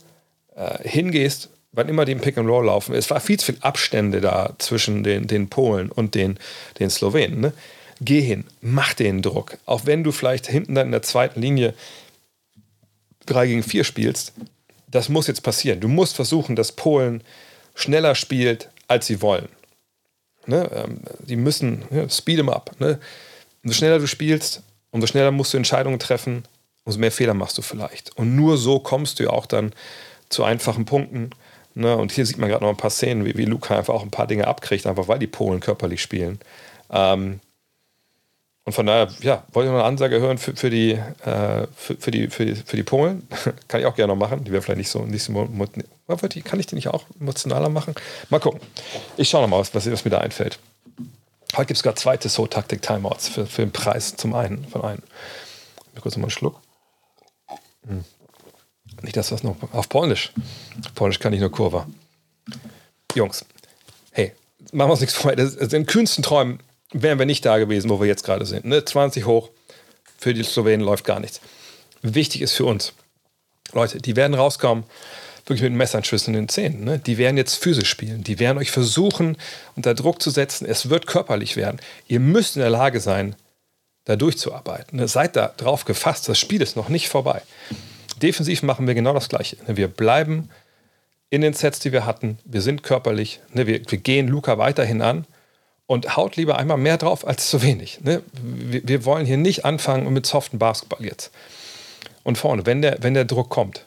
[0.55, 3.61] äh, hingehst, wann immer die im Pick and Roll laufen, es war viel zu viel
[3.61, 6.37] Abstände da zwischen den, den Polen und den,
[6.79, 7.39] den Slowenen.
[7.39, 7.53] Ne?
[8.01, 9.57] Geh hin, mach den Druck.
[9.65, 11.73] Auch wenn du vielleicht hinten dann in der zweiten Linie
[13.25, 14.33] 3 gegen 4 spielst,
[14.87, 15.79] das muss jetzt passieren.
[15.79, 17.23] Du musst versuchen, dass Polen
[17.73, 19.47] schneller spielt, als sie wollen.
[20.45, 20.69] Ne?
[20.73, 22.71] Ähm, die müssen, ja, speed them up.
[22.79, 22.99] Ne?
[23.63, 26.43] Umso schneller du spielst, umso schneller musst du Entscheidungen treffen,
[26.83, 28.15] umso mehr Fehler machst du vielleicht.
[28.17, 29.73] Und nur so kommst du ja auch dann
[30.29, 31.31] zu einfachen Punkten.
[31.73, 31.95] Ne?
[31.97, 34.11] Und hier sieht man gerade noch ein paar Szenen, wie, wie Luca einfach auch ein
[34.11, 36.39] paar Dinge abkriegt, einfach weil die Polen körperlich spielen.
[36.91, 37.39] Ähm,
[38.65, 41.95] und von daher, ja, wollte ich noch eine Ansage hören für, für, die, äh, für,
[41.97, 43.27] für, die, für, die, für die Polen.
[43.67, 44.43] kann ich auch gerne noch machen.
[44.43, 45.31] Die wäre vielleicht nicht so, nicht so
[46.41, 47.93] kann ich die nicht auch emotionaler machen?
[48.31, 48.59] Mal gucken.
[49.17, 50.57] Ich schaue noch mal, was, was mir da einfällt.
[51.55, 55.03] Heute gibt es gerade zwei Tissot-Taktik-Timeouts für, für den Preis zum einen von einem.
[55.93, 56.59] Ich kurz noch mal einen Schluck.
[57.87, 58.03] Hm.
[59.03, 60.33] Nicht das, was noch auf Polnisch.
[60.95, 61.85] Polnisch kann ich nur Kurva.
[63.13, 63.45] Jungs,
[64.11, 64.33] hey,
[64.71, 65.35] machen wir uns nichts vor.
[65.35, 66.59] Das, in kühnsten Träumen
[66.91, 68.65] wären wir nicht da gewesen, wo wir jetzt gerade sind.
[68.65, 68.83] Ne?
[68.83, 69.49] 20 hoch,
[70.17, 71.41] für die Slowenen läuft gar nichts.
[72.01, 72.93] Wichtig ist für uns,
[73.73, 74.85] Leute, die werden rauskommen,
[75.45, 76.83] wirklich mit Messernschüssen in den Zähnen.
[76.83, 76.99] Ne?
[76.99, 78.23] Die werden jetzt physisch spielen.
[78.23, 79.37] Die werden euch versuchen,
[79.75, 80.65] unter Druck zu setzen.
[80.65, 81.79] Es wird körperlich werden.
[82.07, 83.35] Ihr müsst in der Lage sein,
[84.05, 84.97] da durchzuarbeiten.
[84.97, 85.07] Ne?
[85.07, 86.27] Seid da drauf gefasst.
[86.29, 87.41] Das Spiel ist noch nicht vorbei.
[88.21, 89.57] Defensiv machen wir genau das Gleiche.
[89.67, 89.77] Ne?
[89.77, 90.49] Wir bleiben
[91.29, 92.39] in den Sets, die wir hatten.
[92.45, 93.39] Wir sind körperlich.
[93.53, 93.67] Ne?
[93.67, 95.25] Wir, wir gehen Luca weiterhin an
[95.87, 97.99] und haut lieber einmal mehr drauf als zu wenig.
[98.01, 98.21] Ne?
[98.33, 101.31] Wir, wir, wollen hier nicht anfangen mit soften Basketball jetzt.
[102.23, 103.85] Und vorne, wenn der, wenn der Druck kommt,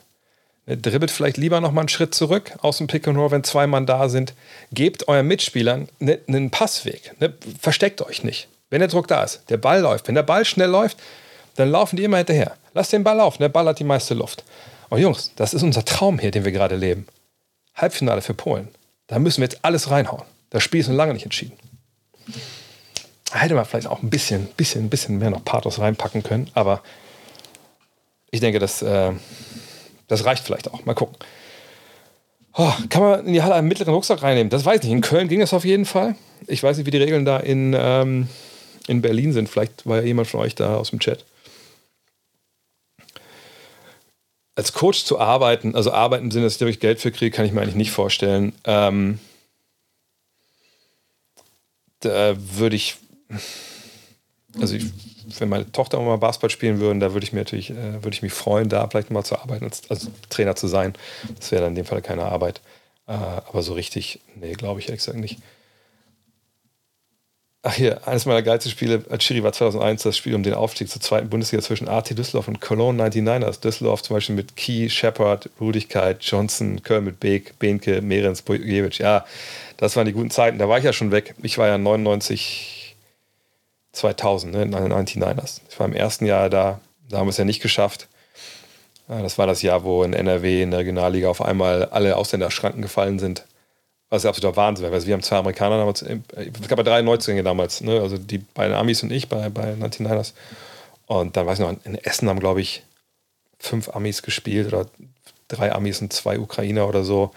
[0.65, 3.43] ne, dribbelt vielleicht lieber noch mal einen Schritt zurück aus dem Pick and Roll, wenn
[3.43, 4.33] zwei Mann da sind.
[4.71, 7.19] Gebt euren Mitspielern ne, einen Passweg.
[7.19, 7.33] Ne?
[7.59, 8.47] Versteckt euch nicht.
[8.69, 10.07] Wenn der Druck da ist, der Ball läuft.
[10.07, 10.97] Wenn der Ball schnell läuft,
[11.55, 12.55] dann laufen die immer hinterher.
[12.73, 14.45] Lasst den Ball laufen, der Ball hat die meiste Luft.
[14.89, 17.07] Und Jungs, das ist unser Traum hier, den wir gerade leben.
[17.75, 18.69] Halbfinale für Polen.
[19.07, 20.23] Da müssen wir jetzt alles reinhauen.
[20.51, 21.57] Das Spiel ist noch lange nicht entschieden.
[23.31, 26.81] Hätte man vielleicht auch ein bisschen, bisschen, bisschen mehr noch Pathos reinpacken können, aber
[28.31, 29.11] ich denke, das, äh,
[30.07, 30.85] das reicht vielleicht auch.
[30.85, 31.15] Mal gucken.
[32.55, 34.49] Oh, kann man in die Halle einen mittleren Rucksack reinnehmen?
[34.49, 34.93] Das weiß ich nicht.
[34.93, 36.15] In Köln ging das auf jeden Fall.
[36.47, 38.27] Ich weiß nicht, wie die Regeln da in, ähm,
[38.87, 39.47] in Berlin sind.
[39.49, 41.23] Vielleicht war ja jemand von euch da aus dem Chat.
[44.55, 47.53] Als Coach zu arbeiten, also arbeiten im Sinne, dass ich Geld für kriege, kann ich
[47.53, 48.53] mir eigentlich nicht vorstellen.
[48.65, 49.19] Ähm,
[51.99, 52.97] da würde ich,
[54.59, 54.85] also ich,
[55.39, 58.21] wenn meine Tochter mal Basketball spielen würde, da würde ich mir natürlich, äh, würde ich
[58.21, 60.93] mich freuen, da vielleicht mal zu arbeiten, als, als Trainer zu sein.
[61.37, 62.61] Das wäre dann in dem Fall keine Arbeit.
[63.07, 65.39] Äh, aber so richtig, nee, glaube ich ehrlich gesagt nicht.
[67.61, 70.89] Ach hier, eines meiner geilsten Spiele als Schiri war 2001 das Spiel um den Aufstieg
[70.89, 73.59] zur zweiten Bundesliga zwischen AT Düsseldorf und Cologne 99ers.
[73.59, 78.99] Düsseldorf zum Beispiel mit Key, Shepard, Rudigkeit, Johnson, Köln mit Beek, Behnke, Mehrens, Bojewicz.
[78.99, 79.25] Ja,
[79.75, 80.57] das waren die guten Zeiten.
[80.57, 81.35] Da war ich ja schon weg.
[81.43, 82.95] Ich war ja 99,
[83.91, 85.59] 2000, ne, in den 99ers.
[85.69, 86.79] Ich war im ersten Jahr da.
[87.09, 88.07] Da haben wir es ja nicht geschafft.
[89.09, 93.19] Das war das Jahr, wo in NRW in der Regionalliga auf einmal alle Ausländerschranken gefallen
[93.19, 93.43] sind
[94.09, 94.93] was ja absoluter Wahnsinn wäre.
[94.93, 98.01] Also wir haben zwei Amerikaner damals, es gab ja drei Neuzugänge damals, ne?
[98.01, 100.33] also die beiden Amis und ich bei, bei 99ers.
[101.05, 102.83] Und dann weiß ich noch, in Essen haben, glaube ich,
[103.59, 104.85] fünf Amis gespielt oder
[105.47, 107.31] drei Amis und zwei Ukrainer oder so.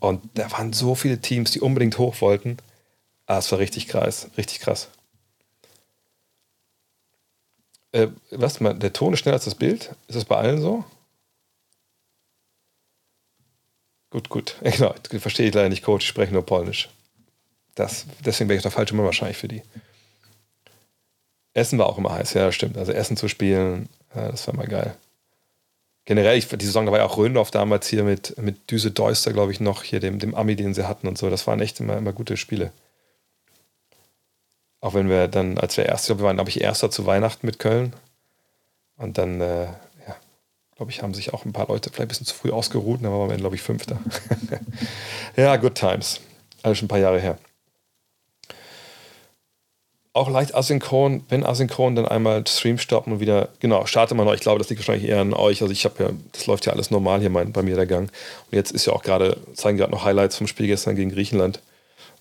[0.00, 2.58] Und da waren so viele Teams, die unbedingt hoch wollten.
[3.26, 4.88] Ah, es war richtig krass, richtig krass.
[7.92, 9.94] Äh, was der Ton ist schneller als das Bild?
[10.08, 10.84] Ist das bei allen so?
[14.12, 14.56] Gut, gut.
[14.62, 16.90] Genau, verstehe ich leider nicht, Coach, ich spreche nur Polnisch.
[17.74, 19.62] Das, deswegen wäre ich der falsche Mann wahrscheinlich für die.
[21.54, 22.76] Essen war auch immer heiß, ja, stimmt.
[22.76, 24.94] Also Essen zu spielen, ja, das war mal geil.
[26.04, 29.52] Generell, ich, die Saison, war ja auch Röndorf damals hier mit, mit Düse Deuster, glaube
[29.52, 31.30] ich, noch, hier dem, dem Ami, den sie hatten und so.
[31.30, 32.70] Das waren echt immer, immer gute Spiele.
[34.80, 37.58] Auch wenn wir dann, als wir erst, wir waren, glaube ich, Erster zu Weihnachten mit
[37.58, 37.94] Köln.
[38.96, 39.68] Und dann, äh,
[40.76, 43.02] glaube ich, haben sich auch ein paar Leute vielleicht ein bisschen zu früh ausgeruht.
[43.02, 44.00] Dann waren wir, glaube ich, Fünfter.
[45.36, 46.20] ja, good times.
[46.62, 47.38] Alles schon ein paar Jahre her
[50.14, 54.34] auch leicht asynchron, wenn asynchron, dann einmal Stream stoppen und wieder, genau, starte mal noch.
[54.34, 55.62] Ich glaube, das liegt wahrscheinlich eher an euch.
[55.62, 58.10] Also ich habe ja, das läuft ja alles normal hier mein, bei mir der Gang.
[58.50, 61.60] Und jetzt ist ja auch gerade, zeigen gerade noch Highlights vom Spiel gestern gegen Griechenland.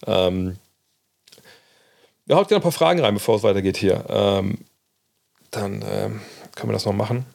[0.08, 0.58] Ähm,
[2.28, 4.06] ja, haut gerne ein paar Fragen rein, bevor es weitergeht hier.
[4.08, 4.60] Ähm,
[5.50, 6.22] dann ähm,
[6.56, 7.26] können wir das noch machen,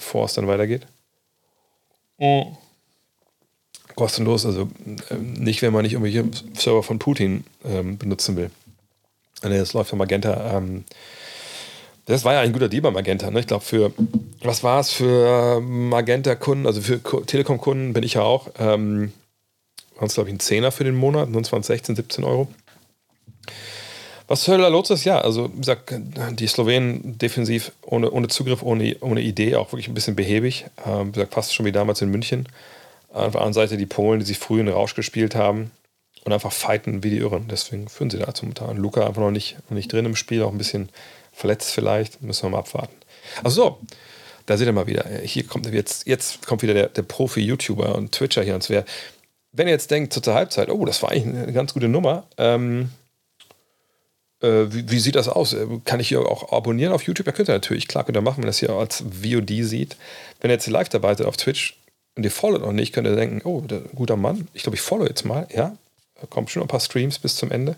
[0.00, 0.86] bevor es dann weitergeht.
[2.18, 2.56] Mhm.
[3.94, 4.68] Kostenlos, also
[5.10, 6.24] äh, nicht, wenn man nicht irgendwelche
[6.58, 8.50] Server von Putin ähm, benutzen will.
[9.42, 10.56] Nee, das läuft für Magenta.
[10.56, 10.84] Ähm,
[12.06, 13.30] das war ja ein guter Deal bei Magenta.
[13.30, 13.40] Ne?
[13.40, 13.92] Ich glaube, für,
[14.42, 19.12] was war es für Magenta-Kunden, also für Telekom-Kunden bin ich ja auch, ähm,
[19.96, 22.48] waren es, glaube ich, ein Zehner für den Monat, sonst waren es 16, 17 Euro.
[24.30, 25.92] Was für los ist, ja, also wie gesagt,
[26.38, 30.66] die Slowenen defensiv ohne, ohne Zugriff, ohne, ohne Idee, auch wirklich ein bisschen behäbig.
[30.86, 32.48] Ähm, wie gesagt, fast schon wie damals in München.
[33.08, 35.72] Auf der anderen Seite die Polen, die sich früh in den Rausch gespielt haben
[36.24, 37.48] und einfach fighten wie die Irren.
[37.50, 38.76] Deswegen führen sie da zum Teil.
[38.76, 40.90] Luca einfach noch nicht, noch nicht drin im Spiel, auch ein bisschen
[41.32, 42.22] verletzt vielleicht.
[42.22, 42.94] Müssen wir mal abwarten.
[43.42, 43.80] Achso,
[44.46, 45.06] da seht ihr mal wieder.
[45.24, 48.84] Hier kommt jetzt, jetzt kommt wieder der, der Profi-YouTuber und Twitcher hier ans Wehr.
[49.50, 52.82] Wenn ihr jetzt denkt, zur Halbzeit, oh, das war eigentlich eine ganz gute Nummer, ähm,
[52.82, 52.99] äh,
[54.40, 55.54] wie, wie, sieht das aus?
[55.84, 57.26] Kann ich hier auch abonnieren auf YouTube?
[57.26, 59.96] Ja, könnt ihr natürlich, klar könnt ihr machen, wenn ihr das hier als VOD sieht.
[60.40, 61.78] Wenn ihr jetzt live dabei seid auf Twitch
[62.16, 63.62] und ihr followt noch nicht, könnt ihr denken, oh,
[63.94, 65.46] guter Mann, ich glaube, ich follow jetzt mal.
[65.54, 65.76] Ja,
[66.20, 67.76] da kommen schon ein paar Streams bis zum Ende.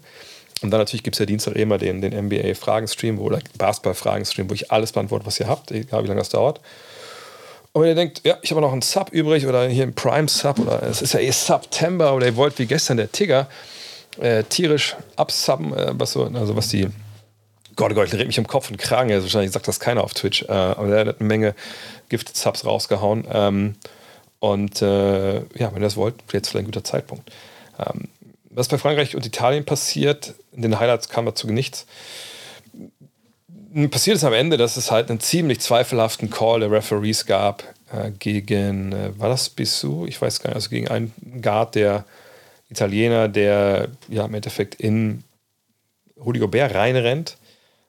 [0.62, 4.70] Und dann natürlich gibt es ja Dienstag immer den, den NBA-Fragen-Stream oder Basketball-Fragen-Stream, wo ich
[4.70, 6.60] alles beantworte, was ihr habt, egal wie lange das dauert.
[7.72, 10.60] Und wenn ihr denkt, ja, ich habe noch einen Sub übrig oder hier einen Prime-Sub
[10.60, 13.48] oder es ist ja eh September oder ihr wollt wie gestern der Tigger
[14.20, 16.89] äh, tierisch absubben, äh, was so, also was die
[17.76, 19.10] Gott, Gott, ich rede mich im Kopf und Kragen.
[19.10, 20.43] Also wahrscheinlich sagt das keiner auf Twitch.
[20.43, 21.55] Äh, aber der hat eine Menge
[22.09, 23.26] Gift-Subs rausgehauen.
[23.32, 23.76] Ähm,
[24.40, 27.30] und äh, ja, wenn ihr das wollt, jetzt vielleicht ein guter Zeitpunkt.
[27.78, 28.09] Ähm,
[28.51, 31.86] was bei Frankreich und Italien passiert, in den Highlights kam dazu nichts.
[33.90, 38.10] Passiert ist am Ende, dass es halt einen ziemlich zweifelhaften Call der Referees gab äh,
[38.10, 40.05] gegen, äh, war das Bissou?
[40.06, 42.05] Ich weiß gar nicht, also gegen einen Guard der
[42.73, 45.23] Italiener, der ja im Endeffekt in
[46.16, 47.36] Rudi Gobert reinrennt.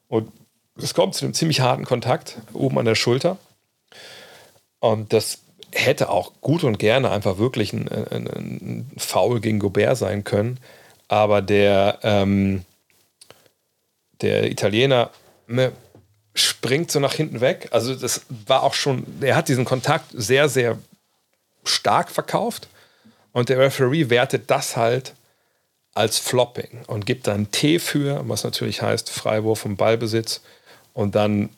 [0.08, 0.30] Und
[0.76, 3.38] es kommt zu einem ziemlich harten Kontakt oben an der Schulter.
[4.80, 5.38] Und das
[5.72, 10.58] hätte auch gut und gerne einfach wirklich ein, ein, ein Foul gegen Gobert sein können.
[11.08, 12.64] Aber der, ähm,
[14.20, 15.10] der Italiener
[15.46, 15.72] ne,
[16.34, 17.68] springt so nach hinten weg.
[17.70, 20.78] Also das war auch schon, er hat diesen Kontakt sehr, sehr
[21.64, 22.68] stark verkauft.
[23.34, 25.12] Und der Referee wertet das halt
[25.92, 30.40] als Flopping und gibt dann T für, was natürlich heißt Freiwurf und Ballbesitz.
[30.92, 31.50] Und dann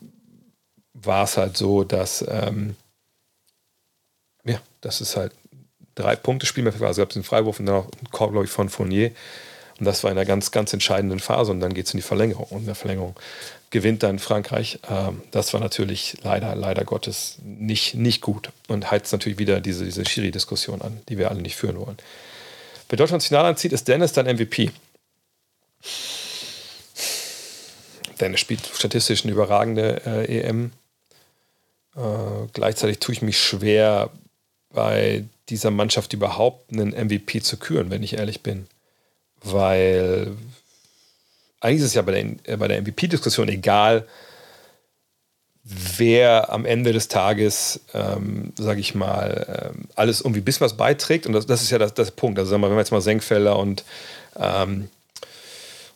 [0.94, 2.76] war es halt so, dass ähm,
[4.44, 5.32] ja, das ist halt
[5.94, 6.72] drei Punkte Spiel mehr.
[6.80, 9.12] Also gab es einen Freiwurf und dann auch einen Call, glaube ich, von Fournier.
[9.78, 11.52] Und das war in einer ganz, ganz entscheidenden Phase.
[11.52, 12.46] Und dann geht es in die Verlängerung.
[12.50, 13.14] Und in der Verlängerung
[13.70, 14.78] gewinnt dann Frankreich.
[14.88, 18.50] Ähm, das war natürlich leider, leider Gottes nicht, nicht gut.
[18.68, 21.96] Und heizt natürlich wieder diese, diese Schiri-Diskussion an, die wir alle nicht führen wollen.
[22.88, 24.70] Wer Deutschland ins Finale anzieht, ist Dennis dann MVP.
[28.20, 30.72] Dennis spielt statistisch eine überragende äh, EM.
[31.96, 32.00] Äh,
[32.52, 34.10] gleichzeitig tue ich mich schwer,
[34.76, 38.66] bei dieser Mannschaft überhaupt einen MVP zu küren, wenn ich ehrlich bin.
[39.42, 40.32] Weil
[41.60, 44.06] eigentlich ist es ja bei der, äh, bei der MVP-Diskussion egal,
[45.64, 51.26] wer am Ende des Tages, ähm, sage ich mal, ähm, alles irgendwie bis was beiträgt.
[51.26, 52.38] Und das, das ist ja das, das Punkt.
[52.38, 53.84] Also sagen wir, wenn wir jetzt mal Senkfelder und,
[54.38, 54.88] ähm,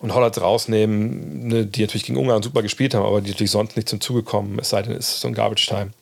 [0.01, 3.77] und Holland rausnehmen, ne, die natürlich gegen Ungarn super gespielt haben, aber die natürlich sonst
[3.77, 5.93] nicht zum Zuge kommen, es sei denn, es ist so ein Garbage-Time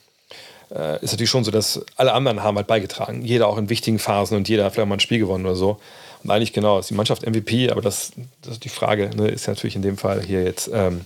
[0.75, 3.23] äh, ist natürlich schon so, dass alle anderen haben halt beigetragen.
[3.23, 5.81] Jeder auch in wichtigen Phasen und jeder hat vielleicht mal ein Spiel gewonnen oder so.
[6.23, 8.13] Und eigentlich genau, ist die Mannschaft MVP, aber das,
[8.43, 10.71] das die Frage, ne, ist natürlich in dem Fall hier jetzt.
[10.73, 11.05] Ähm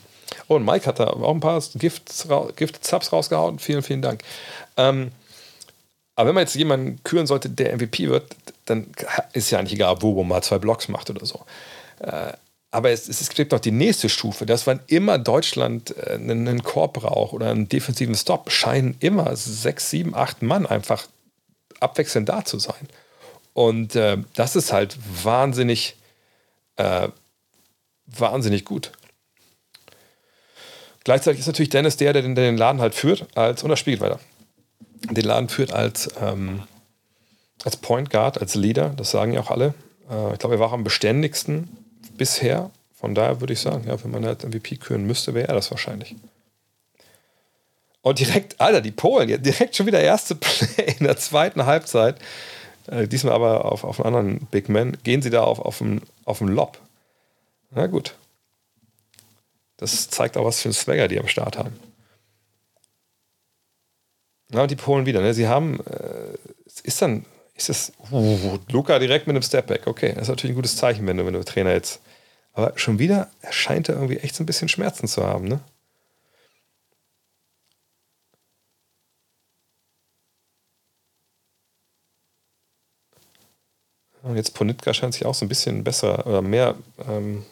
[0.48, 3.58] oh, und Mike hat da auch ein paar Gift-Subs Gift rausgehauen.
[3.58, 4.22] Vielen, vielen Dank.
[4.76, 5.12] Ähm,
[6.14, 8.86] aber wenn man jetzt jemanden küren sollte, der MVP wird, dann
[9.32, 11.40] ist ja eigentlich egal, ob Wobo mal zwei Blocks macht oder so.
[12.00, 12.32] Äh,
[12.70, 16.62] Aber es, es gibt noch die nächste Stufe, dass wann immer Deutschland äh, einen, einen
[16.62, 21.06] Korb braucht oder einen defensiven Stop, scheinen immer sechs, sieben, acht Mann einfach
[21.80, 22.88] abwechselnd da zu sein.
[23.54, 25.96] Und äh, das ist halt wahnsinnig,
[26.76, 27.08] äh,
[28.06, 28.92] wahnsinnig gut.
[31.04, 33.78] Gleichzeitig ist natürlich Dennis der, der den, der den Laden halt führt, als, und das
[33.78, 34.20] spielt weiter,
[35.10, 36.62] den Laden führt als, ähm,
[37.64, 39.74] als Point Guard, als Leader, das sagen ja auch alle.
[40.08, 41.68] Äh, ich glaube, er war am beständigsten
[42.16, 42.70] bisher.
[42.94, 45.72] Von daher würde ich sagen, ja, wenn man halt MVP küren müsste, wäre er das
[45.72, 46.14] wahrscheinlich.
[48.00, 52.16] Und direkt, Alter, die Polen, direkt schon wieder erste Play in der zweiten Halbzeit.
[52.86, 54.96] Äh, diesmal aber auf, auf einen anderen Big Man.
[55.02, 56.78] Gehen sie da auf, auf, einen, auf einen Lob.
[57.70, 58.16] Na gut.
[59.76, 61.78] Das zeigt auch, was für ein Swagger die am Start haben.
[64.50, 65.20] Na, und die Polen wieder.
[65.20, 65.34] Ne?
[65.34, 66.36] Sie haben, äh,
[66.84, 69.86] ist dann, ist das, uh, Luca direkt mit einem Stepback.
[69.86, 72.00] Okay, das ist natürlich ein gutes Zeichen, wenn du, wenn du Trainer jetzt.
[72.52, 75.60] Aber schon wieder scheint er irgendwie echt so ein bisschen Schmerzen zu haben, ne?
[84.22, 86.76] Und jetzt Ponitka scheint sich auch so ein bisschen besser oder mehr.
[87.08, 87.44] Ähm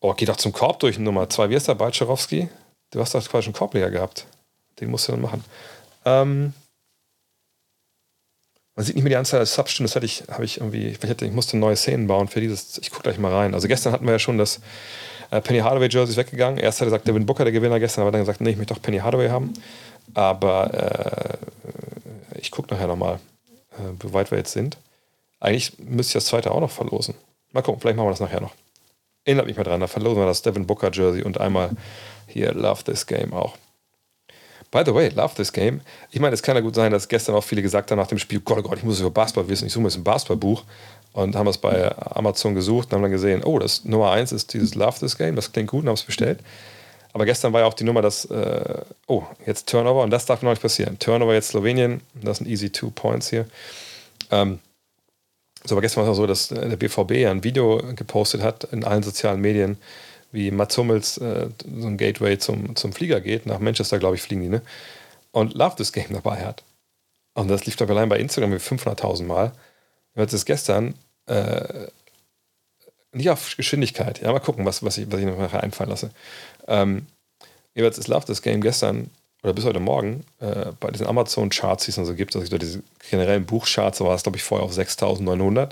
[0.00, 1.50] oh, geht auch zum Korb durch Nummer 2.
[1.50, 2.48] Wie ist der Balczarowski?
[2.90, 4.26] Du hast doch quasi einen Korbleger gehabt.
[4.80, 5.44] Den musst du dann machen.
[6.04, 6.52] Ähm
[8.74, 9.88] man sieht nicht mehr die Anzahl der Substunden.
[9.88, 12.78] Das hatte ich, habe ich irgendwie, ich, hätte, ich musste neue Szenen bauen für dieses.
[12.78, 13.54] Ich gucke gleich mal rein.
[13.54, 14.60] Also gestern hatten wir ja schon das
[15.30, 16.58] äh, Penny Hardaway Jersey weggegangen.
[16.58, 18.74] Erst hat er gesagt, Devin Booker der Gewinner gestern, aber dann gesagt, nee, ich möchte
[18.74, 19.52] doch Penny Hardaway haben.
[20.14, 21.38] Aber
[22.32, 23.18] äh, ich gucke nachher nochmal,
[23.72, 24.76] äh, wie weit wir jetzt sind.
[25.40, 27.14] Eigentlich müsste ich das zweite auch noch verlosen.
[27.52, 28.54] Mal gucken, vielleicht machen wir das nachher noch.
[29.24, 31.70] Erinnert mich mal dran, da verlosen wir das Devin Booker Jersey und einmal
[32.26, 33.56] hier Love This Game auch.
[34.70, 35.80] By the way, love this game.
[36.10, 38.18] Ich meine, es kann ja gut sein, dass gestern auch viele gesagt haben nach dem
[38.18, 40.64] Spiel, Gott, oh Gott, ich muss über Basketball wissen, ich suche mir jetzt ein Basketballbuch
[41.14, 44.52] und haben es bei Amazon gesucht und haben dann gesehen, oh, das Nummer eins ist
[44.52, 46.40] dieses Love this game, das klingt gut und haben es bestellt.
[47.14, 50.42] Aber gestern war ja auch die Nummer, dass, äh, oh, jetzt Turnover und das darf
[50.42, 50.98] noch nicht passieren.
[50.98, 53.46] Turnover jetzt Slowenien, das sind easy two points hier.
[54.30, 54.58] Ähm,
[55.64, 58.84] so, aber gestern war es so, dass der BVB ja ein Video gepostet hat in
[58.84, 59.76] allen sozialen Medien,
[60.30, 61.48] wie Mats Hummels äh,
[61.78, 63.46] so ein Gateway zum, zum Flieger geht.
[63.46, 64.62] Nach Manchester, glaube ich, fliegen die, ne?
[65.32, 66.62] Und Love This Game dabei hat.
[67.34, 69.52] Und das lief doch allein bei Instagram mit 500.000 Mal.
[70.14, 70.94] Jetzt ist gestern
[71.26, 71.86] äh,
[73.12, 74.20] nicht auf Geschwindigkeit.
[74.20, 76.10] Ja, mal gucken, was, was, ich, was ich noch nachher einfallen lasse.
[76.66, 77.06] Ähm,
[77.74, 79.10] jeweils ist Love This Game gestern
[79.42, 83.46] oder bis heute Morgen äh, bei diesen Amazon-Charts, die es so gibt, also diese generellen
[83.46, 85.70] Buchcharts, war es, glaube ich, vorher auf 6.900.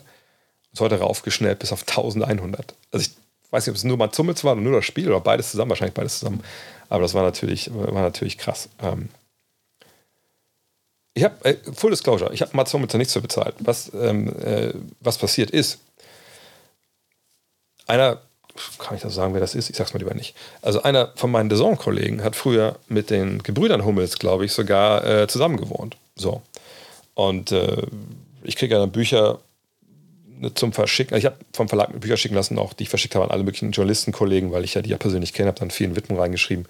[0.73, 2.75] Ist heute raufgeschnellt bis auf 1.100.
[2.93, 3.11] Also ich
[3.51, 5.71] weiß nicht, ob es nur mal Zummels war oder nur das Spiel oder beides zusammen,
[5.71, 6.43] wahrscheinlich beides zusammen.
[6.89, 8.69] Aber das war natürlich, war natürlich krass.
[8.83, 9.09] Ähm
[11.15, 13.55] ich habe, äh, Full Disclosure, ich habe Mats Hummels nichts für bezahlt.
[13.61, 15.79] Was, ähm, äh, was passiert ist,
[17.87, 18.21] einer,
[18.79, 19.71] kann ich das sagen, wer das ist?
[19.71, 20.35] Ich sag's mal lieber nicht.
[20.63, 25.29] Also einer von meinen Design-Kollegen hat früher mit den Gebrüdern Hummels, glaube ich, sogar äh,
[25.29, 25.97] zusammen gewohnt.
[26.15, 26.43] So.
[27.15, 27.83] Und äh,
[28.43, 29.41] ich kriege ja dann Bücher
[30.55, 31.15] zum Verschicken.
[31.15, 33.43] Also ich habe vom Verlag Bücher schicken lassen, auch die ich verschickt habe an alle
[33.43, 36.67] möglichen Journalistenkollegen, weil ich ja die ja persönlich kenne, habe dann vielen Widmungen reingeschrieben.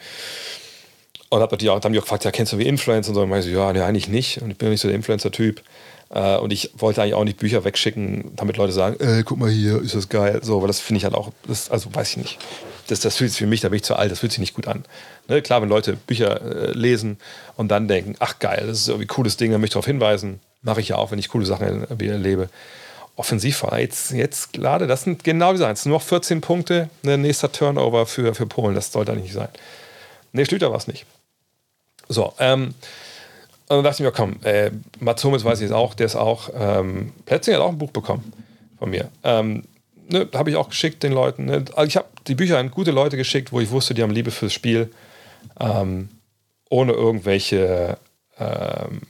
[1.29, 3.11] Und habe die auch, haben die auch gefragt, ja, kennst du wie Influencer?
[3.11, 4.41] Und so, und ich so, ja, nee, eigentlich nicht.
[4.43, 5.61] Und ich bin nicht so der Influencer-Typ.
[6.11, 9.51] Äh, und ich wollte eigentlich auch nicht Bücher wegschicken, damit Leute sagen, ey, guck mal
[9.51, 10.41] hier, ist das geil.
[10.43, 12.39] So, weil das finde ich halt auch, das, also weiß ich nicht.
[12.89, 14.55] Das, das fühlt sich für mich, da bin ich zu alt, das fühlt sich nicht
[14.55, 14.85] gut an.
[15.29, 17.19] Ne, klar, wenn Leute Bücher äh, lesen
[17.57, 19.87] und dann denken, ach geil, das ist irgendwie ein cooles Ding, da möchte ich darauf
[19.87, 22.49] hinweisen, mache ich ja auch, wenn ich coole Sachen erlebe
[23.17, 23.81] offensiv war.
[23.81, 25.77] Jetzt, jetzt gerade, das sind genau die Sachen.
[25.89, 28.75] Nur noch 14 Punkte, ne, nächster Turnover für, für Polen.
[28.75, 29.49] Das sollte eigentlich nicht sein.
[30.33, 31.07] Nee, Schlüter war es nicht.
[32.09, 32.75] So, ähm,
[33.69, 34.71] und dann dachte ich mir, komm, äh,
[35.01, 37.91] Mats Hummels weiß ich jetzt auch, der ist auch, ähm, Plätzing hat auch ein Buch
[37.91, 38.33] bekommen
[38.79, 39.09] von mir.
[39.25, 39.65] Ähm,
[40.09, 41.47] ne, habe ich auch geschickt den Leuten.
[41.47, 41.65] Ne?
[41.75, 44.31] Also ich habe die Bücher an gute Leute geschickt, wo ich wusste, die haben Liebe
[44.31, 44.93] fürs Spiel,
[45.59, 46.11] ähm,
[46.71, 47.99] ohne irgendwelche
[48.39, 49.03] ähm,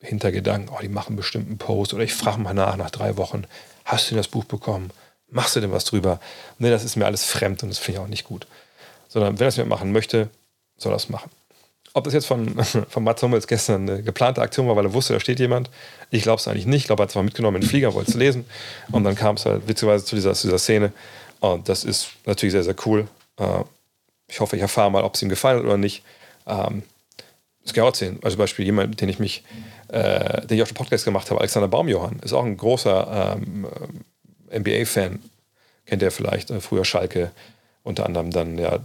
[0.00, 3.44] Hintergedanken, oh, die machen bestimmt einen Post oder ich frage mal nach, nach drei Wochen,
[3.84, 4.90] hast du denn das Buch bekommen?
[5.30, 6.20] Machst du denn was drüber?
[6.58, 8.46] Nee, das ist mir alles fremd und das finde ich auch nicht gut.
[9.08, 10.30] Sondern wenn er es mitmachen möchte,
[10.78, 11.30] soll es machen.
[11.94, 15.14] Ob das jetzt von, von Mats Hummels gestern eine geplante Aktion war, weil er wusste,
[15.14, 15.70] da steht jemand,
[16.10, 16.82] ich glaube es eigentlich nicht.
[16.82, 18.44] Ich glaube, er hat es mal mitgenommen in den Flieger, wollte es lesen.
[18.92, 20.92] Und dann kam es halt witzigerweise zu dieser, zu dieser Szene.
[21.40, 23.06] Und das ist natürlich sehr, sehr cool.
[23.38, 23.64] Äh,
[24.28, 26.02] ich hoffe, ich erfahre mal, ob es ihm gefallen hat oder nicht.
[26.46, 26.82] Ähm,
[27.62, 28.18] das kann ich auch erzählen.
[28.22, 29.44] Also zum Beispiel jemand, den ich mich
[29.88, 33.66] äh, den ich auf dem Podcast gemacht habe, Alexander Baumjohann, ist auch ein großer ähm,
[34.50, 35.18] äh, NBA-Fan.
[35.86, 37.30] Kennt ihr vielleicht, äh, früher Schalke,
[37.88, 38.78] unter anderem dann ja,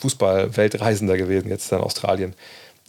[0.00, 2.34] Fußball-Weltreisender gewesen, jetzt dann Australien.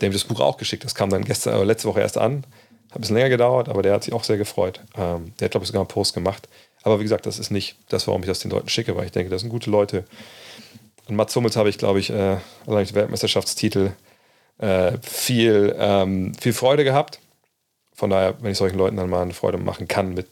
[0.02, 0.84] Dem das Buch auch geschickt.
[0.84, 2.44] Das kam dann gestern, äh, letzte Woche erst an.
[2.89, 4.81] Hat ein bisschen länger gedauert, aber der hat sich auch sehr gefreut.
[4.95, 6.48] Ähm, der hat, glaube ich, sogar einen Post gemacht.
[6.84, 9.11] Aber wie gesagt, das ist nicht das, warum ich das den Leuten schicke, weil ich
[9.11, 10.06] denke, das sind gute Leute.
[11.07, 13.91] Und Mats Hummels habe ich, glaube ich, äh, allein den Weltmeisterschaftstitel
[14.60, 17.19] äh, viel, ähm, viel Freude gehabt.
[17.94, 20.27] Von daher, wenn ich solchen Leuten dann mal eine Freude machen kann mit,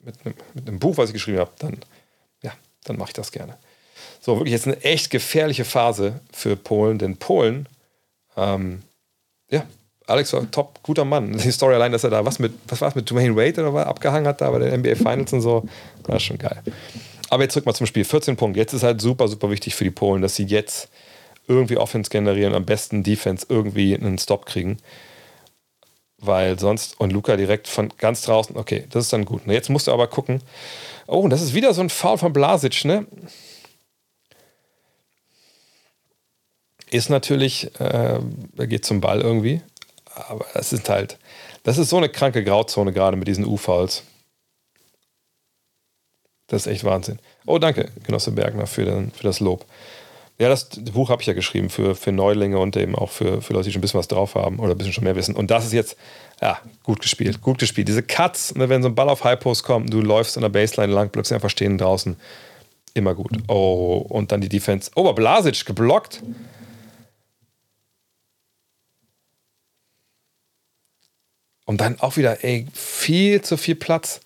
[0.00, 1.78] mit, einem, mit einem Buch, was ich geschrieben habe, dann,
[2.42, 2.52] ja,
[2.84, 3.58] dann mache ich das gerne.
[4.24, 7.68] So, wirklich jetzt eine echt gefährliche Phase für Polen, denn Polen,
[8.36, 8.82] ähm,
[9.50, 9.64] ja,
[10.06, 11.36] Alex war top, guter Mann.
[11.36, 13.74] Die Story allein, dass er da was mit, was war es mit Dwayne Wade oder
[13.74, 15.64] was abgehangen hat da bei den NBA Finals und so,
[16.04, 16.62] war schon geil.
[17.30, 18.04] Aber jetzt zurück mal zum Spiel.
[18.04, 18.60] 14 Punkte.
[18.60, 20.88] Jetzt ist halt super, super wichtig für die Polen, dass sie jetzt
[21.48, 24.78] irgendwie Offense generieren, am besten Defense irgendwie einen Stop kriegen.
[26.18, 29.42] Weil sonst, und Luca direkt von ganz draußen, okay, das ist dann gut.
[29.46, 30.42] Jetzt musst du aber gucken.
[31.08, 33.06] Oh, das ist wieder so ein Foul von Blasic, ne?
[36.92, 38.18] Ist natürlich, äh,
[38.58, 39.62] er geht zum Ball irgendwie.
[40.14, 41.18] Aber es ist halt,
[41.62, 44.02] das ist so eine kranke Grauzone gerade mit diesen U-Fouls.
[46.48, 47.18] Das ist echt Wahnsinn.
[47.46, 49.64] Oh, danke, Genosse Bergner, für, den, für das Lob.
[50.38, 53.54] Ja, das Buch habe ich ja geschrieben für, für Neulinge und eben auch für, für
[53.54, 55.34] Leute, die schon ein bisschen was drauf haben oder ein bisschen schon mehr wissen.
[55.34, 55.96] Und das ist jetzt,
[56.42, 57.88] ja, gut gespielt, gut gespielt.
[57.88, 60.50] Diese Cuts, ne, wenn so ein Ball auf High Post kommt, du läufst an der
[60.50, 62.16] Baseline lang, bleibst einfach stehen draußen,
[62.92, 63.32] immer gut.
[63.48, 64.90] Oh, und dann die Defense.
[64.94, 66.22] Oh, aber Blasic geblockt.
[71.72, 74.20] Und dann auch wieder, ey, viel zu viel Platz.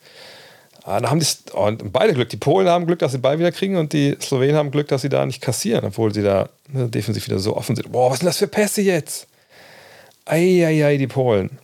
[0.82, 2.28] Ah, da haben die und beide Glück.
[2.28, 5.02] Die Polen haben Glück, dass sie Ball wieder kriegen und die Slowenen haben Glück, dass
[5.02, 7.92] sie da nicht kassieren, obwohl sie da ne, defensiv wieder so offen sind.
[7.92, 9.28] Boah, was sind das für Pässe jetzt?
[10.24, 11.60] Eieiei, die Polen.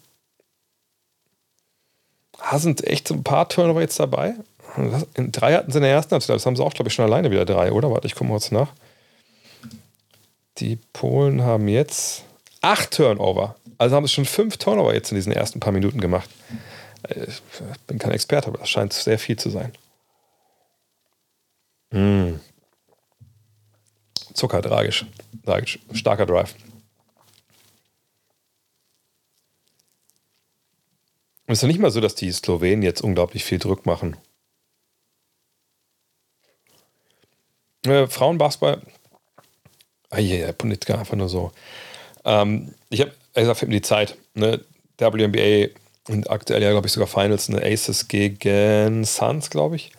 [2.39, 4.35] Da sind echt so ein paar Turnover jetzt dabei.
[5.15, 6.37] In drei hatten sie in der ersten Halbzeit.
[6.37, 7.91] Das haben sie auch, glaube ich, schon alleine wieder drei, oder?
[7.91, 8.69] Warte, ich komme kurz nach.
[10.59, 12.23] Die Polen haben jetzt
[12.63, 13.57] acht Turnover.
[13.77, 16.31] Also haben sie schon fünf Turnover jetzt in diesen ersten paar Minuten gemacht.
[17.09, 17.43] Ich
[17.87, 19.73] bin kein Experte, aber das scheint sehr viel zu sein.
[21.91, 22.37] Mm.
[24.33, 25.05] Zucker, tragisch.
[25.45, 25.79] tragisch.
[25.93, 26.55] Starker Drive.
[31.47, 34.17] Es ist ja nicht mal so, dass die Slowenen jetzt unglaublich viel Druck machen.
[37.85, 38.81] Äh, Frauenbasketball.
[40.09, 41.53] Ah, yeah, Punitka, einfach nur so.
[42.24, 44.16] Ähm, ich habe, gesagt, fehlt mir die Zeit.
[44.35, 44.61] Ne?
[44.99, 45.69] WNBA
[46.09, 49.93] und aktuell ja, glaube ich, sogar Finals, eine Aces gegen Suns, glaube ich.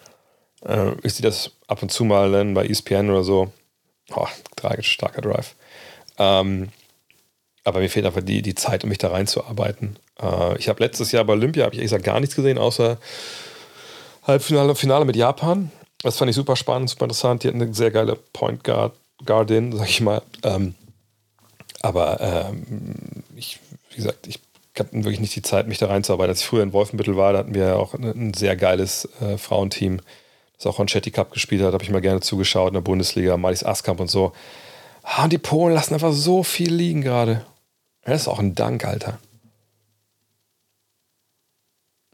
[0.65, 3.51] Äh, ich sehe das ab und zu mal dann bei ESPN oder so.
[4.15, 5.55] Oh, tragisch starker Drive.
[6.17, 6.69] Ähm,
[7.63, 9.97] aber mir fehlt einfach die, die Zeit, um mich da reinzuarbeiten.
[10.21, 12.97] Äh, ich habe letztes Jahr bei Olympia, habe ich gesagt, gar nichts gesehen, außer
[14.23, 15.71] Halbfinale Finale mit Japan.
[16.01, 17.43] Das fand ich super spannend, super interessant.
[17.43, 18.93] Die hatten eine sehr geile Point Guard,
[19.25, 20.21] Guardin, sag ich mal.
[20.43, 20.75] Ähm,
[21.83, 22.63] aber ähm,
[23.35, 24.39] ich, wie gesagt, ich
[24.79, 26.31] hatte wirklich nicht die Zeit, mich da reinzuarbeiten.
[26.31, 29.37] Als ich früher in Wolfenbüttel war, da hatten wir ja auch ein sehr geiles äh,
[29.37, 29.99] Frauenteam,
[30.57, 33.65] das auch Ronchetti Cup gespielt hat, habe ich mal gerne zugeschaut in der Bundesliga, Malis
[33.65, 34.31] Askamp und so.
[35.03, 37.45] Ah, und die Polen lassen einfach so viel liegen gerade.
[38.05, 39.19] Das ist auch ein Dank, Alter.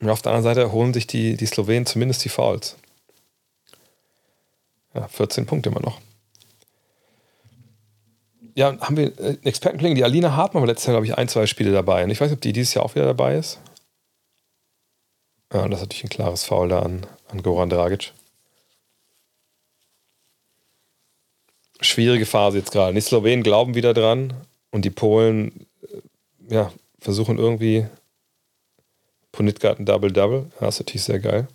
[0.02, 2.76] Und auf der anderen Seite holen sich die, die Slowenen zumindest die Fouls.
[4.96, 6.00] Ja, 14 Punkte immer noch
[8.60, 11.30] ja, haben wir einen äh, Expertenkollegen, die Alina Hartmann war letztes Jahr, glaube ich, ein,
[11.30, 12.03] zwei Spiele dabei.
[12.03, 13.57] Und ich weiß nicht, ob die dieses Jahr auch wieder dabei ist.
[15.53, 18.11] Ja, und das ist natürlich ein klares Foul da an, an Goran Dragic.
[21.80, 22.94] Schwierige Phase jetzt gerade.
[22.94, 24.34] Die Slowenen glauben wieder dran
[24.72, 27.88] und die Polen äh, ja, versuchen irgendwie
[29.31, 30.52] Ponitka ein Double-Double.
[30.60, 31.48] Das ist natürlich sehr geil.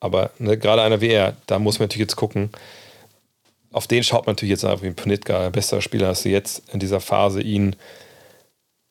[0.00, 2.50] Aber ne, gerade einer wie er, da muss man natürlich jetzt gucken,
[3.72, 6.80] auf den schaut man natürlich jetzt einfach wie Ponitka, bester Spieler, dass du jetzt in
[6.80, 7.76] dieser Phase ihn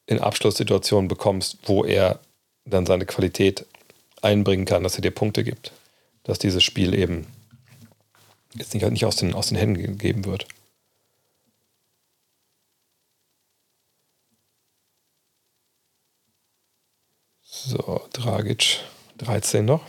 [0.06, 2.19] in Abschlusssituationen bekommst, wo er
[2.65, 3.65] dann seine Qualität
[4.22, 5.72] einbringen kann, dass er dir Punkte gibt.
[6.23, 7.27] Dass dieses Spiel eben
[8.56, 10.47] jetzt nicht, nicht aus, den, aus den Händen gegeben wird.
[17.41, 18.80] So, Dragic
[19.18, 19.84] 13 noch.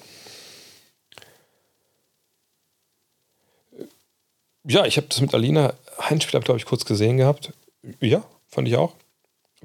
[4.71, 7.53] Ja, ich habe das mit Alina Heimspiel, glaube ich, kurz gesehen gehabt.
[7.99, 8.95] Ja, fand ich auch.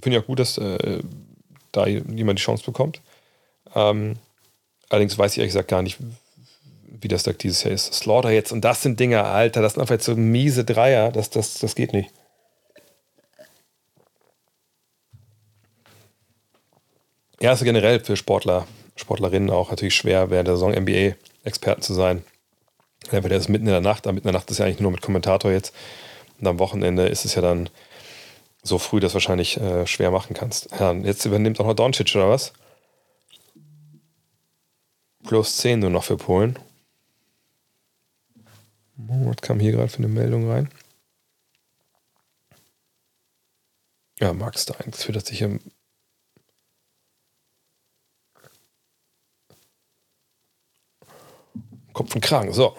[0.02, 0.99] Finde ich auch gut, dass äh,
[1.72, 3.02] da jemand die Chance bekommt.
[3.76, 4.18] Ähm,
[4.90, 5.99] allerdings weiß ich ehrlich gesagt gar nicht,
[6.88, 7.94] wie das Deck dieses Jahr ist.
[7.94, 11.30] Slaughter jetzt und das sind Dinge, Alter, das sind einfach jetzt so miese Dreier, das,
[11.30, 12.10] das, das geht nicht.
[17.40, 18.65] Ja, ist generell für Sportler,
[18.95, 22.23] Sportlerinnen auch natürlich schwer, während der Saison NBA-Experten zu sein.
[23.11, 24.91] Entweder ist mitten in der Nacht, aber mitten in der Nacht ist ja eigentlich nur
[24.91, 25.73] mit Kommentator jetzt.
[26.40, 27.69] Und am Wochenende ist es ja dann
[28.64, 30.69] so früh, dass du wahrscheinlich äh, schwer machen kannst.
[30.80, 32.53] Ja, jetzt übernimmt auch noch Doncic oder was?
[35.23, 36.57] Plus 10 nur noch für Polen.
[38.98, 40.69] Was kam hier gerade für eine Meldung rein?
[44.19, 45.60] Ja, Mark Stein, das wird sich im
[51.95, 52.53] Kopf und Kragen.
[52.53, 52.76] So.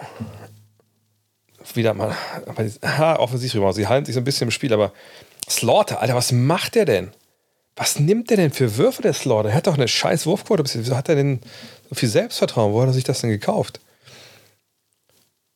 [1.73, 2.15] Wieder mal.
[2.83, 3.73] Ha, offensiv rüber.
[3.73, 4.93] Sie halten sich so ein bisschen im Spiel, aber
[5.49, 7.11] Slaughter, Alter, was macht der denn?
[7.75, 9.49] Was nimmt der denn für Würfe, der Slaughter?
[9.49, 10.63] Er hat doch eine scheiß Wurfquote.
[10.63, 11.41] Wieso hat er denn
[11.89, 12.73] so viel Selbstvertrauen?
[12.73, 13.79] Wo hat er sich das denn gekauft?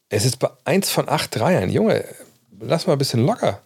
[0.09, 1.69] Es ist bei 1 von 8 Dreiern.
[1.69, 2.03] Junge,
[2.59, 3.61] lass mal ein bisschen locker.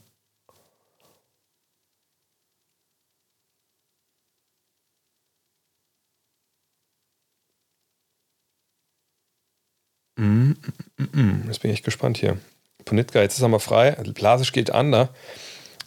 [11.21, 12.37] Mm, Jetzt bin ich gespannt hier.
[12.85, 13.91] Ponitka, jetzt ist er mal frei.
[14.13, 15.09] Blasisch geht an, ne?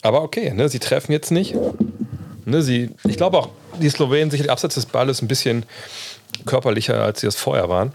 [0.03, 0.69] Aber okay, ne?
[0.69, 1.55] sie treffen jetzt nicht.
[2.45, 3.51] Ne, sie, ich glaube auch,
[3.81, 5.67] die Slowenen sicherlich abseits des Balles ein bisschen
[6.47, 7.93] körperlicher, als sie es vorher waren.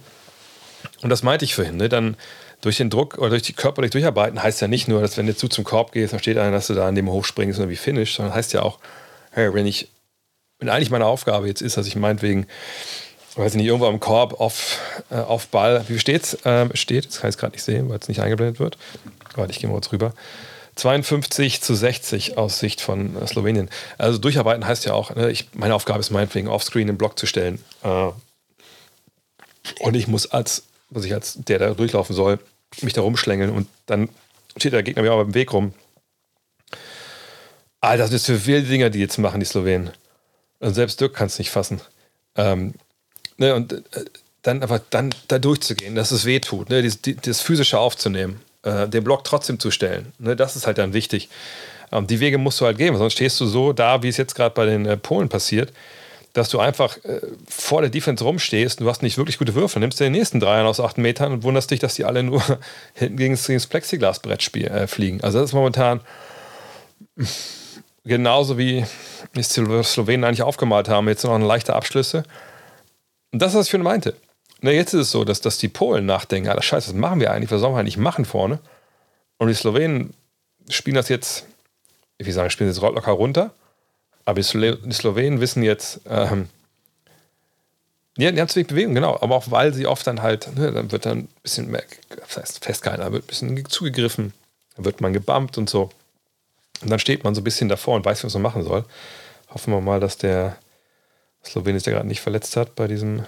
[1.01, 1.77] Und das meinte ich vorhin.
[1.77, 1.89] Ne?
[1.89, 2.17] Dann
[2.61, 5.35] durch den Druck oder durch die körperlich durcharbeiten heißt ja nicht nur, dass wenn du
[5.35, 7.75] zu zum Korb gehst, dann steht einer, dass du da an dem hochspringst oder wie
[7.75, 8.79] finish, sondern heißt ja auch,
[9.31, 9.89] hey, wenn ich,
[10.59, 12.45] wenn eigentlich meine Aufgabe jetzt ist, dass ich meinetwegen,
[13.35, 14.79] weiß ich nicht, irgendwo am Korb auf,
[15.09, 16.37] äh, auf Ball, wie steht's?
[16.45, 18.77] Ähm, steht, das kann ich gerade nicht sehen, weil es nicht eingeblendet wird.
[19.35, 20.13] Warte, ich gehe mal kurz rüber.
[20.75, 23.69] 52 zu 60 aus Sicht von äh, Slowenien.
[23.97, 27.25] Also durcharbeiten heißt ja auch, ne, ich, meine Aufgabe ist meinetwegen offscreen einen Block zu
[27.25, 27.63] stellen.
[27.83, 28.09] Äh,
[29.79, 32.39] und ich muss als, was ich als der da durchlaufen soll,
[32.81, 34.09] mich da rumschlängeln und dann
[34.57, 35.73] steht der Gegner mir aber im Weg rum.
[37.81, 39.91] Alter, das ist für wilde Dinger, die jetzt machen, die Slowenen.
[40.59, 41.81] Und selbst Dirk kann es nicht fassen.
[42.35, 42.73] Ähm,
[43.37, 43.81] ne, und äh,
[44.41, 48.87] dann aber dann da durchzugehen, dass es weh tut, ne, das, das Physische aufzunehmen, äh,
[48.87, 50.11] den Block trotzdem zu stellen.
[50.19, 51.29] Ne, das ist halt dann wichtig.
[51.91, 54.35] Ähm, die Wege musst du halt gehen, sonst stehst du so da, wie es jetzt
[54.35, 55.71] gerade bei den äh, Polen passiert
[56.33, 59.99] dass du einfach äh, vor der Defense rumstehst, du hast nicht wirklich gute Würfel, nimmst
[59.99, 62.41] den nächsten Dreiern aus acht Metern und wunderst dich, dass die alle nur
[62.95, 65.21] hinten gegen das Plexiglasbrett spiel, äh, fliegen.
[65.21, 66.01] Also das ist momentan
[68.03, 68.83] genauso wie
[69.35, 72.23] die Slowenen eigentlich aufgemalt haben, jetzt noch eine leichte Abschlüsse.
[73.33, 74.15] Und das ist, was ich schon meinte.
[74.61, 77.31] Na, jetzt ist es so, dass, dass die Polen nachdenken, Alter Scheiße, was machen wir
[77.31, 78.59] eigentlich, was sollen wir eigentlich machen vorne?
[79.37, 80.13] Und die Slowenen
[80.69, 81.45] spielen das jetzt,
[82.17, 83.51] ich will sagen, spielen jetzt locker runter
[84.25, 86.49] aber die, Slo die Slowenen wissen jetzt, ähm,
[88.17, 89.17] ja, die haben zu wenig Bewegung, genau.
[89.21, 91.83] Aber auch weil sie oft dann halt, ne, dann wird dann ein bisschen mehr,
[92.35, 94.33] das festgehalten, da wird ein bisschen zugegriffen,
[94.75, 95.89] dann wird man gebumpt und so.
[96.81, 98.85] Und dann steht man so ein bisschen davor und weiß, was man machen soll.
[99.49, 100.57] Hoffen wir mal, dass der
[101.45, 103.25] Slowene sich gerade nicht verletzt hat bei diesem.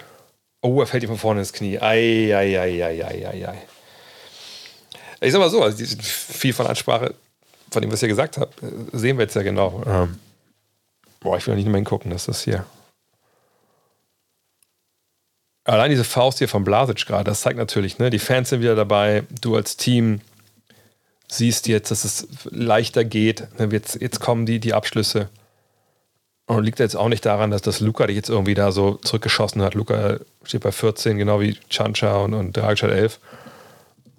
[0.62, 1.78] Oh, er fällt ihm von vorne ins Knie.
[1.80, 2.32] Ei.
[5.20, 7.14] Ich sag mal so, also viel von Ansprache,
[7.70, 8.58] von dem, was ihr gesagt habt,
[8.92, 9.82] sehen wir jetzt ja genau.
[9.86, 10.18] Ähm,
[11.20, 12.64] Boah, ich will nicht mehr hingucken, das ist hier.
[15.64, 18.76] Allein diese Faust hier von Blasic gerade, das zeigt natürlich, ne, die Fans sind wieder
[18.76, 20.20] dabei, du als Team
[21.28, 23.48] siehst jetzt, dass es leichter geht.
[23.58, 25.28] Ne, jetzt, jetzt kommen die, die Abschlüsse.
[26.46, 29.62] Und liegt jetzt auch nicht daran, dass das Luca dich jetzt irgendwie da so zurückgeschossen
[29.62, 29.74] hat.
[29.74, 33.18] Luca steht bei 14, genau wie Chancha und, und Dragic hat 11.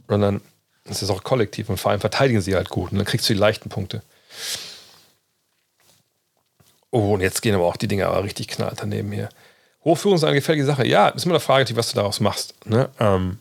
[0.10, 0.42] Sondern
[0.90, 2.92] es ist auch kollektiv und vor allem verteidigen sie halt gut.
[2.92, 4.02] Und dann kriegst du die leichten Punkte.
[6.92, 9.30] Oh, und jetzt gehen aber auch die Dinger aber richtig knallt daneben hier.
[9.84, 10.86] Hochführung ist eine gefährliche Sache.
[10.86, 12.56] Ja, ist immer eine Frage, was du daraus machst.
[12.66, 12.90] Ne?
[13.00, 13.40] Ähm,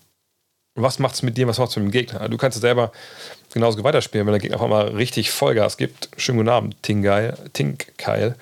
[0.77, 2.29] was macht es mit dir, was macht es mit dem Gegner?
[2.29, 2.93] Du kannst selber
[3.53, 6.11] genauso weiterspielen, wenn der Gegner auf einmal richtig Vollgas gibt.
[6.17, 8.37] Schönen guten Abend, Tingeil, Tinkkeil.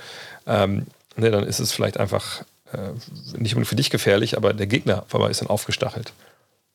[0.46, 2.90] Ähm, ne, dann ist es vielleicht einfach äh,
[3.38, 6.12] nicht unbedingt für dich gefährlich, aber der Gegner auf einmal ist dann aufgestachelt.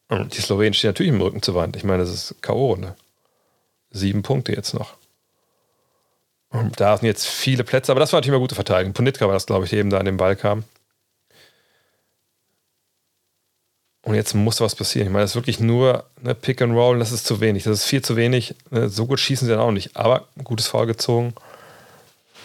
[0.08, 1.76] Und die Slowenen stehen natürlich im Rücken zur Wand.
[1.76, 2.96] Ich meine, das ist K.O.-Runde.
[3.91, 4.96] Sieben Punkte jetzt noch.
[6.78, 8.94] Da sind jetzt viele Plätze, aber das war natürlich mal gute Verteidigung.
[8.94, 10.64] Ponitka war das, glaube ich, eben da an den Ball kam.
[14.02, 15.08] Und jetzt muss was passieren.
[15.08, 17.66] Ich meine, das ist wirklich nur ne, Pick and Roll, das ist zu wenig.
[17.66, 18.56] Das ist viel zu wenig.
[18.72, 19.96] Ne, so gut schießen sie dann auch nicht.
[19.96, 21.36] Aber gutes Foul gezogen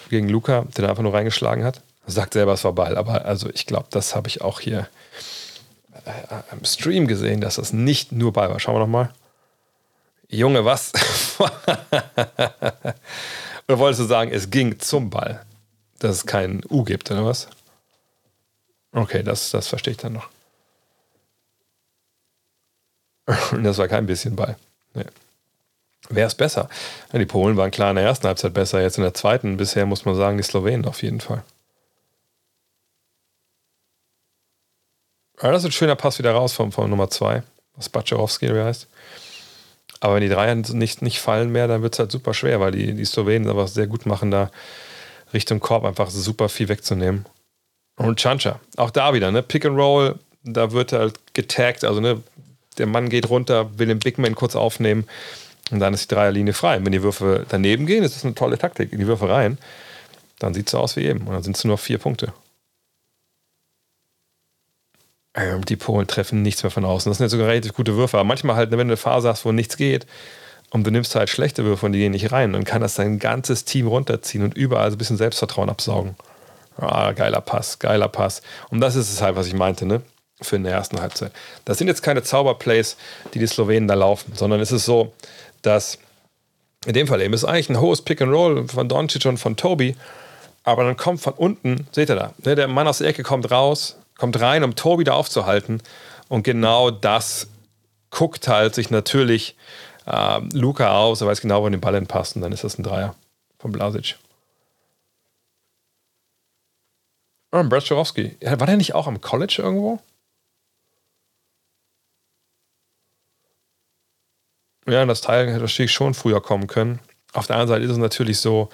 [0.09, 1.82] gegen Luca, der einfach nur reingeschlagen hat.
[2.06, 2.97] Sagt selber, es war Ball.
[2.97, 4.89] Aber also ich glaube, das habe ich auch hier
[6.05, 6.10] äh,
[6.52, 8.60] im Stream gesehen, dass das nicht nur Ball war.
[8.60, 9.10] Schauen wir nochmal.
[10.28, 10.93] Junge, was?
[13.68, 15.44] Oder wolltest du sagen, es ging zum Ball?
[15.98, 17.48] Dass es kein U gibt, oder was?
[18.93, 20.28] Okay, das, das verstehe ich dann noch.
[23.62, 24.56] das war kein bisschen Ball.
[24.93, 25.05] Nee.
[26.10, 26.68] Wer ist besser?
[27.12, 29.56] Ja, die Polen waren klar in der ersten Halbzeit besser, jetzt in der zweiten.
[29.56, 31.43] Bisher muss man sagen, die Slowenen auf jeden Fall.
[35.39, 37.43] Aber das ist ein schöner Pass wieder raus vom, vom Nummer 2,
[37.76, 38.86] was Baczarowski heißt.
[40.01, 42.72] Aber wenn die Dreier nicht, nicht fallen mehr, dann wird es halt super schwer, weil
[42.72, 44.51] die, die Slowenen aber sehr gut machen, da
[45.32, 47.24] Richtung Korb einfach super viel wegzunehmen.
[47.97, 49.43] Und Chancha, auch da wieder, ne?
[49.43, 52.22] Pick and Roll, da wird halt getaggt, also ne,
[52.76, 55.09] der Mann geht runter, will den Big Man kurz aufnehmen
[55.75, 56.79] und dann ist die Dreierlinie frei.
[56.79, 58.93] Und wenn die Würfe daneben gehen, ist das eine tolle Taktik.
[58.93, 59.59] In die Würfe rein,
[60.39, 61.27] dann sieht es so aus wie eben.
[61.27, 62.33] Und dann sind es nur vier Punkte.
[65.35, 67.11] Ähm, die Polen treffen nichts mehr von außen.
[67.11, 68.17] Das sind ja sogar relativ gute Würfe.
[68.17, 70.07] Aber manchmal halt, wenn du eine Phase hast, wo nichts geht
[70.71, 73.19] und du nimmst halt schlechte Würfe und die gehen nicht rein, dann kann das dein
[73.19, 76.15] ganzes Team runterziehen und überall so ein bisschen Selbstvertrauen absaugen.
[76.77, 78.43] Ah, geiler Pass, geiler Pass.
[78.71, 80.03] Und das ist es halt, was ich meinte, ne?
[80.41, 81.33] Für in der ersten Halbzeit.
[81.65, 82.97] Das sind jetzt keine Zauberplays,
[83.33, 85.13] die die Slowenen da laufen, sondern es ist so,
[85.66, 85.99] dass
[86.86, 89.57] in dem Fall eben ist eigentlich ein hohes Pick and Roll von Doncic und von
[89.57, 89.97] Tobi,
[90.62, 93.51] aber dann kommt von unten, seht ihr da, ne, der Mann aus der Ecke kommt
[93.51, 95.82] raus, kommt rein, um Tobi da aufzuhalten
[96.28, 97.49] und genau das
[98.11, 99.57] guckt halt sich natürlich
[100.07, 102.82] äh, Luca aus, er weiß genau, wo den Ball entpasst und dann ist das ein
[102.82, 103.15] Dreier
[103.59, 104.16] von Blasic.
[107.53, 108.36] Oh, Brad Jarowski.
[108.41, 110.01] War der nicht auch am College irgendwo?
[114.86, 117.01] Ja, das Teil hätte wahrscheinlich schon früher kommen können.
[117.32, 118.69] Auf der anderen Seite ist es natürlich so,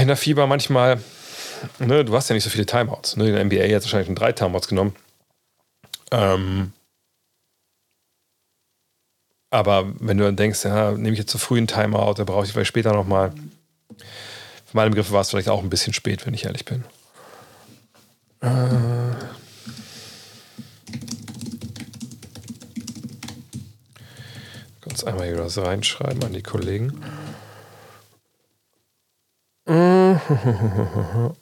[0.00, 1.00] in der Fieber manchmal,
[1.78, 3.16] ne, du hast ja nicht so viele Timeouts.
[3.16, 3.28] Ne?
[3.28, 4.96] In der NBA hat wahrscheinlich schon drei Timeouts genommen.
[6.10, 6.72] Ähm,
[9.50, 12.44] aber wenn du dann denkst, ja, nehme ich jetzt zu früh einen Timeout, da brauche
[12.44, 13.32] ich vielleicht später nochmal.
[14.66, 16.84] Für meinen Begriff war es vielleicht auch ein bisschen spät, wenn ich ehrlich bin.
[18.40, 18.48] Äh,
[24.96, 26.98] kurz einmal hier was reinschreiben an die Kollegen.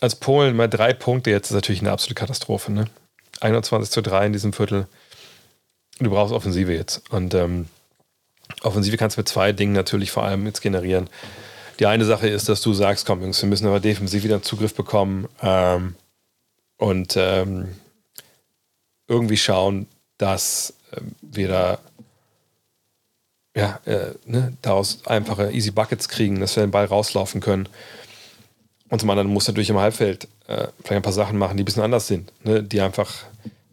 [0.00, 2.70] Als Polen mal drei Punkte jetzt ist natürlich eine absolute Katastrophe.
[2.70, 2.84] Ne?
[3.40, 4.88] 21 zu 3 in diesem Viertel.
[6.00, 7.10] Du brauchst Offensive jetzt.
[7.10, 7.70] Und ähm,
[8.62, 11.08] Offensive kannst du mit zwei Dingen natürlich vor allem jetzt generieren.
[11.78, 14.44] Die eine Sache ist, dass du sagst, komm Jungs, wir müssen aber defensiv wieder einen
[14.44, 15.94] Zugriff bekommen ähm,
[16.76, 17.68] und ähm,
[19.10, 19.86] irgendwie schauen,
[20.20, 21.78] dass äh, wir da
[23.56, 27.68] ja, äh, ne, daraus einfache Easy Buckets kriegen, dass wir den Ball rauslaufen können.
[28.88, 31.64] Und zum anderen muss natürlich im Halbfeld äh, vielleicht ein paar Sachen machen, die ein
[31.64, 33.24] bisschen anders sind, ne, die einfach,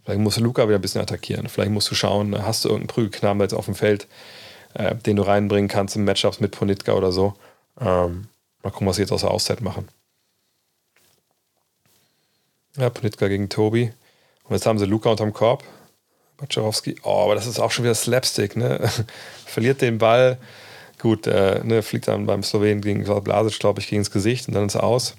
[0.04, 2.88] vielleicht musst du Luca wieder ein bisschen attackieren, vielleicht musst du schauen, hast du irgendeinen
[2.88, 4.08] Prügelknaben jetzt auf dem Feld,
[4.74, 7.34] äh, den du reinbringen kannst in Matchups mit Ponitka oder so.
[7.80, 8.28] Ähm,
[8.64, 9.88] mal gucken, was sie jetzt aus der Auszeit machen.
[12.78, 13.92] Ja, Ponitka gegen Tobi.
[14.44, 15.64] Und jetzt haben sie Luca unterm Korb.
[16.38, 16.96] Baczarowski.
[17.04, 18.90] Oh, aber das ist auch schon wieder Slapstick, ne?
[19.46, 20.38] Verliert den Ball.
[21.00, 24.56] Gut, äh, ne, fliegt dann beim Slowen gegen Blasic, glaube ich, gegen das Gesicht und
[24.56, 25.16] dann ist er aus.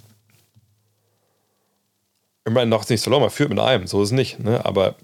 [2.45, 4.65] Immerhin noch nicht so lang, man führt mit einem, so ist es nicht, ne?
[4.65, 4.97] Aber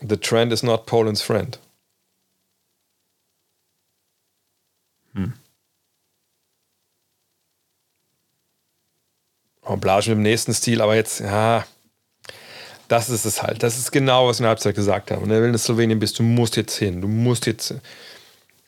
[0.00, 1.58] the trend is not Poland's friend.
[5.14, 5.34] Hm.
[9.62, 11.64] Und Blage mit dem nächsten Stil, aber jetzt, ja,
[12.88, 13.62] das ist es halt.
[13.62, 15.22] Das ist genau, was ich in der Halbzeit gesagt habe.
[15.22, 17.00] wenn du in Slowenien bist, du musst jetzt hin.
[17.00, 17.74] Du musst jetzt,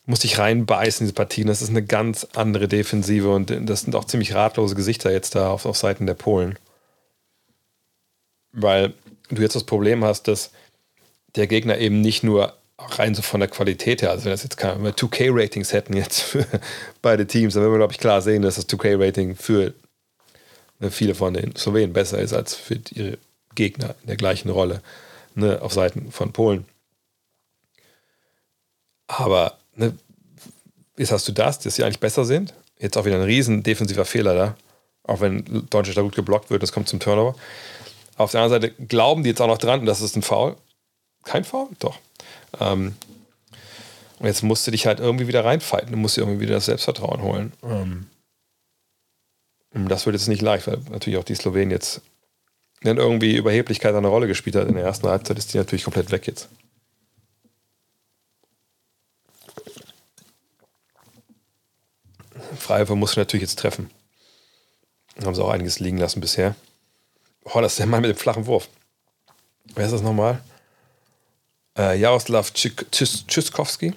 [0.07, 1.47] musst dich reinbeißen in diese Partien.
[1.47, 5.51] Das ist eine ganz andere Defensive und das sind auch ziemlich ratlose Gesichter jetzt da
[5.51, 6.59] auf, auf Seiten der Polen.
[8.53, 8.95] Weil
[9.29, 10.51] du jetzt das Problem hast, dass
[11.37, 14.57] der Gegner eben nicht nur rein so von der Qualität her, also wenn das jetzt
[14.57, 16.47] keine, wenn wir 2K-Ratings hätten jetzt für
[17.03, 19.75] beide Teams, dann würden wir, glaube ich, klar sehen, dass das 2K-Rating für
[20.91, 23.19] viele von den Slowenen besser ist als für ihre
[23.59, 24.83] Gegner in der gleichen Rolle
[25.35, 26.65] ne, auf Seiten von Polen.
[29.09, 29.99] Aber ne,
[30.97, 32.55] jetzt hast du das, dass sie eigentlich besser sind.
[32.79, 34.57] Jetzt auch wieder ein riesen defensiver Fehler da.
[35.03, 37.35] Auch wenn Deutschland da gut geblockt wird, das kommt zum Turnover.
[38.17, 40.57] Auf der anderen Seite glauben die jetzt auch noch dran, das ist ein Foul.
[41.25, 41.69] Kein Foul?
[41.81, 41.99] Doch.
[42.61, 42.95] Ähm,
[44.19, 45.91] und jetzt musst du dich halt irgendwie wieder reinfighten.
[45.91, 47.53] Du musst dir irgendwie wieder das Selbstvertrauen holen.
[47.63, 48.07] Ähm,
[49.73, 52.03] das wird jetzt nicht leicht, weil natürlich auch die Slowenen jetzt
[52.81, 56.11] wenn irgendwie Überheblichkeit eine Rolle gespielt hat in der ersten Halbzeit, ist die natürlich komplett
[56.11, 56.49] weg jetzt.
[62.57, 63.91] Freiwürfe muss natürlich jetzt treffen.
[65.25, 66.55] Haben sie auch einiges liegen lassen bisher.
[67.45, 68.69] Oh, das ist der Mann mit dem flachen Wurf.
[69.75, 70.41] Wer ist das nochmal?
[71.77, 73.95] Äh, Jaroslav Tschüskowski.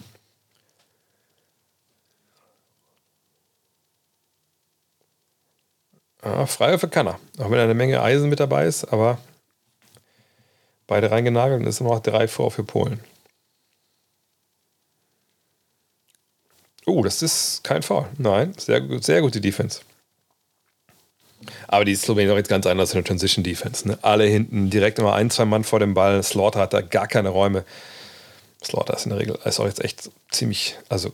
[6.24, 7.20] Ja, Freiwürfe kann er.
[7.40, 9.18] Auch wenn eine Menge Eisen mit dabei ist, aber
[10.88, 13.00] beide reingenagelt und ist immer noch drei vor für Polen.
[16.86, 18.08] Oh, das ist kein Foul.
[18.18, 19.82] Nein, sehr, sehr gute Defense.
[21.68, 23.88] Aber die Slowenien auch jetzt ganz anders in der Transition Defense.
[23.88, 23.98] Ne?
[24.02, 26.22] Alle hinten, direkt immer ein, zwei Mann vor dem Ball.
[26.22, 27.66] Slaughter hat da gar keine Räume.
[28.64, 31.14] Slaughter ist in der Regel ist auch jetzt echt ziemlich, also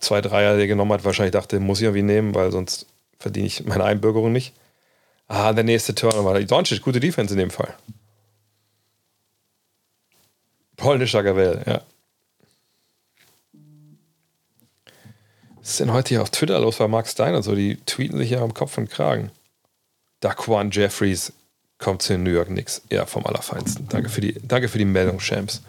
[0.00, 2.86] zwei Dreier, die er genommen hat, wahrscheinlich dachte, muss ich irgendwie nehmen, weil sonst
[3.18, 4.54] verdiene ich meine Einbürgerung nicht.
[5.26, 6.40] Ah, der nächste Turnover.
[6.42, 7.74] Doncic, gute Defense in dem Fall.
[10.76, 11.82] Polnischer Gavel, ja.
[15.60, 17.54] Was ist denn heute hier auf Twitter los bei Mark Stein und so?
[17.54, 19.30] Die tweeten sich ja am Kopf und Kragen.
[20.20, 21.32] Daquan Jeffries
[21.76, 22.80] kommt zu den New York Knicks.
[22.90, 23.86] Ja, vom Allerfeinsten.
[23.88, 25.62] Danke für die, danke für die Meldung, Champs.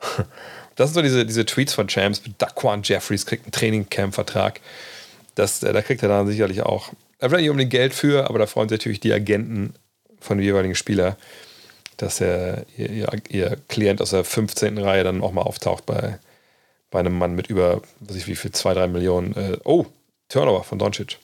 [0.74, 2.22] Das sind so diese, diese Tweets von Champs.
[2.38, 4.62] Daquan Jeffries kriegt einen Trainingcamp-Vertrag.
[5.34, 6.90] Das, äh, da kriegt er dann sicherlich auch.
[7.18, 9.74] Er will nicht unbedingt Geld für, aber da freuen sich natürlich die Agenten
[10.20, 11.16] von den jeweiligen Spieler,
[11.96, 14.78] dass er, ihr, ihr, ihr Klient aus der 15.
[14.78, 16.18] Reihe dann auch mal auftaucht bei,
[16.90, 19.36] bei einem Mann mit über, weiß ich wie viel, 2, 3 Millionen.
[19.36, 19.86] Äh, oh,
[20.28, 21.18] Turnover von Doncic.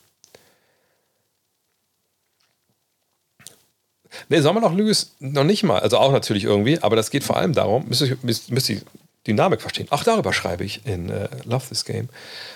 [4.28, 5.80] Ne, soll man noch Lüges noch nicht mal.
[5.80, 8.80] Also auch natürlich irgendwie, aber das geht vor allem darum, müsst ihr, müsst, müsst ihr
[9.28, 9.86] Dynamik verstehen.
[9.90, 12.08] Auch darüber schreibe ich in äh, Love This Game.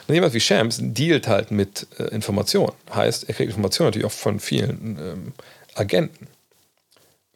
[0.09, 2.73] Und jemand wie Shams dealt halt mit äh, Informationen.
[2.93, 5.33] Heißt, er kriegt Informationen natürlich auch von vielen ähm,
[5.75, 6.27] Agenten.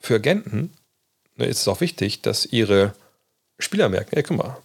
[0.00, 0.72] Für Agenten
[1.36, 2.94] ne, ist es auch wichtig, dass ihre
[3.58, 4.56] Spieler merken, ey, guck mal,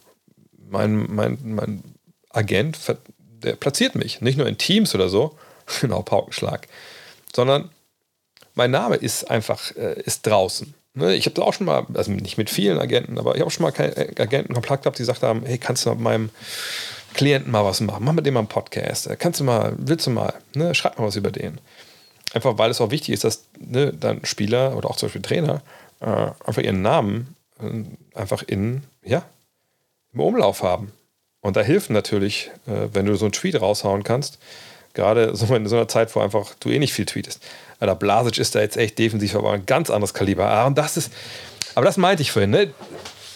[0.68, 1.82] mein, mein, mein
[2.30, 2.78] Agent,
[3.18, 4.20] der platziert mich.
[4.22, 5.38] Nicht nur in Teams oder so,
[5.80, 6.66] genau, Paukenschlag,
[7.34, 7.70] sondern
[8.54, 10.74] mein Name ist einfach, äh, ist draußen.
[10.94, 11.14] Ne?
[11.14, 13.64] Ich habe da auch schon mal, also nicht mit vielen Agenten, aber ich habe schon
[13.64, 16.30] mal äh, Agenten Kontakt gehabt, die gesagt haben, hey, kannst du mit meinem
[17.14, 18.04] Klienten mal was machen?
[18.04, 19.06] Mach mit dem mal einen Podcast.
[19.06, 20.74] Äh, kannst du mal, willst du mal, ne?
[20.74, 21.58] schreib mal was über den.
[22.34, 25.62] Einfach weil es auch wichtig ist, dass ne, dann Spieler oder auch zum Beispiel Trainer
[26.00, 29.22] äh, einfach ihren Namen äh, einfach in, ja,
[30.12, 30.92] im Umlauf haben.
[31.40, 34.38] Und da hilft natürlich, äh, wenn du so einen Tweet raushauen kannst,
[34.94, 37.42] gerade so in so einer Zeit, wo einfach du eh nicht viel tweetest.
[37.82, 40.48] Alter, Blasic ist da jetzt echt defensiv, aber ein ganz anderes Kaliber.
[40.48, 41.12] Ah, und das ist,
[41.74, 42.72] aber das meinte ich vorhin, ne?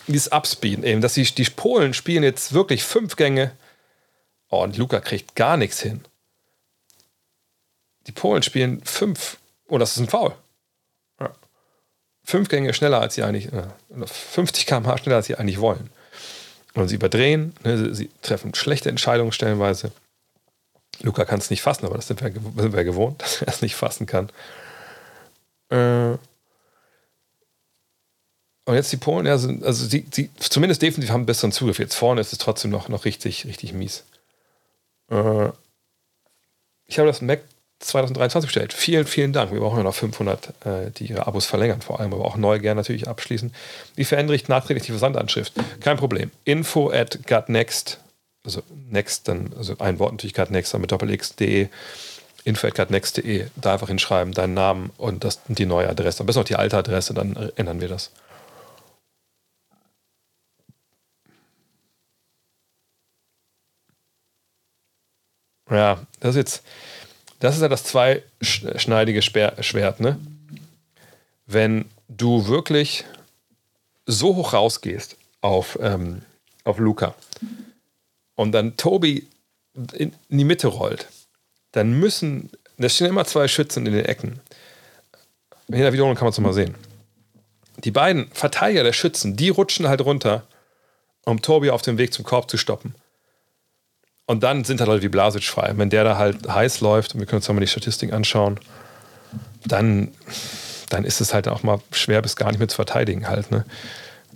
[0.07, 3.51] Dieses Upspeed eben, dass die, die Polen spielen jetzt wirklich fünf Gänge.
[4.49, 6.05] Oh, und Luca kriegt gar nichts hin.
[8.07, 10.33] Die Polen spielen fünf, oh, das ist ein Foul.
[11.19, 11.35] Ja.
[12.23, 13.67] Fünf Gänge schneller als sie eigentlich, äh,
[14.07, 15.91] 50 km/h schneller als sie eigentlich wollen.
[16.75, 19.91] Und sie überdrehen, ne, sie treffen schlechte Entscheidungen stellenweise.
[21.03, 23.63] Luca kann es nicht fassen, aber das sind wir, sind wir gewohnt, dass er es
[23.63, 24.31] nicht fassen kann.
[25.71, 26.17] Äh
[28.69, 31.79] und jetzt die Polen, ja, sind, also sie, sie, zumindest defensiv haben besseren Zugriff.
[31.79, 34.05] Jetzt vorne ist es trotzdem noch, noch richtig, richtig mies.
[35.11, 35.51] Äh
[36.89, 37.41] ich habe das Mac
[37.81, 38.73] 2023 bestellt.
[38.73, 39.53] Vielen, vielen Dank.
[39.53, 42.59] Wir brauchen ja noch 500, äh, die ihre Abos verlängern, vor allem, aber auch neu
[42.59, 43.53] gerne natürlich abschließen.
[43.95, 45.53] Wie verändere ich nachträglich die Versandanschrift?
[45.81, 46.31] Kein Problem.
[46.45, 48.01] Info at gutnext
[48.47, 51.69] also next, dann, also ein Wort natürlich Next, dann mit doppelx.de,
[52.45, 56.21] info.gutnext.de, da einfach hinschreiben, deinen Namen und das, die neue Adresse.
[56.21, 58.11] Am besten auch die alte Adresse, dann ändern wir das.
[65.69, 66.63] Ja, das ist jetzt,
[67.41, 70.19] das ist ja das zweischneidige Schwert, ne?
[71.47, 73.05] Wenn du wirklich
[74.07, 76.23] so hoch rausgehst auf, ähm,
[76.65, 77.15] auf Luca,
[78.37, 79.27] und dann Tobi
[79.93, 81.09] in, die Mitte rollt,
[81.73, 84.41] dann müssen, da stehen immer zwei Schützen in den Ecken.
[85.69, 86.77] In der Wiederholung kann man es mal sehen.
[87.85, 90.47] Die beiden Verteidiger der Schützen, die rutschen halt runter,
[91.25, 92.95] um Tobi auf dem Weg zum Korb zu stoppen.
[94.27, 95.73] Und dann sind halt Leute wie Blasic frei.
[95.77, 98.59] Wenn der da halt heiß läuft, und wir können uns mal die Statistik anschauen,
[99.65, 100.13] dann,
[100.89, 103.51] dann ist es halt auch mal schwer bis gar nicht mehr zu verteidigen halt.
[103.51, 103.65] Ne?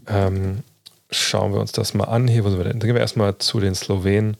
[0.06, 0.62] Ähm,
[1.10, 2.28] schauen wir uns das mal an.
[2.28, 2.78] Hier, wo sind wir denn?
[2.78, 4.36] Dann gehen wir erstmal zu den Slowenen.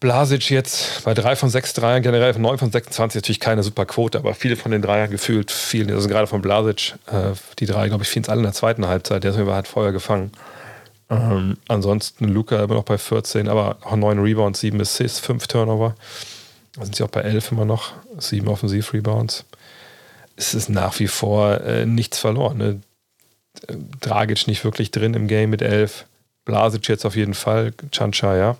[0.00, 4.18] Blasic jetzt bei 3 von 6 Dreiern, generell 9 von 26 natürlich keine super Quote,
[4.18, 8.02] aber viele von den Dreiern gefühlt, viele, also gerade von Blasic, äh, die drei, glaube
[8.02, 10.30] ich, fielen es alle in der zweiten Halbzeit, der ist mir halt Feuer gefangen.
[11.08, 15.94] Ähm, ansonsten Luca immer noch bei 14, aber auch 9 Rebounds, 7 Assists, 5 Turnover.
[16.76, 19.44] Da sind sie auch bei 11 immer noch, 7 Offensiv-Rebounds.
[20.36, 22.58] Es ist nach wie vor äh, nichts verloren.
[22.58, 22.80] Ne?
[24.00, 26.06] Dragic nicht wirklich drin im Game mit 11.
[26.44, 28.56] Blasic jetzt auf jeden Fall, Chancha, ja.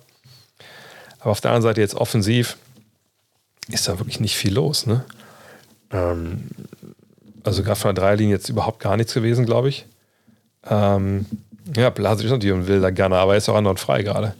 [1.19, 2.57] Aber auf der anderen Seite jetzt offensiv
[3.67, 5.05] ist da wirklich nicht viel los, ne?
[5.91, 6.49] Ähm,
[7.43, 9.85] also gerade von der Dreierlinie jetzt überhaupt gar nichts gewesen, glaube ich.
[10.67, 11.25] Ähm,
[11.75, 14.35] ja, Blasic ist natürlich ein wilder Gunner, aber er ist auch anderen frei gerade.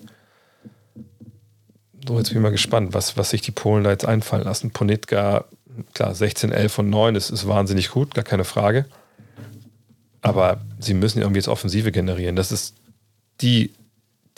[2.07, 4.71] So, jetzt bin ich mal gespannt, was, was sich die Polen da jetzt einfallen lassen.
[4.71, 5.45] Ponitka,
[5.93, 8.85] klar, 16, 11 und 9, das ist wahnsinnig gut, gar keine Frage.
[10.25, 12.35] Aber sie müssen irgendwie jetzt Offensive generieren.
[12.35, 12.73] Das ist
[13.41, 13.73] die,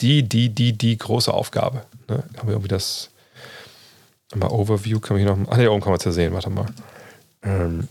[0.00, 1.84] die, die, die, die große Aufgabe.
[2.08, 2.22] Ne?
[2.36, 3.10] Haben wir irgendwie das
[4.34, 5.38] mal Overview, kann hier noch.
[5.50, 6.66] Ach, hier oben kann man es ja sehen, warte mal.
[7.42, 7.88] Ähm,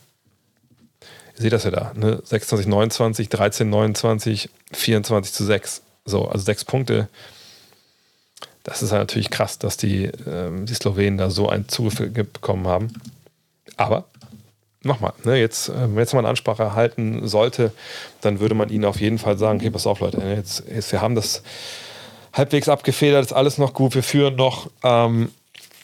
[1.36, 2.22] ihr seht das ja da, ne?
[2.24, 5.82] 26, 29, 13, 29, 24 zu 6.
[6.06, 7.10] So, also sechs Punkte.
[8.64, 12.68] Das ist halt natürlich krass, dass die, ähm, die Slowenen da so einen Zugriff bekommen
[12.68, 12.94] haben.
[13.76, 14.06] Aber
[14.88, 17.72] nochmal, ne, jetzt, äh, wenn jetzt eine Ansprache erhalten sollte,
[18.22, 21.01] dann würde man ihnen auf jeden Fall sagen, okay, pass auf, Leute, jetzt, jetzt wir
[21.01, 21.43] haben das
[22.34, 24.69] halbwegs abgefedert, ist alles noch gut, wir führen noch.
[24.84, 25.31] Ähm,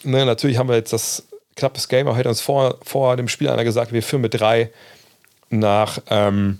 [0.03, 1.23] ne, natürlich haben wir jetzt das
[1.55, 4.71] knappes Game, aber hätte uns vor, vor dem Spiel einer gesagt, wir führen mit drei
[5.49, 6.59] nach, ähm,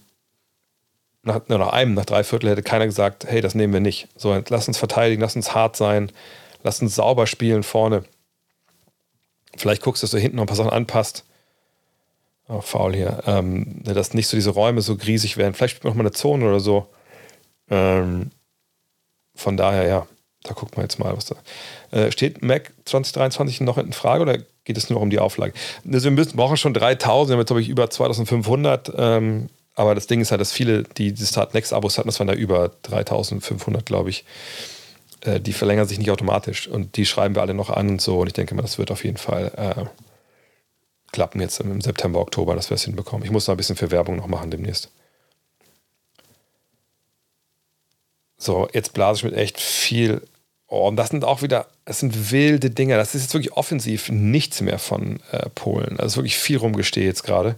[1.23, 4.07] nach, nach einem, nach drei Viertel hätte keiner gesagt, hey, das nehmen wir nicht.
[4.15, 6.11] So, lass uns verteidigen, lass uns hart sein,
[6.63, 8.03] lass uns sauber spielen vorne.
[9.55, 11.25] Vielleicht guckst du, dass du hinten noch ein paar Sachen anpasst.
[12.47, 13.23] Oh, faul hier.
[13.25, 15.53] Ähm, ne, dass nicht so diese Räume so riesig werden.
[15.53, 16.87] Vielleicht spielt man noch mal eine Zone oder so.
[17.69, 18.31] Ähm,
[19.35, 20.07] von daher, ja,
[20.43, 21.35] da guckt man jetzt mal, was da.
[21.91, 25.53] Äh, steht Mac 2023 noch in Frage oder geht es nur um die Auflage?
[25.91, 28.91] Also wir müssen, brauchen schon 3000, wir haben jetzt, glaube ich, über 2500.
[28.95, 32.19] Ähm, aber das Ding ist halt, dass viele, die die Start Next Abos hatten, das
[32.19, 34.25] waren da über 3500, glaube ich.
[35.21, 38.19] Äh, die verlängern sich nicht automatisch und die schreiben wir alle noch an und so.
[38.19, 39.85] Und ich denke mal, das wird auf jeden Fall äh,
[41.13, 43.23] klappen jetzt im September, Oktober, dass wir es hinbekommen.
[43.23, 44.89] Ich muss noch ein bisschen für Werbung noch machen demnächst.
[48.37, 50.21] So, jetzt blase ich mit echt viel.
[50.67, 52.97] Oh, und das sind auch wieder, das sind wilde Dinge.
[52.97, 55.97] Das ist jetzt wirklich offensiv nichts mehr von äh, Polen.
[55.99, 57.55] Also wirklich viel rumgestehe jetzt gerade.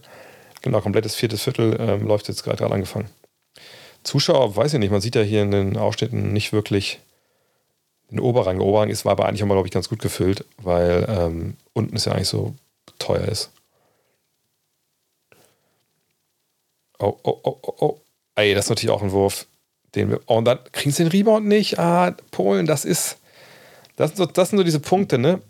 [0.61, 3.09] Genau, komplettes viertes Viertel ähm, läuft jetzt gerade angefangen.
[4.03, 6.99] Zuschauer, weiß ich nicht, man sieht ja hier in den Ausschnitten nicht wirklich
[8.11, 8.59] den Oberrang.
[8.59, 11.95] Der Oberrang ist, war aber eigentlich immer, glaube ich, ganz gut gefüllt, weil ähm, unten
[11.95, 12.53] ist ja eigentlich so
[12.99, 13.51] teuer ist.
[16.99, 18.01] Oh, oh, oh, oh, oh.
[18.35, 19.47] Ey, das ist natürlich auch ein Wurf,
[19.95, 20.21] den wir.
[20.27, 21.79] Oh, und dann kriegen sie den Rebound nicht.
[21.79, 23.17] Ah, Polen, das ist.
[23.95, 25.41] Das sind so, das sind so diese Punkte, ne?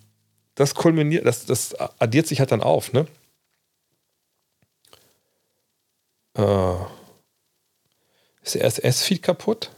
[0.56, 3.08] Das kulminiert, das, das addiert sich halt dann auf, ne?
[6.38, 6.76] Äh,
[8.44, 9.72] ist der RSS-Feed kaputt?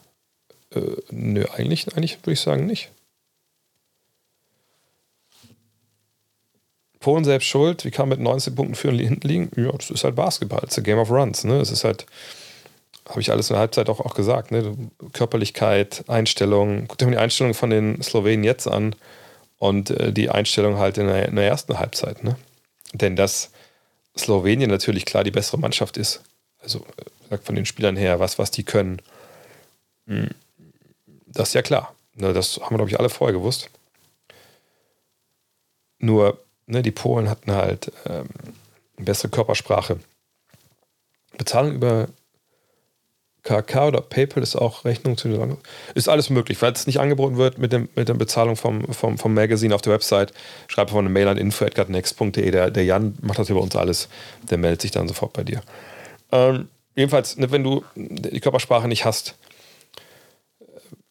[0.74, 2.92] Äh, nö, eigentlich, eigentlich würde ich sagen nicht.
[7.08, 7.86] Polen selbst schuld.
[7.86, 9.50] Wie kann man mit 19 Punkten führen hinten liegen?
[9.56, 10.60] Ja, das ist halt Basketball.
[10.60, 11.46] Das ist a Game of Runs.
[11.46, 11.62] Ne?
[11.62, 12.06] Es ist halt,
[13.08, 14.76] habe ich alles in der Halbzeit auch, auch gesagt, ne?
[15.14, 16.86] Körperlichkeit, Einstellung.
[16.90, 18.94] Guckt euch mal die Einstellung von den Slowenen jetzt an
[19.58, 22.26] und äh, die Einstellung halt in der, in der ersten Halbzeit.
[22.26, 22.36] Ne?
[22.92, 23.52] Denn dass
[24.18, 26.24] Slowenien natürlich klar die bessere Mannschaft ist,
[26.62, 26.86] also
[27.30, 29.02] äh, von den Spielern her, was, was die können,
[30.08, 30.32] hm,
[31.28, 31.96] das ist ja klar.
[32.16, 32.34] Ne?
[32.34, 33.70] Das haben wir, glaube ich, alle vorher gewusst.
[36.00, 38.28] Nur ne, die Polen hatten halt ähm,
[38.98, 40.00] bessere Körpersprache.
[41.38, 42.08] Bezahlung über
[43.44, 45.58] KK oder PayPal ist auch Rechnung zu den
[45.96, 49.18] Ist alles möglich, weil es nicht angeboten wird mit, dem, mit der Bezahlung vom, vom,
[49.18, 50.34] vom Magazine auf der Website.
[50.68, 52.52] Schreib einfach eine Mail an info.next.de.
[52.52, 54.10] Der, der Jan macht das über uns alles.
[54.50, 55.62] Der meldet sich dann sofort bei dir.
[56.34, 59.36] Ähm, jedenfalls, ne, wenn du die Körpersprache nicht hast,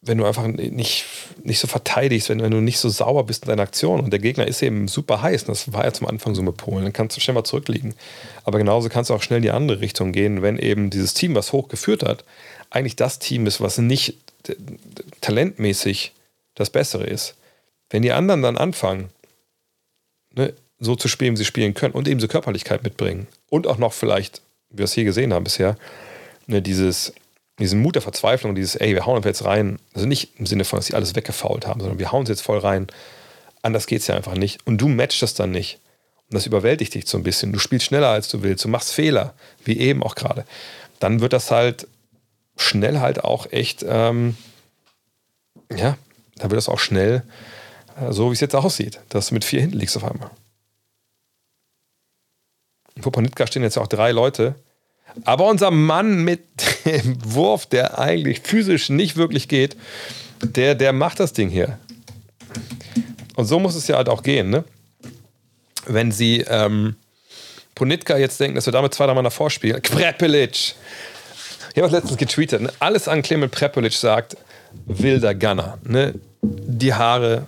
[0.07, 1.05] wenn du einfach nicht,
[1.43, 4.19] nicht so verteidigst, wenn, wenn du nicht so sauer bist in deiner Aktion und der
[4.19, 6.93] Gegner ist eben super heiß, und das war ja zum Anfang so mit Polen, dann
[6.93, 7.93] kannst du schnell mal zurückliegen.
[8.43, 11.35] Aber genauso kannst du auch schnell in die andere Richtung gehen, wenn eben dieses Team,
[11.35, 12.23] was hochgeführt hat,
[12.69, 14.17] eigentlich das Team ist, was nicht
[15.21, 16.13] talentmäßig
[16.55, 17.35] das Bessere ist.
[17.89, 19.09] Wenn die anderen dann anfangen,
[20.35, 23.77] ne, so zu spielen, wie sie spielen können und eben so Körperlichkeit mitbringen und auch
[23.77, 25.77] noch vielleicht, wie wir es hier gesehen haben bisher,
[26.45, 27.13] ne, dieses
[27.59, 30.77] diesen Mut der Verzweiflung, dieses, ey, wir hauen jetzt rein, also nicht im Sinne von,
[30.77, 32.87] dass sie alles weggefault haben, sondern wir hauen es jetzt voll rein.
[33.63, 34.65] Anders geht es ja einfach nicht.
[34.65, 35.79] Und du matchst das dann nicht.
[36.29, 37.53] Und das überwältigt dich so ein bisschen.
[37.53, 38.63] Du spielst schneller, als du willst.
[38.63, 40.45] Du machst Fehler, wie eben auch gerade.
[40.99, 41.87] Dann wird das halt
[42.57, 44.37] schnell halt auch echt, ähm,
[45.75, 45.97] ja,
[46.35, 47.23] dann wird das auch schnell
[47.99, 50.31] äh, so, wie es jetzt aussieht, dass du mit vier hinten liegst auf einmal.
[52.99, 54.55] Vor Panitka stehen jetzt auch drei Leute,
[55.25, 56.41] aber unser Mann mit
[56.85, 59.75] dem Wurf, der eigentlich physisch nicht wirklich geht,
[60.41, 61.79] der, der macht das Ding hier.
[63.35, 64.63] Und so muss es ja halt auch gehen, ne?
[65.85, 66.95] Wenn sie ähm,
[67.75, 69.81] Ponitka jetzt denken, dass wir damit zwei, dreimal davor spielen.
[69.81, 70.75] Prepelic!
[71.73, 72.71] Ich habe letztens getweetet, ne?
[72.79, 74.35] alles an Clement Prepelic sagt,
[74.85, 75.77] wilder Gunner.
[75.83, 76.15] Ne?
[76.41, 77.45] Die Haare,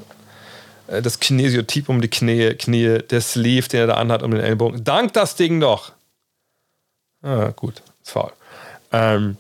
[0.88, 4.40] äh, das Kinesiotyp um die Knie, Knie, der Sleeve, den er da anhat um den
[4.40, 4.84] Ellbogen.
[4.84, 5.94] Dank das Ding doch!
[7.22, 8.32] Ah, gut, ist faul.
[8.92, 9.38] Ähm,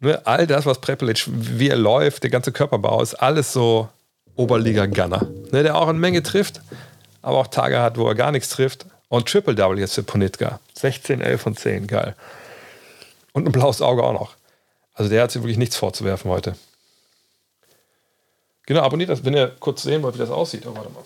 [0.00, 3.88] ne, all das, was Prepelic, wie er läuft, der ganze Körperbau, ist alles so
[4.36, 5.28] Oberliga-Gunner.
[5.52, 6.60] Ne, der auch eine Menge trifft,
[7.22, 8.86] aber auch Tage hat, wo er gar nichts trifft.
[9.08, 10.60] Und Triple-Double jetzt für Ponitka.
[10.74, 12.16] 16, 11 und 10, geil.
[13.32, 14.34] Und ein blaues Auge auch noch.
[14.94, 16.56] Also der hat sich wirklich nichts vorzuwerfen heute.
[18.66, 20.66] Genau, abonniert das, wenn ihr kurz sehen wollt, wie das aussieht.
[20.66, 21.02] Oh, warte mal.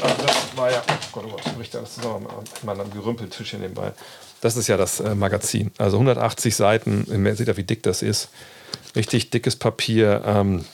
[0.00, 2.26] Ah, das war ja, oh Gott, oh Gott, ich bricht alles zusammen.
[2.62, 3.92] Mal ein gerümpelt hier nebenbei.
[4.40, 5.72] Das ist ja das äh, Magazin.
[5.78, 8.28] Also 180 Seiten, ihr seht ja, wie dick das ist.
[8.94, 10.22] Richtig dickes Papier.
[10.24, 10.64] Ähm,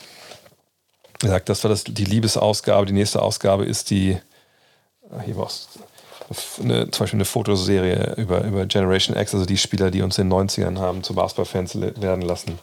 [1.20, 2.86] gesagt, das war das, die Liebesausgabe.
[2.86, 4.18] Die nächste Ausgabe ist die,
[5.10, 5.50] ah, hier war
[6.62, 10.30] eine, zum Beispiel eine Fotoserie über, über Generation X, also die Spieler, die uns in
[10.30, 12.58] den 90ern haben zu Basketballfans werden lassen.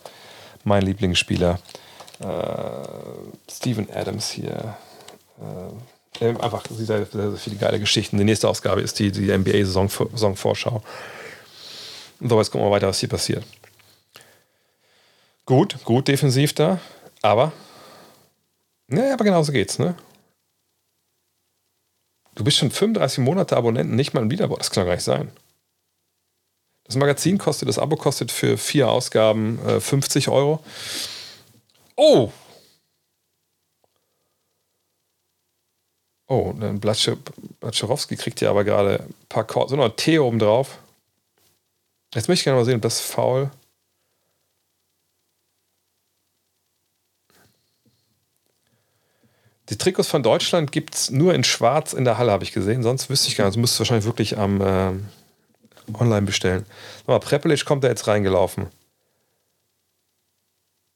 [0.63, 1.59] Mein Lieblingsspieler.
[2.19, 4.77] Äh, Steven Adams hier.
[5.39, 5.73] Äh,
[6.19, 8.17] einfach sehr, sehr, viele geile Geschichten.
[8.17, 10.83] Die nächste Ausgabe ist die, die NBA-Saison-Vorschau.
[12.19, 13.43] Und so, jetzt gucken wir weiter, was hier passiert.
[15.45, 16.79] Gut, gut defensiv da,
[17.21, 17.51] aber.
[18.89, 19.95] Ja, aber genauso geht's, ne?
[22.35, 24.61] Du bist schon 35 Monate Abonnenten, nicht mal ein Leaderboard.
[24.61, 25.31] Das kann doch gar nicht sein.
[26.85, 30.63] Das Magazin kostet, das Abo kostet für vier Ausgaben äh, 50 Euro.
[31.95, 32.31] Oh!
[36.31, 40.77] Oh, dann Blatschewski kriegt ja aber gerade ein paar Chord, so noch T oben drauf.
[42.13, 43.51] Jetzt möchte ich gerne mal sehen, ob das faul.
[49.67, 52.81] Die Trikots von Deutschland gibt es nur in Schwarz in der Halle, habe ich gesehen.
[52.81, 53.57] Sonst wüsste ich gar nicht.
[53.57, 54.93] Du müsstest wahrscheinlich wirklich am äh,
[55.99, 56.65] online bestellen.
[57.07, 58.67] Aber Prepelic kommt da jetzt reingelaufen.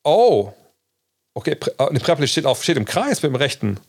[0.05, 0.53] Oh!
[1.33, 3.81] Okay, Pre oh, Prepelic steht, steht im Kreis mit dem rechten.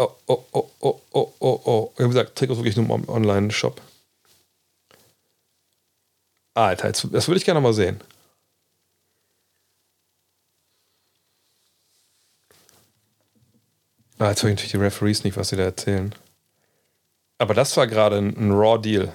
[0.00, 1.92] Oh, oh, oh, oh, oh, oh, oh.
[1.92, 3.82] Ich habe gesagt, Trikots wirklich nur im Online-Shop.
[6.54, 8.00] Alter, jetzt, das würde ich gerne mal sehen.
[14.18, 16.14] Ah, jetzt höre ich natürlich die Referees nicht, was sie da erzählen.
[17.36, 19.12] Aber das war gerade ein, ein Raw-Deal.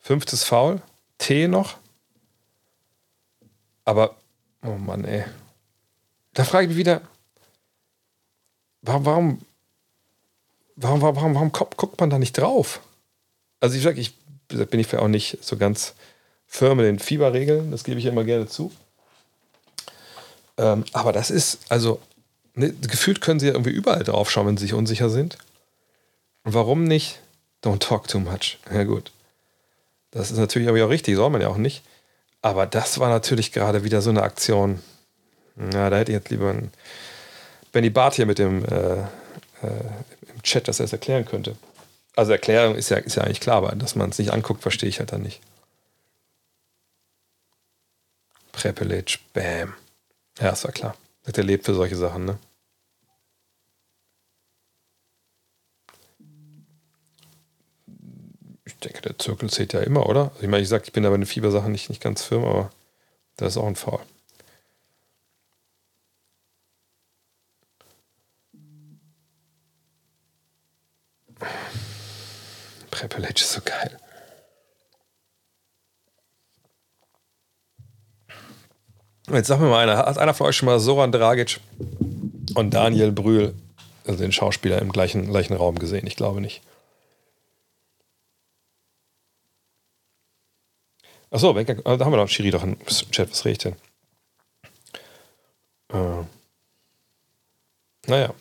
[0.00, 0.82] Fünftes Foul,
[1.18, 1.78] T noch.
[3.84, 4.16] Aber,
[4.64, 5.24] oh Mann, ey.
[6.32, 7.00] Da frage ich mich wieder,
[8.82, 9.46] warum, warum,
[10.82, 12.80] warum, warum, warum guckt man da nicht drauf?
[13.60, 14.14] Also ich sage, ich
[14.48, 15.94] bin ich auch nicht so ganz
[16.46, 18.72] firm mit den Fieberregeln, das gebe ich immer gerne zu.
[20.58, 22.00] Ähm, aber das ist, also
[22.54, 25.38] ne, gefühlt können sie ja irgendwie überall drauf schauen, wenn sie sich unsicher sind.
[26.44, 27.20] Und warum nicht?
[27.62, 28.58] Don't talk too much.
[28.72, 29.12] Ja, gut.
[30.10, 31.82] Das ist natürlich aber auch richtig, soll man ja auch nicht.
[32.42, 34.80] Aber das war natürlich gerade wieder so eine Aktion.
[35.56, 36.72] Na, da hätte ich jetzt lieber einen
[37.70, 39.06] Benny Barth hier mit dem äh, äh,
[40.42, 41.56] Chat, dass er es erklären könnte.
[42.16, 44.88] Also Erklärung ist ja, ist ja eigentlich klar, aber dass man es nicht anguckt, verstehe
[44.88, 45.40] ich halt dann nicht.
[48.52, 49.74] Prepelic, bam.
[50.38, 50.96] Ja, das war klar.
[51.26, 52.38] Der lebt für solche Sachen, ne?
[58.64, 60.30] Ich denke, der Zirkel zählt ja immer, oder?
[60.32, 62.44] Also ich meine, ich sage, ich bin da bei den Fiebersachen nicht, nicht ganz firm,
[62.44, 62.70] aber
[63.36, 64.00] da ist auch ein Foul.
[72.90, 73.98] Prepelic ist so geil.
[79.28, 81.60] Jetzt sag mir mal einer, hat einer von euch schon mal Soran Dragic
[82.54, 83.54] und Daniel Brühl,
[84.04, 86.06] also den Schauspieler, im gleichen, gleichen Raum gesehen?
[86.06, 86.62] Ich glaube nicht.
[91.30, 93.30] Achso, da haben wir noch Schiri doch im Chat.
[93.30, 93.76] Was riecht denn?
[95.92, 96.24] Äh,
[98.06, 98.34] naja.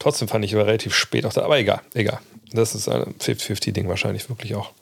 [0.00, 1.42] Trotzdem fand ich aber relativ spät auch da.
[1.42, 2.18] Aber egal, egal.
[2.52, 4.72] Das ist ein 50-50-Ding wahrscheinlich wirklich auch.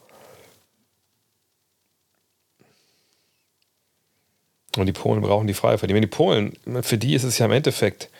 [4.76, 5.82] Und die Polen brauchen die Freiheit.
[5.82, 8.10] Wenn die Polen, für die ist es ja im Endeffekt,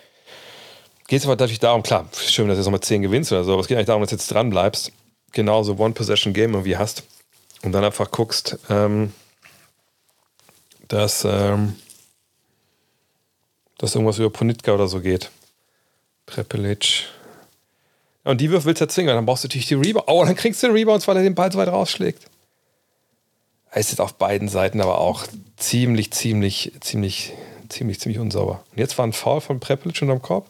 [1.07, 3.53] geht es aber natürlich darum, klar, schön, dass du jetzt nochmal 10 gewinnst oder so,
[3.53, 4.91] aber es geht eigentlich darum, dass du jetzt dran bleibst,
[5.31, 7.05] genauso One-Possession-Game irgendwie hast
[7.63, 9.13] und dann einfach guckst, ähm,
[10.89, 11.77] dass, ähm,
[13.79, 15.31] dass irgendwas über Ponitka oder so geht.
[16.29, 17.07] Prepelic.
[18.25, 20.07] und die Würfe willst du erzwingen, dann brauchst du natürlich die Rebound.
[20.09, 22.25] Oh, dann kriegst du den Rebound, weil er den Ball so weit rausschlägt.
[23.71, 25.27] Er ist jetzt auf beiden Seiten aber auch
[25.57, 27.33] ziemlich, ziemlich, ziemlich,
[27.69, 28.65] ziemlich, ziemlich unsauber.
[28.73, 30.49] Und jetzt war ein Foul von Prepelic unterm Korb.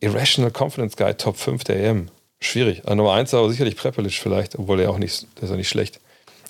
[0.00, 2.08] Irrational Confidence Guy, Top 5 der EM.
[2.40, 2.82] Schwierig.
[2.84, 5.68] Also Nummer 1 aber sicherlich Prepelic vielleicht, obwohl er auch nicht, der ist auch nicht
[5.68, 6.00] schlecht.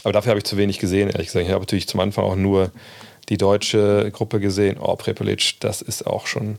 [0.05, 1.47] Aber dafür habe ich zu wenig gesehen, ehrlich gesagt.
[1.47, 2.70] Ich habe natürlich zum Anfang auch nur
[3.29, 4.79] die deutsche Gruppe gesehen.
[4.79, 6.59] Oh, Prepelic, das ist auch schon.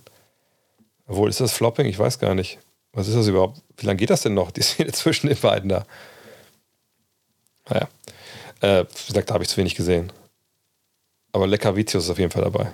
[1.08, 1.86] Obwohl, ist das Flopping?
[1.88, 2.60] Ich weiß gar nicht.
[2.94, 3.62] Was ist das überhaupt?
[3.78, 5.86] Wie lange geht das denn noch, die Szene zwischen den beiden da?
[7.70, 7.88] Naja.
[8.62, 10.12] Äh, wie gesagt, da habe ich zu wenig gesehen.
[11.32, 12.72] Aber Lecker Vitius ist auf jeden Fall dabei.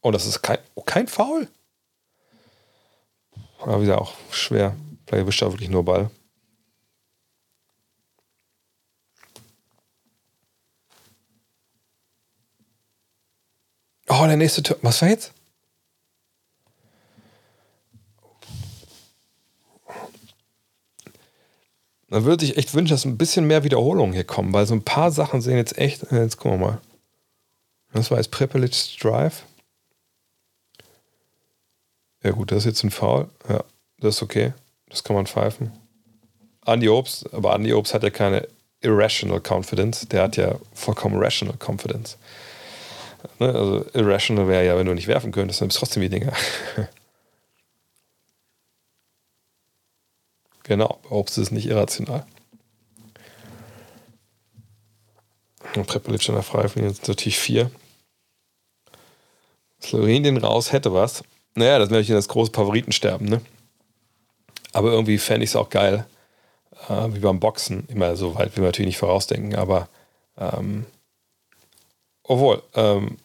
[0.00, 1.48] Und das ist kein, oh, kein Foul.
[3.60, 4.76] Aber wieder auch schwer.
[5.06, 6.10] Vielleicht erwischt er wirklich nur Ball.
[14.12, 14.76] Oh, der nächste Tor.
[14.82, 15.32] Was war jetzt?
[22.08, 24.82] Man würde sich echt wünschen, dass ein bisschen mehr Wiederholungen hier kommen, weil so ein
[24.82, 26.10] paar Sachen sehen jetzt echt.
[26.10, 26.80] Äh, jetzt gucken wir mal.
[27.92, 29.44] Das war jetzt Prepelic Drive.
[32.24, 33.28] Ja, gut, das ist jetzt ein Foul.
[33.48, 33.62] Ja,
[34.00, 34.54] das ist okay.
[34.88, 35.70] Das kann man pfeifen.
[36.66, 38.48] Andy Obst, aber Andy Obst hat ja keine
[38.80, 40.08] irrational confidence.
[40.08, 42.18] Der hat ja vollkommen rational confidence.
[43.38, 43.54] Ne?
[43.54, 46.32] Also irrational wäre ja, wenn du nicht werfen könntest, dann bist du trotzdem die Dinger.
[50.62, 52.26] genau, Obst ist nicht irrational.
[55.76, 57.70] Und Prepelic an der Freiflinie sind natürlich vier.
[59.80, 61.22] Slowenien raus hätte was.
[61.54, 63.40] Naja, das wäre das große Favoritensterben, ne?
[64.72, 66.06] Aber irgendwie fände ich es auch geil,
[66.88, 67.86] äh, wie beim Boxen.
[67.88, 69.88] Immer so weit will man natürlich nicht vorausdenken, aber
[70.38, 70.86] ähm,
[72.30, 73.16] obwohl, ähm,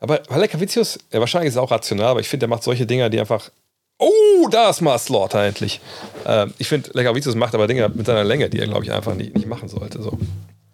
[0.00, 3.10] aber Valekavicius, ja, wahrscheinlich ist es auch rational, aber ich finde, der macht solche Dinger,
[3.10, 3.50] die einfach.
[3.98, 5.82] Oh, da ist mal Slaughter endlich.
[6.24, 9.14] Ähm, ich finde, Lekavicius macht aber Dinge mit seiner Länge, die er, glaube ich, einfach
[9.14, 10.00] nicht, nicht machen sollte.
[10.00, 10.16] So.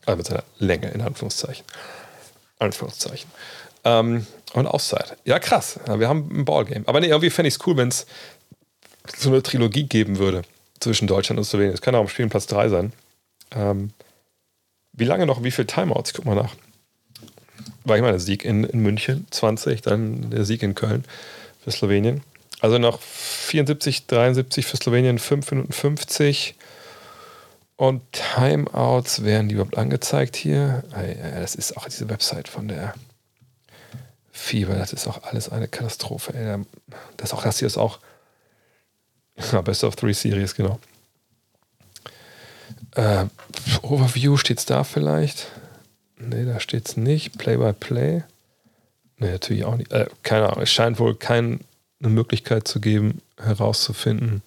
[0.07, 1.65] Also mit seiner Länge, in Anführungszeichen.
[2.61, 3.29] Anführungszeichen.
[3.83, 5.17] Ähm, und Auszeit.
[5.25, 5.81] Ja, krass.
[5.89, 6.87] Ja, wir haben ein Ballgame.
[6.87, 8.07] Aber nee, irgendwie fände ich es cool, wenn es
[9.17, 10.43] so eine Trilogie geben würde
[10.79, 11.75] zwischen Deutschland und Slowenien.
[11.75, 12.93] Es kann auch am Spielplatz 3 sein.
[13.51, 13.91] Ähm,
[14.93, 16.13] wie lange noch, wie viele Timeouts?
[16.13, 16.55] Guck mal nach.
[17.85, 21.05] War ich mal der Sieg in, in München, 20, dann der Sieg in Köln
[21.63, 22.23] für Slowenien.
[22.61, 26.55] Also noch 74, 73 für Slowenien, 5 Minuten 50.
[27.77, 30.85] Und Timeouts werden die überhaupt angezeigt hier?
[31.35, 32.95] Das ist auch diese Website von der
[34.33, 34.75] FIBA.
[34.75, 36.65] Das ist auch alles eine Katastrophe.
[37.17, 37.99] Das, auch, das hier ist auch
[39.65, 40.79] Best of Three Series, genau.
[42.95, 43.27] Äh,
[43.83, 45.49] Overview steht es da vielleicht?
[46.29, 47.39] Ne, da steht es nicht.
[47.39, 48.23] Play-by-Play.
[49.19, 49.93] Ne, natürlich auch nicht.
[49.93, 50.63] Äh, keine Ahnung.
[50.63, 51.61] Es scheint wohl keine
[52.01, 54.43] Möglichkeit zu geben, herauszufinden.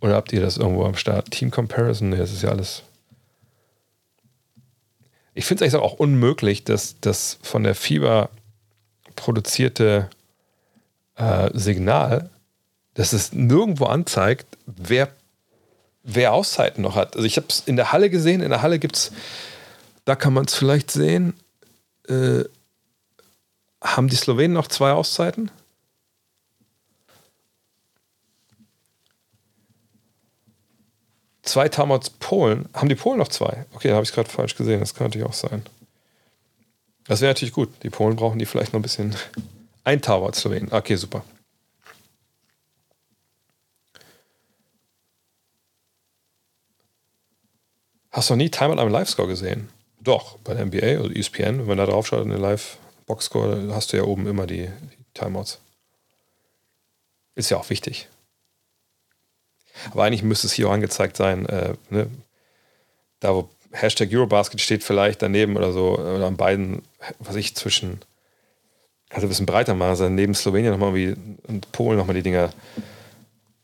[0.00, 1.30] Oder habt ihr das irgendwo am Start?
[1.30, 2.10] Team Comparison?
[2.10, 2.82] Ne, das ist ja alles.
[5.34, 8.28] Ich finde es eigentlich auch unmöglich, dass das von der FIBA
[9.16, 10.10] produzierte
[11.16, 12.30] äh, Signal
[12.94, 15.08] dass es nirgendwo anzeigt, wer,
[16.02, 17.16] wer Auszeiten noch hat.
[17.16, 19.12] Also ich habe es in der Halle gesehen, in der Halle gibt es,
[20.04, 21.34] da kann man es vielleicht sehen,
[22.08, 22.44] äh,
[23.82, 25.50] haben die Slowenen noch zwei Auszeiten?
[31.42, 32.68] Zwei Timeouts Polen.
[32.72, 33.66] Haben die Polen noch zwei?
[33.72, 34.80] Okay, da habe ich gerade falsch gesehen.
[34.80, 35.64] Das kann natürlich auch sein.
[37.04, 37.70] Das wäre natürlich gut.
[37.82, 39.16] Die Polen brauchen die vielleicht noch ein bisschen.
[39.84, 40.72] Ein Timeout Slowenien.
[40.72, 41.24] Okay, super.
[48.12, 49.68] Hast du noch nie Time am Live-Score gesehen?
[50.02, 53.92] Doch, bei der NBA oder ESPN, wenn man da drauf schaut in den Live-Box-Score, hast
[53.92, 55.60] du ja oben immer die, die Timeouts.
[57.36, 58.08] Ist ja auch wichtig.
[59.92, 62.10] Aber eigentlich müsste es hier auch angezeigt sein, äh, ne?
[63.20, 66.82] da wo Hashtag Eurobasket steht, vielleicht daneben oder so, oder an beiden,
[67.20, 68.00] was ich zwischen,
[69.08, 71.14] also ein bisschen breiter machen, also neben Slowenien nochmal wie
[71.46, 72.52] und Polen nochmal die Dinger,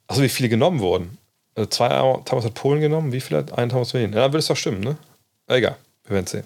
[0.07, 1.19] also wie viele genommen wurden.
[1.57, 1.89] Also zwei
[2.25, 4.13] Thomas hat Polen genommen, wie viel hat ein Thomas Slowenien?
[4.13, 4.97] Ja, dann würde es doch stimmen, ne?
[5.49, 5.77] Egal,
[6.09, 6.45] wir werden sehen.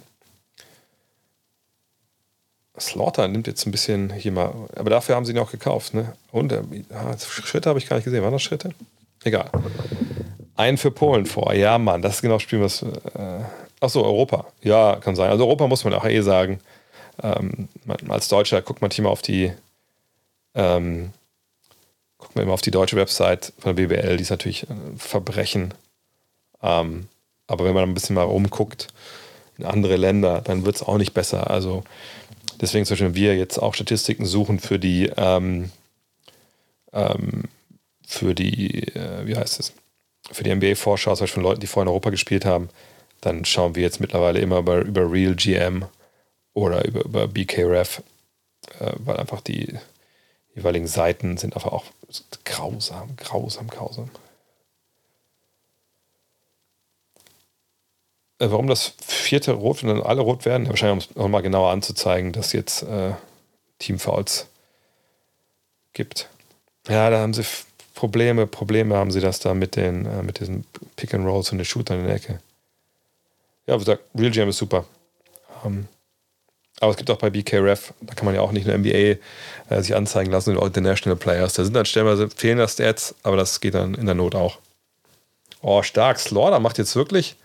[2.79, 6.15] Slaughter nimmt jetzt ein bisschen hier mal, aber dafür haben sie ihn auch gekauft, ne?
[6.31, 6.63] Und äh,
[7.19, 8.23] Schritte habe ich gar nicht gesehen.
[8.23, 8.71] Waren das Schritte?
[9.25, 9.51] Egal.
[10.57, 11.53] Einen für Polen vor.
[11.55, 12.83] Ja, Mann, das ist genau das Spiel, was.
[12.83, 13.45] Äh,
[13.81, 14.47] achso, Europa.
[14.63, 15.31] Ja, kann sein.
[15.31, 16.61] Also Europa muss man auch eh sagen.
[17.23, 17.69] Ähm,
[18.09, 19.53] als Deutscher guckt man mal auf die
[20.55, 21.13] ähm,
[22.19, 25.75] gucken wir immer auf die deutsche Website von der BBL, die ist natürlich ein Verbrechen.
[26.63, 27.09] Ähm,
[27.47, 28.89] aber wenn man ein bisschen mal rumguckt
[29.63, 31.51] in andere Länder, dann wird es auch nicht besser.
[31.51, 31.85] Also
[32.61, 35.71] deswegen zum Beispiel, wir jetzt auch Statistiken suchen für die, ähm,
[36.93, 37.45] ähm,
[38.07, 39.73] für die, äh, wie heißt es,
[40.31, 42.69] für die NBA-Vorschau, zum Beispiel von Leuten, die vorher in Europa gespielt haben,
[43.21, 45.85] dann schauen wir jetzt mittlerweile immer über, über Real GM
[46.55, 48.03] oder über, über BKRF,
[48.81, 49.75] äh, weil einfach die
[50.55, 51.85] jeweiligen Seiten sind einfach auch
[52.45, 54.11] grausam, grausam, grausam.
[58.51, 60.69] Warum das vierte Rot und dann alle rot werden?
[60.69, 63.12] wahrscheinlich, um es nochmal genauer anzuzeigen, dass jetzt äh,
[63.78, 64.48] Teamfouls
[65.93, 66.28] gibt.
[66.89, 67.44] Ja, da haben sie
[67.94, 70.64] Probleme, Probleme haben sie das da mit den, äh, mit diesen
[70.97, 72.40] Pick and Rolls und den Shootern in der Ecke.
[73.66, 74.85] Ja, wie gesagt, Real Jam ist super.
[75.64, 75.86] Ähm,
[76.81, 79.19] aber es gibt auch bei BKRF, da kann man ja auch nicht nur NBA äh,
[79.78, 81.52] sich anzeigen lassen, sondern auch International Players.
[81.52, 84.59] Da sind dann stellenweise fehlende Stats, aber das geht dann in der Not auch.
[85.60, 86.19] Oh, stark.
[86.19, 87.36] Slaughter macht jetzt wirklich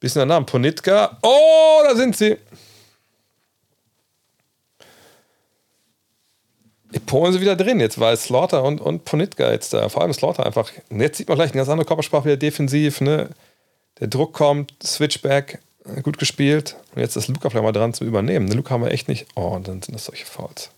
[0.00, 0.46] bisschen der Name.
[0.46, 1.18] Ponitka.
[1.22, 2.36] Oh, da sind sie.
[6.94, 10.14] Die Polen sind wieder drin jetzt, weil Slaughter und, und Ponitka jetzt da, vor allem
[10.14, 10.70] Slaughter einfach.
[10.90, 13.02] Jetzt sieht man gleich eine ganz andere Körpersprache wieder defensiv.
[13.02, 13.28] Ne?
[14.00, 15.58] Der Druck kommt, Switchback,
[16.02, 16.76] gut gespielt.
[16.94, 18.48] Und jetzt ist Luca vielleicht mal dran zu übernehmen.
[18.48, 19.26] Luca haben wir echt nicht.
[19.34, 20.70] Oh, und dann sind das solche Fouls.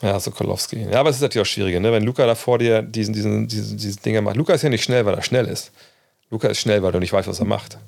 [0.00, 0.86] Ja, Sokolowski.
[0.90, 1.92] Ja, aber es ist natürlich auch schwieriger, ne?
[1.92, 4.36] wenn Luca da vor dir diesen, diesen, diesen, diese Dinge macht.
[4.36, 5.72] Luca ist ja nicht schnell, weil er schnell ist.
[6.30, 7.78] Luca ist schnell, weil du nicht weißt, was er macht.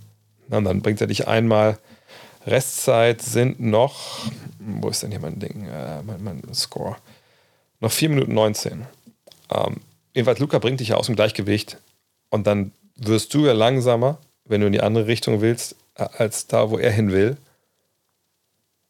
[0.48, 1.78] Und dann bringt er dich einmal.
[2.46, 4.20] Restzeit sind noch.
[4.58, 5.66] Wo ist denn hier mein Ding?
[5.66, 6.96] Äh, mein, mein, Score.
[7.80, 8.86] Noch 4 Minuten 19.
[9.50, 9.76] Ähm,
[10.14, 11.78] jedenfalls, Luca bringt dich ja aus dem Gleichgewicht.
[12.30, 16.46] Und dann wirst du ja langsamer, wenn du in die andere Richtung willst, äh, als
[16.46, 17.36] da, wo er hin will.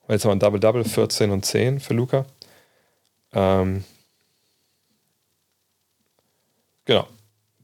[0.08, 2.24] Jetzt haben wir ein Double-Double, 14 und 10 für Luca.
[3.32, 3.84] Ähm,
[6.84, 7.06] genau.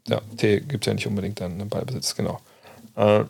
[0.06, 2.40] Ja, T gibt es ja nicht unbedingt dann einen Ballbesitz, genau.
[2.96, 3.24] Äh,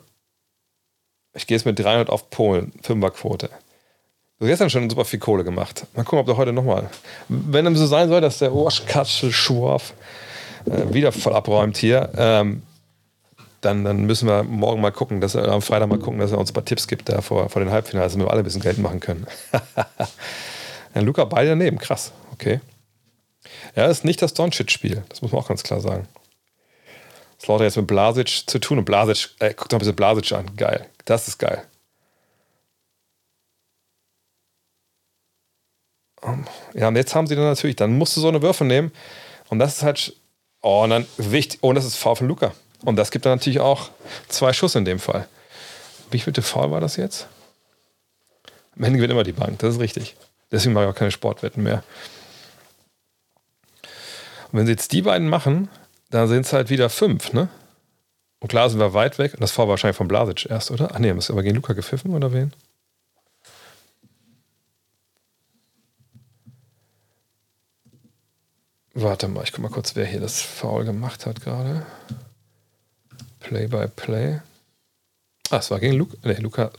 [1.33, 3.49] ich gehe jetzt mit 300 auf Polen, Fünferquote.
[4.39, 5.87] Du hast gestern schon super viel Kohle gemacht.
[5.95, 6.89] Mal gucken, ob du heute nochmal.
[7.27, 9.93] Wenn es so sein soll, dass der Oschkatschel-Schworf
[10.65, 12.61] äh, wieder voll abräumt hier, ähm,
[13.61, 16.37] dann, dann müssen wir morgen mal gucken, dass er am Freitag mal gucken, dass er
[16.37, 18.61] uns ein paar Tipps gibt da vor, vor den Halbfinals, damit wir alle ein bisschen
[18.61, 19.25] Geld machen können.
[20.95, 22.61] ja, Luca beide daneben, krass, okay.
[23.75, 26.07] Ja, das ist nicht das Doncic-Spiel, das muss man auch ganz klar sagen.
[27.39, 30.55] Slaughter jetzt mit Blasic zu tun und Blasic, ey, guck doch ein bisschen Blasic an,
[30.55, 31.63] geil, das ist geil.
[36.73, 38.91] Ja, und jetzt haben sie dann natürlich, dann musst du so eine Würfe nehmen
[39.49, 40.15] und das ist halt,
[40.61, 42.53] oh, und dann wichtig, oh, und das ist V von Luca.
[42.83, 43.89] Und das gibt dann natürlich auch
[44.27, 45.27] zwei Schuss in dem Fall.
[46.11, 47.27] Wie viel Foul war das jetzt?
[48.75, 50.15] Am Ende gewinnt immer die Bank, das ist richtig.
[50.51, 51.83] Deswegen mache ich auch keine Sportwetten mehr.
[54.51, 55.69] Und wenn sie jetzt die beiden machen,
[56.09, 57.49] dann sind es halt wieder fünf, ne?
[58.39, 59.33] Und klar sind wir weit weg.
[59.33, 60.91] Und das war wahrscheinlich von Blasic erst, oder?
[60.93, 62.53] Ach nee, haben wir aber gegen Luca gepfiffen oder wen?
[68.93, 71.85] Warte mal, ich guck mal kurz, wer hier das Foul gemacht hat gerade.
[73.39, 74.39] Play by Play.
[75.49, 76.17] Ah, es war gegen Luca.
[76.23, 76.71] Nee, Luca.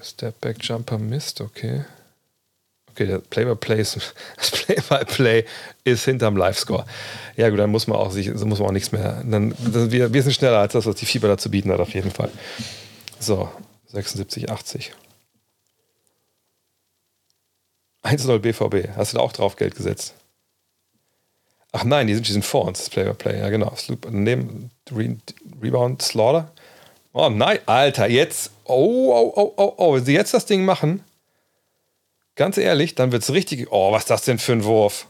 [0.00, 1.84] Step Back Jumper Mist, okay.
[2.92, 3.96] Okay, der Play by Play ist,
[4.36, 5.44] das Play by Play
[5.84, 6.84] ist hinterm Live-Score.
[7.36, 9.22] Ja, gut, dann muss man auch sich, muss man auch nichts mehr.
[9.24, 12.10] Dann, wir, wir sind schneller als das, was die Fieber dazu bieten hat, auf jeden
[12.10, 12.30] Fall.
[13.18, 13.48] So,
[13.86, 14.92] 76, 80.
[18.04, 18.96] 1-0 BVB.
[18.96, 20.14] Hast du da auch drauf Geld gesetzt?
[21.72, 23.38] Ach nein, die sind, die sind vor uns, Play by Play.
[23.38, 23.74] Ja, genau.
[23.76, 25.16] Sloop, neben Re
[25.62, 26.52] Rebound Slaughter.
[27.14, 28.50] Oh nein, Alter, jetzt.
[28.64, 29.94] Oh, oh, oh, oh, oh.
[29.94, 31.02] Wenn sie jetzt das Ding machen,
[32.36, 33.68] ganz ehrlich, dann wird es richtig.
[33.70, 35.06] Oh, was ist das denn für ein Wurf?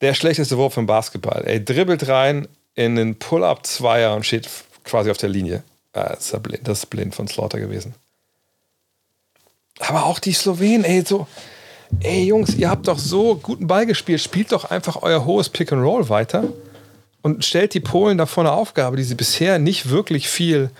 [0.00, 1.44] Der schlechteste Wurf im Basketball.
[1.46, 4.48] Er dribbelt rein in den Pull-Up-Zweier und steht
[4.84, 5.62] quasi auf der Linie.
[5.92, 7.94] Ah, das, ist blind, von Slaughter gewesen.
[9.78, 11.26] Aber auch die Slowenen, ey, so
[12.00, 15.72] ey Jungs, ihr habt doch so guten Ball gespielt, spielt doch einfach euer hohes Pick
[15.72, 16.44] and Roll weiter
[17.22, 20.70] und stellt die Polen da vor eine Aufgabe, die sie bisher nicht wirklich viel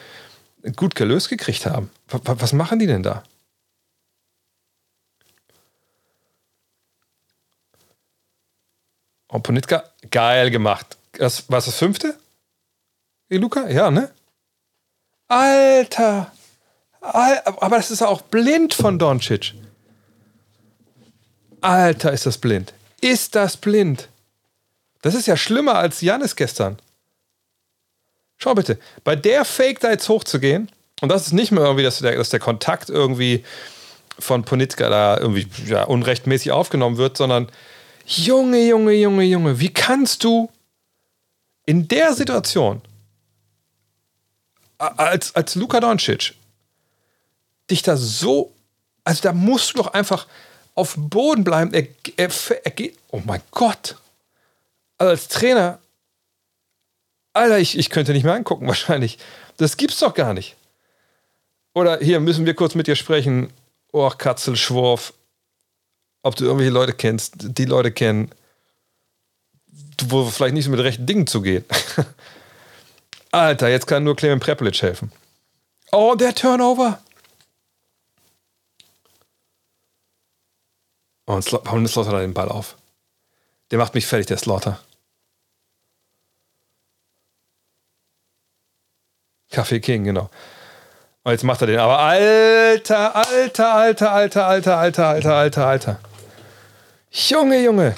[0.77, 1.91] gut gelöst gekriegt haben.
[2.09, 3.23] Was machen die denn da?
[9.35, 9.82] Und Ponitka,
[10.12, 10.97] geil gemacht.
[11.15, 12.16] Das, was das fünfte?
[13.28, 13.69] Hey, Luca?
[13.69, 14.12] Ja, ne?
[15.27, 16.31] Alter!
[17.01, 19.55] Aber das ist auch blind von Doncic.
[21.61, 22.74] Alter, ist das blind.
[23.01, 24.09] Ist das blind?
[25.02, 26.78] Das ist ja schlimmer als Janis gestern.
[28.36, 30.70] Schau bitte, bei der Fake da jetzt hochzugehen,
[31.01, 33.44] und das ist nicht mehr irgendwie, dass der, dass der Kontakt irgendwie
[34.16, 37.51] von Ponitka da irgendwie ja, unrechtmäßig aufgenommen wird, sondern
[38.07, 40.51] Junge, Junge, Junge, Junge, wie kannst du
[41.67, 42.83] in der Situation
[44.79, 46.35] als, als Luka Doncic
[47.71, 48.53] dich da so,
[49.05, 50.27] also da musst du doch einfach,
[50.75, 51.73] auf dem Boden bleiben.
[51.73, 51.87] Er,
[52.17, 52.31] er,
[52.65, 52.99] er geht.
[53.11, 53.97] Oh mein Gott.
[54.99, 55.79] Also als Trainer.
[57.33, 59.19] Alter, ich, ich könnte nicht mehr angucken, wahrscheinlich.
[59.57, 60.57] Das gibt's doch gar nicht.
[61.75, 63.53] Oder hier müssen wir kurz mit dir sprechen.
[63.93, 65.13] Oh, Katzel, Schworf.
[66.25, 68.31] Ob du irgendwelche Leute kennst, die Leute kennen,
[70.07, 71.67] wo vielleicht nicht so mit rechten Dingen zugeht.
[73.31, 75.13] Alter, jetzt kann nur Clement Prepelic helfen.
[75.93, 76.99] Oh, der Turnover.
[81.27, 82.77] Und Slaughter, Slaughter den Ball auf.
[83.71, 84.81] Der macht mich fertig, der Slaughter.
[89.51, 90.31] Kaffee King, genau.
[91.23, 91.79] Und jetzt macht er den.
[91.79, 96.01] Aber alter, alter, alter, alter, alter, alter, alter, alter, alter.
[97.15, 97.95] Junge, Junge.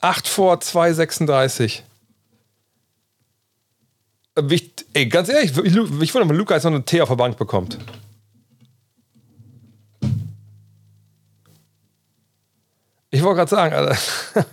[0.00, 1.82] 8 vor 2,36.
[4.94, 7.36] Ey, ganz ehrlich, ich, ich wundere, wenn Luca jetzt noch einen Tee auf der Bank
[7.36, 7.76] bekommt.
[13.10, 13.98] Ich wollte gerade sagen, Alter.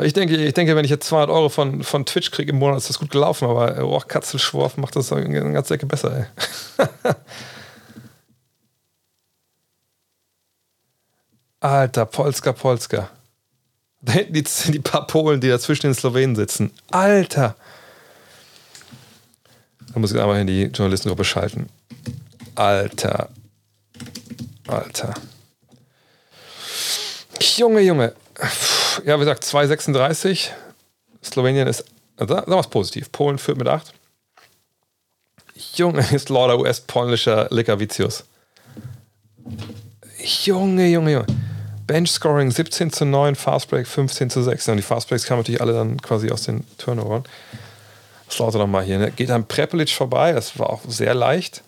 [0.00, 2.76] Ich denke, ich denke, wenn ich jetzt 200 Euro von, von Twitch kriege im Monat,
[2.78, 6.28] ist das gut gelaufen, aber äh, oh, Katzel, Katzelschworf macht das eine ganze Ecke besser,
[6.78, 6.86] ey.
[11.60, 13.10] Alter, Polska, Polska.
[14.00, 16.70] Da hinten die, die paar Polen, die da zwischen den Slowenen sitzen.
[16.90, 17.56] Alter.
[19.92, 21.68] Da muss ich einmal in die Journalistengruppe schalten.
[22.54, 23.28] Alter.
[24.66, 25.14] Alter.
[27.56, 28.14] Junge, Junge.
[29.04, 30.50] Ja, wie gesagt, 2,36.
[31.24, 31.84] Slowenien ist,
[32.16, 33.10] also sagen wir es positiv.
[33.10, 33.92] Polen führt mit 8.
[35.74, 38.24] Junge, ist lauter US-polnischer Likavicius.
[40.44, 41.26] Junge, Junge, Junge.
[41.88, 44.68] Bench-Scoring 17 zu 9, Fastbreak 15 zu 6.
[44.68, 47.24] Und die Fastbreaks kamen natürlich alle dann quasi aus den Turnovern.
[48.30, 48.98] Slaughter nochmal hier.
[48.98, 49.10] Ne?
[49.10, 51.64] Geht dann Prepelic vorbei, das war auch sehr leicht.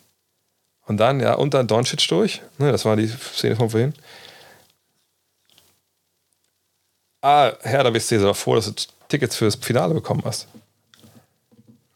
[0.86, 2.42] Und dann, ja, und dann Doncic durch.
[2.58, 3.94] Ne, das war die Szene von vorhin.
[7.22, 8.72] Ah, Herr, da bist du dir froh, dass du
[9.08, 10.48] Tickets fürs Finale bekommen hast.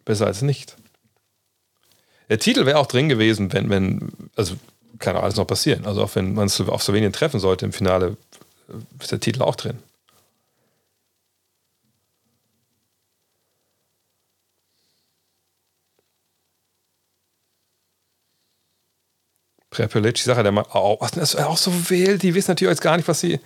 [0.04, 0.76] Besser als nicht.
[2.28, 4.56] Der Titel wäre auch drin gewesen, wenn, wenn, also
[4.98, 5.84] kann auch alles noch passieren.
[5.86, 8.16] Also auch wenn man es auf Slowenien treffen sollte im Finale,
[9.00, 9.78] ist der Titel auch drin.
[19.70, 22.96] Prepelic, die Sache, der mal, oh, das auch so wild, die wissen natürlich jetzt gar
[22.96, 23.40] nicht, was sie.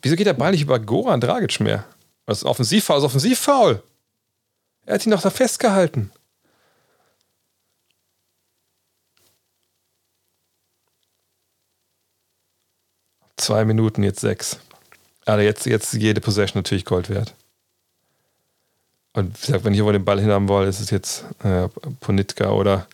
[0.00, 1.84] Wieso geht der Ball nicht über Goran Dragic mehr?
[2.26, 2.96] Was ist Offensivfoul?
[2.96, 3.82] Das ist Offensivfoul.
[4.86, 6.12] Er hat ihn doch da festgehalten.
[13.40, 14.58] Zwei Minuten, jetzt sechs.
[15.24, 17.34] Also jetzt, jetzt jede Possession natürlich Gold wert.
[19.14, 21.68] Und wie gesagt, wenn ich über den Ball hinhaben will, ist es jetzt äh,
[22.00, 22.86] Ponitka oder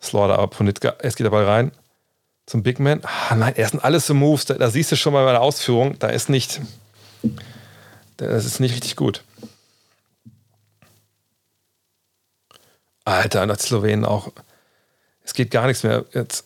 [0.00, 1.70] Slaughter, aber Ponitka, jetzt geht der Ball rein
[2.44, 3.02] zum Big Man.
[3.04, 5.42] Ah, nein, er sind alles so Moves, da, da, siehst du schon mal bei der
[5.42, 6.60] Ausführung, da ist nicht,
[8.16, 9.22] das ist nicht richtig gut.
[13.04, 14.32] Alter, und Slowenen auch,
[15.22, 16.04] es geht gar nichts mehr.
[16.12, 16.44] Jetzt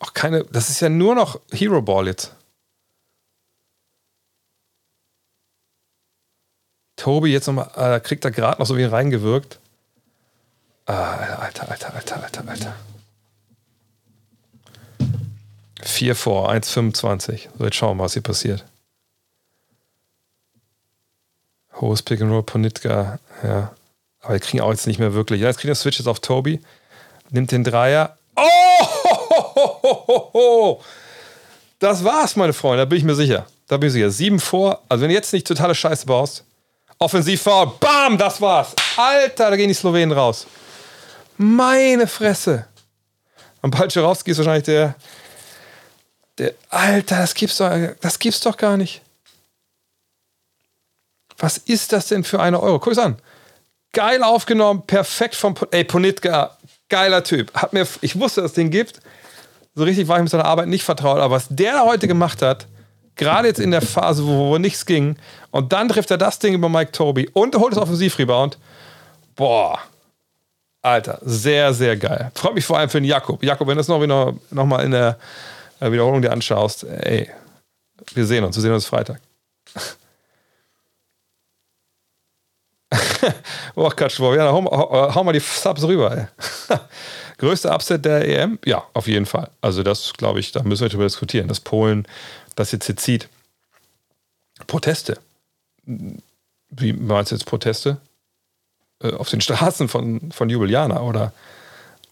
[0.00, 2.34] auch keine, das ist ja nur noch Hero Ball jetzt.
[6.96, 9.58] Tobi jetzt nochmal, äh, kriegt er gerade noch so wie reingewirkt.
[10.86, 12.74] Ah, Alter, Alter, Alter, Alter, Alter.
[15.82, 17.48] 4 vor, 1,25.
[17.58, 18.64] So, jetzt schauen wir mal, was hier passiert.
[21.80, 23.74] Hohes Pick and Roll, Ponitka, ja.
[24.20, 25.40] Aber wir kriegen auch jetzt nicht mehr wirklich.
[25.40, 26.60] Ja, jetzt kriegen wir Switches auf Tobi.
[27.30, 28.16] Nimmt den Dreier.
[28.36, 29.03] Oh!
[31.78, 33.46] Das war's, meine Freunde, da bin ich mir sicher.
[33.68, 34.10] Da bin ich sicher.
[34.10, 34.82] Sieben vor.
[34.88, 36.44] Also, wenn du jetzt nicht totale Scheiße baust,
[36.98, 38.74] offensiv faul, bam, das war's.
[38.96, 40.46] Alter, da gehen die Slowenen raus.
[41.36, 42.66] Meine Fresse.
[43.62, 44.94] Und Palczerowski ist wahrscheinlich der,
[46.38, 46.54] der.
[46.68, 47.70] Alter, das gibt's doch,
[48.00, 49.00] das gibt's doch gar nicht.
[51.38, 52.78] Was ist das denn für eine Euro?
[52.78, 53.16] Guck es an.
[53.92, 55.54] Geil aufgenommen, perfekt vom.
[55.70, 56.56] Ey, Ponitka,
[56.88, 57.52] geiler Typ.
[57.54, 59.00] Hat mir, ich wusste, dass es den gibt.
[59.74, 61.18] So richtig war ich mit seiner Arbeit nicht vertraut.
[61.18, 62.66] Aber was der heute gemacht hat,
[63.16, 65.16] gerade jetzt in der Phase, wo, wo nichts ging,
[65.50, 68.58] und dann trifft er das Ding über Mike Toby und holt das Offensivrebound.
[69.36, 69.80] Boah,
[70.84, 72.30] Alter, sehr, sehr geil.
[72.34, 73.42] Freut mich vor allem für den Jakob.
[73.42, 75.16] Jakob, wenn du das noch, noch, noch mal in der
[75.80, 77.30] äh, Wiederholung dir anschaust, ey,
[78.12, 79.18] wir sehen uns, wir sehen uns Freitag.
[83.74, 86.26] oh, Katschwurf, ja, hau, hau, hau, mal die Subs rüber, ey.
[87.38, 88.58] Größte Upset der EM?
[88.64, 89.50] Ja, auf jeden Fall.
[89.60, 92.06] Also, das glaube ich, da müssen wir darüber diskutieren, dass Polen
[92.54, 93.28] das jetzt hier zieht.
[94.66, 95.18] Proteste.
[95.84, 97.98] Wie meinst du jetzt Proteste?
[99.02, 101.32] Äh, auf den Straßen von, von Ljubljana oder,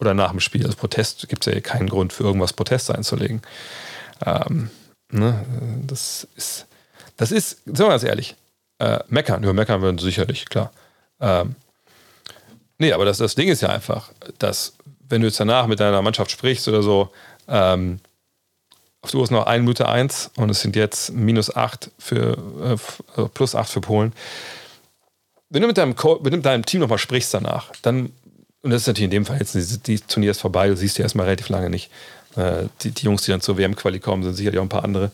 [0.00, 0.64] oder nach dem Spiel.
[0.64, 3.42] Also Protest gibt es ja keinen Grund für irgendwas Protest einzulegen.
[4.24, 4.70] Ähm,
[5.10, 5.44] ne?
[5.86, 6.66] Das ist,
[7.16, 8.36] das ist, sagen wir ganz ehrlich,
[8.78, 10.72] äh, meckern, über meckern würden sicherlich, klar.
[11.20, 11.54] Ähm,
[12.78, 14.74] nee, aber das, das Ding ist ja einfach, dass
[15.12, 17.10] wenn du jetzt danach mit deiner Mannschaft sprichst oder so,
[17.48, 18.00] ähm,
[19.00, 22.38] auf der Uhr ist noch 1 Minute 1 und es sind jetzt minus 8 für,
[22.62, 22.76] äh,
[23.16, 24.12] also plus 8 für Polen
[25.52, 28.10] wenn du mit deinem, Co mit deinem Team nochmal sprichst danach, dann,
[28.62, 30.96] und das ist natürlich in dem Fall jetzt, die, die Turnier ist vorbei, du siehst
[30.96, 31.90] ja erstmal relativ lange nicht.
[32.36, 35.10] Äh, die, die, Jungs, die dann zur WM-Quali kommen, sind sicherlich auch ein paar andere.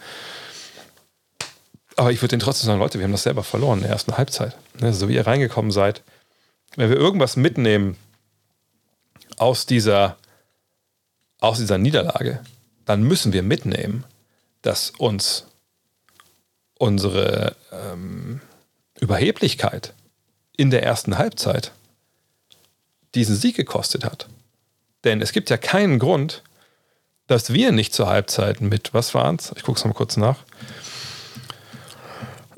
[1.96, 4.16] Aber ich würde denen trotzdem sagen, Leute, wir haben das selber verloren in der ersten
[4.16, 4.56] Halbzeit.
[4.78, 6.02] Ne, so wie ihr reingekommen seid.
[6.76, 7.96] Wenn wir irgendwas mitnehmen
[9.40, 10.16] aus dieser,
[11.40, 12.40] aus dieser Niederlage,
[12.84, 14.04] dann müssen wir mitnehmen,
[14.62, 15.46] dass uns
[16.78, 18.40] unsere ähm,
[19.00, 19.92] Überheblichkeit
[20.56, 21.72] in der ersten Halbzeit
[23.14, 24.28] diesen Sieg gekostet hat.
[25.04, 26.42] Denn es gibt ja keinen Grund,
[27.26, 29.52] dass wir nicht zur Halbzeit mit, was waren es?
[29.56, 30.38] Ich gucke es mal kurz nach.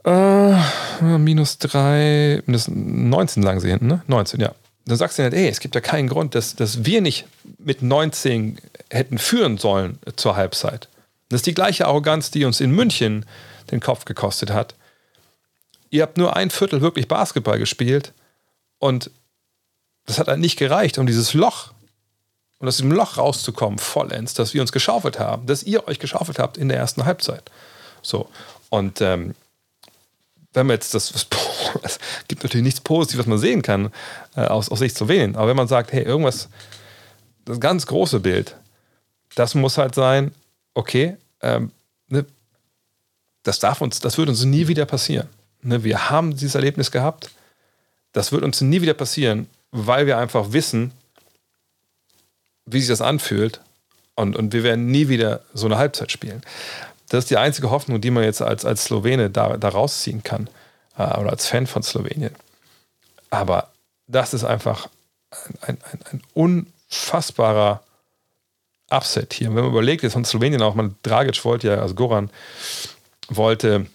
[0.05, 0.55] Äh,
[1.03, 4.03] minus 3, minus 19 lagen sie hinten, ne?
[4.07, 4.55] 19, ja.
[4.91, 7.27] Dann sagst du halt, ey, es gibt ja keinen Grund, dass, dass wir nicht
[7.59, 8.59] mit 19
[8.91, 10.89] hätten führen sollen zur Halbzeit.
[11.29, 13.25] Das ist die gleiche Arroganz, die uns in München
[13.71, 14.75] den Kopf gekostet hat.
[15.91, 18.13] Ihr habt nur ein Viertel wirklich Basketball gespielt
[18.79, 19.11] und
[20.07, 21.73] das hat halt nicht gereicht, um dieses Loch
[22.59, 26.41] und aus diesem Loch rauszukommen, vollends, dass wir uns geschaufelt haben, dass ihr euch geschaufelt
[26.41, 27.49] habt in der ersten Halbzeit.
[28.03, 28.29] So.
[28.71, 29.37] Und ähm,
[30.53, 31.13] wenn man jetzt das,
[31.83, 31.99] es
[32.29, 33.91] gibt natürlich nichts Positives, was man sehen kann,
[34.37, 36.49] äh, aus, aus Sicht Slowenien, aber wenn man sagt, hey, irgendwas,
[37.45, 38.57] das ganz große Bild,
[39.35, 40.33] das muss halt sein,
[40.75, 41.71] okay, ähm,
[42.09, 42.25] ne,
[43.43, 45.29] das darf uns, das wird uns nie wieder passieren.
[45.63, 47.31] Ne, wir haben dieses Erlebnis gehabt,
[48.13, 50.93] das wird uns nie wieder passieren, weil wir einfach wissen,
[52.67, 53.61] wie sich das anfühlt
[54.15, 56.43] und, und wir werden nie wieder so eine Halbzeit spielen.
[57.11, 60.49] Das ist die einzige Hoffnung, die man jetzt als, als Slowene da, da rausziehen kann
[60.97, 62.35] äh, oder als Fan von Slowenien.
[63.31, 63.69] Aber
[64.07, 64.89] das ist einfach
[65.61, 67.83] ein, ein, ein unfassbarer
[68.91, 69.49] Upset hier.
[69.49, 72.31] wenn man überlegt, jetzt von Slowenien auch, man Dragic wollte ja, also Goran
[73.29, 73.87] wollte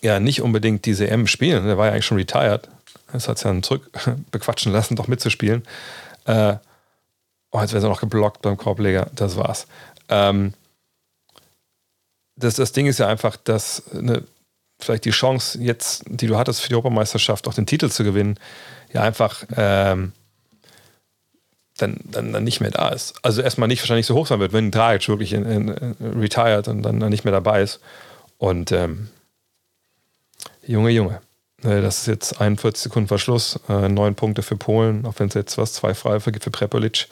[0.00, 1.66] ja nicht unbedingt diese M spielen.
[1.66, 2.68] Der war ja eigentlich schon retired.
[3.12, 3.90] Das hat es ja dann zurück
[4.30, 5.62] bequatschen lassen, doch mitzuspielen.
[6.24, 6.56] Äh,
[7.50, 9.10] oh, jetzt wäre er noch geblockt beim Korbleger.
[9.14, 9.66] Das war's.
[10.08, 10.54] Ähm,
[12.36, 14.24] das, das Ding ist ja einfach, dass eine,
[14.80, 18.38] vielleicht die Chance jetzt, die du hattest für die Europameisterschaft, auch den Titel zu gewinnen,
[18.92, 20.12] ja einfach ähm,
[21.78, 23.14] dann, dann, dann nicht mehr da ist.
[23.22, 26.68] Also erstmal nicht wahrscheinlich so hoch sein wird, wenn Dragic wirklich in, in, in retired
[26.68, 27.80] und dann, dann nicht mehr dabei ist.
[28.38, 29.08] Und ähm,
[30.66, 31.20] Junge, Junge.
[31.62, 35.34] Äh, das ist jetzt 41 Sekunden Verschluss, äh, neun Punkte für Polen, auch wenn es
[35.34, 37.08] jetzt was, zwei Freiwürfe gibt für Prepolic.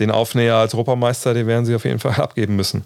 [0.00, 2.84] Den Aufnäher als Europameister, den werden sie auf jeden Fall abgeben müssen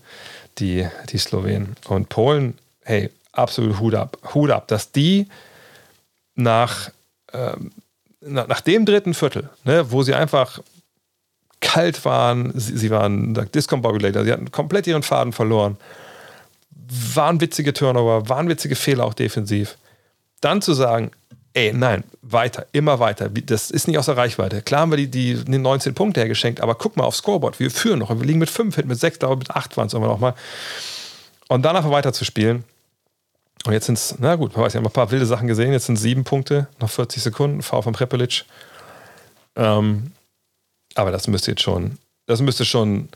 [0.61, 1.77] die, die Slowenen.
[1.89, 4.19] Und Polen, hey, absolut Hut ab.
[4.35, 5.27] Hut ab, dass die
[6.35, 6.91] nach,
[7.33, 7.73] ähm,
[8.21, 10.61] nach, nach, dem dritten Viertel, ne, wo sie einfach
[11.61, 15.77] kalt waren, sie, sie waren discombobulated, sie hatten komplett ihren Faden verloren,
[16.71, 19.77] wahnwitzige Turnover, wahnwitzige Fehler auch defensiv.
[20.41, 21.11] Dann zu sagen,
[21.59, 23.29] ey, nein, weiter, immer weiter.
[23.29, 24.63] Das ist nicht außer Reichweite.
[24.63, 27.59] Klar haben wir die, die, die 19 Punkte hergeschenkt, aber guck mal aufs Scoreboard.
[27.59, 28.11] Wir führen noch.
[28.11, 30.35] Wir liegen mit 5 hinten, mit 6, glaube mit 8 waren es immer noch mal.
[31.49, 32.63] Und dann einfach weiter zu spielen.
[33.67, 35.73] Und jetzt sind es, na gut, man weiß ja, ein paar wilde Sachen gesehen.
[35.73, 38.45] Jetzt sind 7 Punkte, noch 40 Sekunden, V von Prepelic.
[39.57, 40.13] Ähm,
[40.95, 43.09] aber das müsste jetzt schon, das müsste schon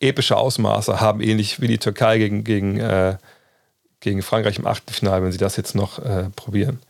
[0.00, 3.16] epische Ausmaße haben, ähnlich wie die Türkei gegen, gegen, äh,
[4.00, 6.80] gegen Frankreich im Achtelfinale, wenn sie das jetzt noch äh, probieren.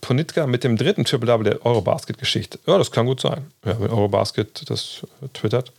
[0.00, 2.58] Ponitka mit dem dritten Triple-Double der Eurobasket-Geschichte.
[2.66, 3.50] Ja, das kann gut sein.
[3.64, 5.72] Ja, wenn Eurobasket das twittert.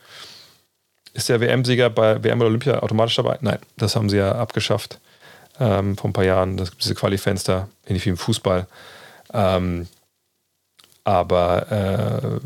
[1.13, 3.37] Ist der WM-Sieger bei WM oder Olympia automatisch dabei?
[3.41, 4.99] Nein, das haben sie ja abgeschafft
[5.59, 6.57] ähm, vor ein paar Jahren.
[6.57, 8.67] Das gibt diese Quali-Fenster, ähnlich wie im Fußball.
[9.33, 9.87] Ähm,
[11.03, 12.39] aber äh,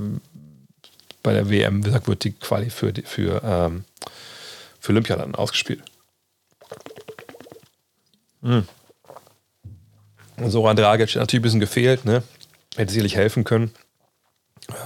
[1.23, 3.85] bei der WM, wie gesagt, wird die Quali für, für, ähm,
[4.79, 5.81] für Olympia dann ausgespielt.
[8.41, 8.67] Hm.
[10.47, 12.23] Soran Dragic hat natürlich ein bisschen gefehlt, ne?
[12.75, 13.71] Hätte sicherlich helfen können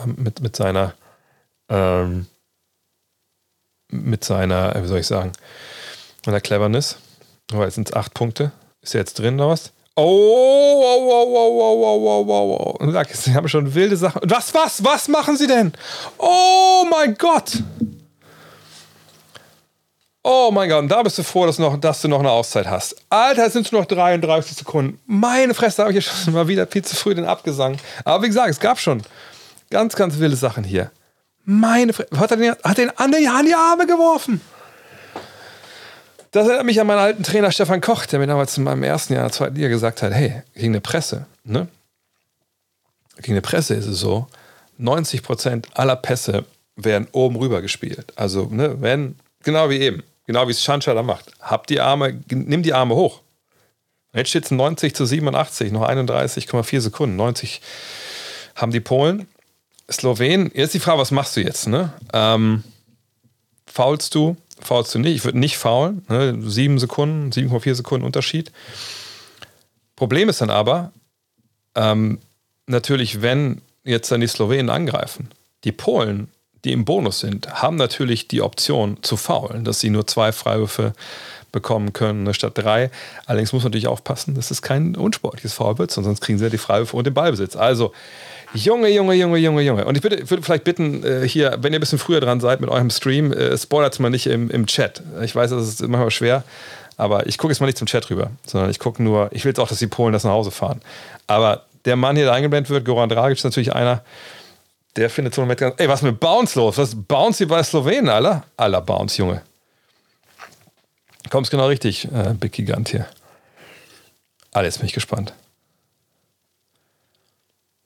[0.03, 0.93] ähm, mit, mit seiner
[1.69, 2.27] ähm,
[3.89, 5.31] mit seiner, wie soll ich sagen,
[6.25, 6.97] seiner Cleverness.
[7.51, 8.51] Aber jetzt sind es acht Punkte.
[8.81, 9.71] Ist er jetzt drin oder was?
[9.95, 14.21] Oh, oh, oh, oh, oh, oh, oh, oh, sie haben schon wilde Sachen.
[14.25, 15.71] Was, was, was machen sie denn?
[16.17, 17.61] Oh mein Gott!
[20.25, 22.65] Oh mein Gott, und da bist du froh, dass, noch, dass du noch eine Auszeit
[22.67, 22.95] hast.
[23.09, 24.97] Alter, jetzt sind es nur noch 33 Sekunden.
[25.05, 27.75] Meine Fresse, habe ich schon mal wieder viel zu früh den Abgesang.
[28.05, 29.03] Aber wie gesagt, es gab schon
[29.69, 30.91] ganz, ganz wilde Sachen hier.
[31.43, 34.39] Meine Fresse, hat er den, hat den an die, Arme geworfen.
[36.31, 39.13] Das erinnert mich an meinen alten Trainer Stefan Koch, der mir damals in meinem ersten
[39.13, 41.67] Jahr zweiten Liga gesagt hat: hey, gegen eine Presse, ne?
[43.17, 44.27] Gegen eine Presse ist es so,
[44.79, 46.45] 90% aller Pässe
[46.75, 48.13] werden oben rüber gespielt.
[48.15, 51.31] Also, ne, wenn, genau wie eben Genau wie es Schanschala macht.
[51.41, 53.21] Hab die Arme, nimm die Arme hoch.
[54.13, 57.15] Jetzt steht es 90 zu 87, noch 31,4 Sekunden.
[57.15, 57.61] 90
[58.55, 59.27] haben die Polen.
[59.91, 61.67] Slowenien, jetzt die Frage, was machst du jetzt?
[61.67, 61.91] Ne?
[62.13, 62.63] Ähm,
[63.65, 64.37] faulst du?
[64.61, 65.15] Faulst du nicht?
[65.15, 66.05] Ich würde nicht faulen.
[66.07, 66.37] Ne?
[66.39, 68.51] 7 Sekunden, 7,4 Sekunden Unterschied.
[69.95, 70.93] Problem ist dann aber,
[71.75, 72.19] ähm,
[72.67, 75.29] natürlich, wenn jetzt dann die Slowenen angreifen,
[75.63, 76.29] die Polen
[76.63, 80.93] die im Bonus sind, haben natürlich die Option zu faulen, dass sie nur zwei Freiwürfe
[81.51, 82.89] bekommen können ne, statt drei.
[83.25, 86.49] Allerdings muss man natürlich aufpassen, dass es kein unsportliches Foul wird, sonst kriegen sie ja
[86.49, 87.55] die Freiwürfe und den Ballbesitz.
[87.55, 87.93] Also,
[88.53, 89.85] Junge, Junge, Junge, Junge, Junge.
[89.85, 92.61] Und ich würde, würde vielleicht bitten, äh, hier, wenn ihr ein bisschen früher dran seid
[92.61, 95.01] mit eurem Stream, äh, spoilert es mal nicht im, im Chat.
[95.23, 96.43] Ich weiß, das ist manchmal schwer,
[96.97, 99.49] aber ich gucke jetzt mal nicht zum Chat rüber, sondern ich gucke nur, ich will
[99.49, 100.81] jetzt auch, dass die Polen das nach Hause fahren.
[101.25, 104.03] Aber der Mann hier, der eingeblendet wird, Goran Dragic, ist natürlich einer,
[104.95, 105.75] der findet so einen Moment ganz.
[105.79, 106.77] Ey, was ist mit Bounce los?
[106.77, 108.43] Was ist Bounce hier bei Slowenien, Alter?
[108.57, 109.41] Aller Bounce, Junge.
[111.29, 113.07] Kommst genau richtig, äh, Big Gigant hier.
[114.51, 115.33] Alles bin ich gespannt.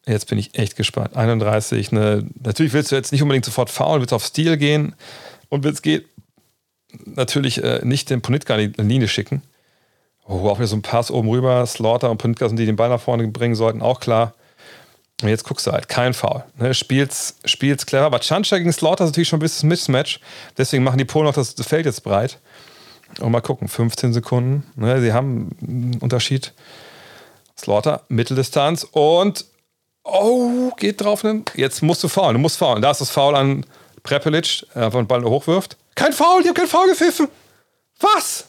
[0.06, 1.16] Jetzt bin ich echt gespannt.
[1.16, 4.96] 31, ne, natürlich willst du jetzt nicht unbedingt sofort faulen, willst auf Stil gehen
[5.50, 6.08] und wenn es geht,
[7.06, 9.42] natürlich äh, nicht den Ponitka in die Linie schicken.
[10.26, 12.90] Oh, auch wieder so ein Pass oben rüber, Slaughter und Ponitka sind die den Ball
[12.90, 14.34] nach vorne bringen sollten, auch klar.
[15.22, 16.44] Und jetzt guckst du halt, kein Foul.
[16.58, 16.74] Ne?
[16.74, 18.06] Spielst, spielst clever.
[18.06, 20.20] Aber Chanscha gegen Slaughter ist natürlich schon ein bisschen Mismatch.
[20.58, 22.40] Deswegen machen die Polen noch das Feld jetzt breit.
[23.20, 24.64] Und mal gucken, 15 Sekunden.
[24.76, 25.02] Ne?
[25.02, 26.54] Sie haben einen Unterschied.
[27.58, 29.46] Slaughter, Mitteldistanz und
[30.04, 31.24] oh, geht drauf.
[31.24, 31.44] Ne?
[31.56, 32.36] Jetzt musst du faulen.
[32.36, 32.84] Du musst faulen.
[32.84, 33.66] Da ist das Foul an
[34.04, 35.78] Prepelic, der einfach den Ball hochwirft.
[35.96, 37.28] Kein Foul, die haben kein Foul gepfiffen.
[38.00, 38.46] Was?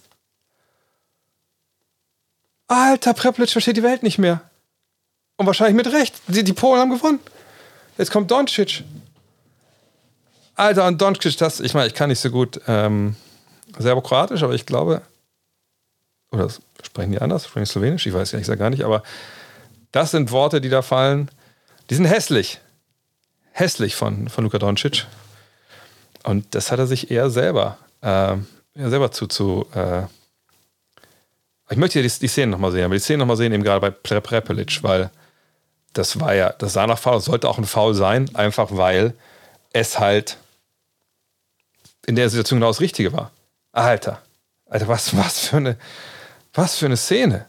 [2.67, 4.43] Alter, Prepelic versteht die Welt nicht mehr.
[5.39, 6.17] Und wahrscheinlich mit Recht.
[6.27, 7.21] Die, die Polen haben gewonnen.
[7.97, 8.83] Jetzt kommt Doncic.
[10.57, 13.15] Alter, und Doncic, das, ich meine, ich kann nicht so gut ähm,
[13.79, 15.03] Serbokroatisch, aber ich glaube,
[16.33, 16.49] oder
[16.83, 17.47] sprechen die anders?
[17.47, 18.07] Sprechen die Slowenisch?
[18.07, 19.05] Ich weiß ja gar nicht, aber
[19.93, 21.31] das sind Worte, die da fallen.
[21.89, 22.61] Die sind hässlich.
[23.53, 25.07] Hässlich von, von Luka Doncic.
[26.25, 28.37] Und das hat er sich eher selber, äh,
[28.75, 30.03] selber zu, zu äh,
[31.71, 33.81] ich möchte hier die, die Szene nochmal sehen, aber die Szene nochmal sehen, eben gerade
[33.81, 35.11] bei Pre Prepelic, weil
[35.93, 39.15] das war ja, das sah nach Foul, sollte auch ein Foul sein, einfach weil
[39.73, 40.39] es halt
[42.07, 43.31] in der Situation genau das Richtige war.
[43.73, 44.23] Alter,
[44.67, 45.77] Alter, was, was für eine,
[46.55, 47.47] was für eine Szene.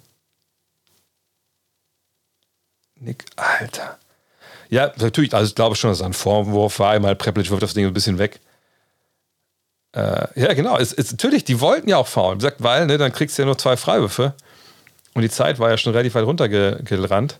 [2.96, 3.98] Nick, Alter.
[4.70, 6.92] Ja, natürlich, also ich glaube schon, dass es ein Vorwurf war.
[6.92, 8.40] Einmal Prepelic wirft das Ding ein bisschen weg.
[9.94, 10.78] Äh, ja, genau.
[10.78, 12.42] Es, es, natürlich, die wollten ja auch faulen.
[12.42, 14.34] Wie weil, ne, dann kriegst du ja nur zwei Freiwürfe.
[15.16, 17.40] Und die Zeit war ja schon relativ weit runtergerannt.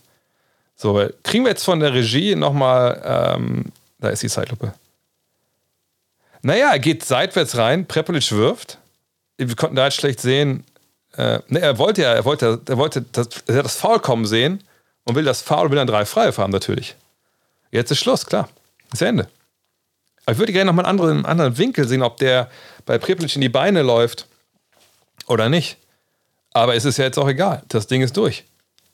[0.80, 3.66] So, kriegen wir jetzt von der Regie nochmal, ähm,
[3.98, 4.72] da ist die Zeitlupe.
[6.40, 8.78] Naja, er geht seitwärts rein, Prepelic wirft.
[9.36, 10.64] Wir konnten da halt schlecht sehen.
[11.18, 14.24] Äh, ne, er wollte ja, er wollte, er wollte das, er hat das Foul kommen
[14.24, 14.64] sehen
[15.04, 16.96] und will das Foul, will dann drei Freiwürfe haben, natürlich.
[17.70, 18.48] Jetzt ist Schluss, klar.
[18.90, 19.28] Ist Ende.
[20.24, 22.50] Aber ich würde gerne nochmal einen anderen, anderen Winkel sehen, ob der
[22.86, 24.26] bei Prepelic in die Beine läuft
[25.26, 25.76] oder nicht.
[26.54, 27.64] Aber es ist ja jetzt auch egal.
[27.68, 28.44] Das Ding ist durch.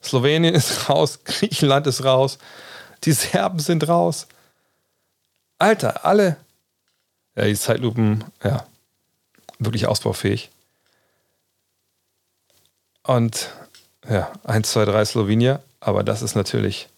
[0.07, 2.37] Slowenien ist raus, Griechenland ist raus,
[3.03, 4.27] die Serben sind raus.
[5.59, 6.37] Alter, alle.
[7.35, 8.65] Ja, die Zeitlupen, ja,
[9.59, 10.49] wirklich ausbaufähig.
[13.03, 13.49] Und
[14.09, 16.89] ja, 1, 2, 3 Slowenier, aber das ist natürlich.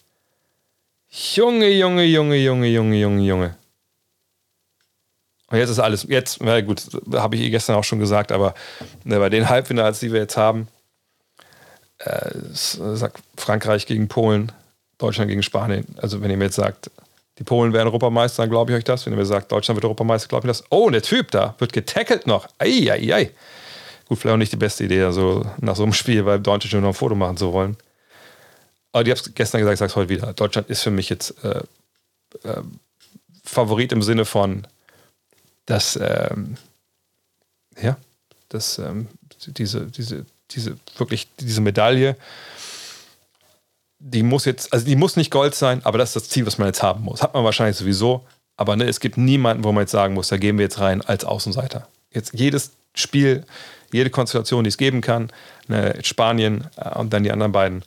[1.09, 3.55] Junge, Junge, Junge, Junge, Junge, Junge, Junge.
[5.47, 6.83] Und jetzt ist alles, jetzt, na gut,
[7.13, 8.53] habe ich eh gestern auch schon gesagt, aber
[9.03, 10.67] ne, bei den Halbfinals, die wir jetzt haben,
[11.99, 14.51] äh, sagt Frankreich gegen Polen,
[14.97, 15.85] Deutschland gegen Spanien.
[15.97, 16.91] Also wenn ihr mir jetzt sagt,
[17.37, 19.05] die Polen werden Europameister, dann glaube ich euch das.
[19.05, 20.63] Wenn ihr mir sagt, Deutschland wird Europameister, glaube ich das.
[20.69, 22.47] Oh, der Typ da wird getackelt noch.
[22.57, 22.93] Eieiei.
[22.93, 23.31] Ei, ei.
[24.05, 26.81] Gut, vielleicht auch nicht die beste Idee, also nach so einem Spiel bei Deutschland nur
[26.81, 27.77] noch ein Foto machen zu wollen.
[28.91, 30.33] Aber ich habe es gestern gesagt, ich sage es heute wieder.
[30.33, 31.61] Deutschland ist für mich jetzt äh,
[32.43, 32.61] äh,
[33.43, 34.65] Favorit im Sinne von
[35.69, 36.57] dass ähm,
[37.79, 37.97] ja,
[38.49, 39.07] dass ähm,
[39.45, 42.15] diese, diese, diese wirklich diese Medaille,
[43.99, 46.57] die muss jetzt, also die muss nicht Gold sein, aber das ist das Ziel, was
[46.57, 47.21] man jetzt haben muss.
[47.21, 50.37] Hat man wahrscheinlich sowieso, aber ne, es gibt niemanden, wo man jetzt sagen muss, da
[50.37, 51.87] gehen wir jetzt rein als Außenseiter.
[52.11, 53.45] Jetzt jedes Spiel,
[53.91, 55.31] jede Konstellation, die es geben kann,
[55.67, 57.83] ne, Spanien äh, und dann die anderen beiden,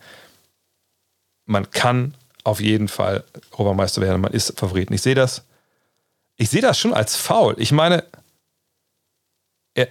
[1.47, 2.15] man kann
[2.45, 3.25] auf jeden Fall
[3.57, 4.93] Obermeister werden, man ist Favoriten.
[4.93, 5.45] Ich sehe das
[6.37, 7.55] ich sehe das schon als faul.
[7.59, 8.05] Ich meine,
[9.75, 9.89] er,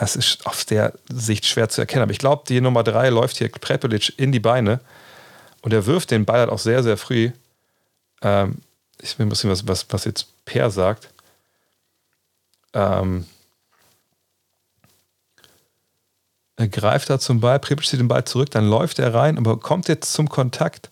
[0.00, 3.36] das ist auf der Sicht schwer zu erkennen, aber ich glaube, die Nummer 3 läuft
[3.36, 4.80] hier Prepelic in die Beine
[5.60, 7.32] und er wirft den Ball halt auch sehr, sehr früh.
[8.22, 8.62] Ähm,
[9.02, 11.10] ich will ein bisschen was, was, was jetzt Per sagt.
[12.72, 13.26] Ähm,
[16.56, 19.60] er greift da zum Ball, Prepelic zieht den Ball zurück, dann läuft er rein, aber
[19.60, 20.88] kommt jetzt zum Kontakt.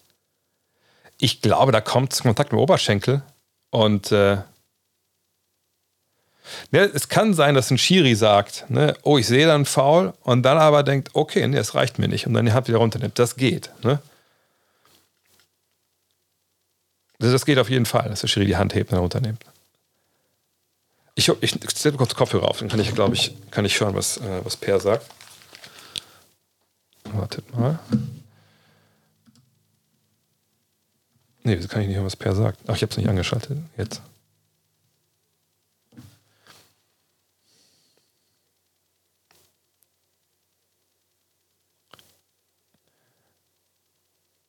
[1.16, 3.22] Ich glaube, da kommt zum Kontakt mit dem Oberschenkel.
[3.70, 4.42] Und äh,
[6.70, 10.42] ja, es kann sein, dass ein Schiri sagt, ne, oh, ich sehe dann faul und
[10.42, 13.18] dann aber denkt, okay, nee, das reicht mir nicht und dann die Hand wieder runternimmt.
[13.18, 13.70] Das geht.
[13.82, 14.00] Ne?
[17.18, 19.44] Das, das geht auf jeden Fall, dass der Schiri die Hand hebt und dann runternimmt.
[21.14, 24.18] Ich, ich stelle kurz Kopfhörer auf, dann kann ich, glaube ich, kann ich hören, was,
[24.18, 25.04] äh, was Per sagt.
[27.04, 27.78] Wartet mal.
[31.42, 32.60] Nee, wieso kann ich nicht hören, was Per sagt?
[32.68, 33.58] Ach, ich habe es nicht angeschaltet.
[33.76, 34.00] Jetzt.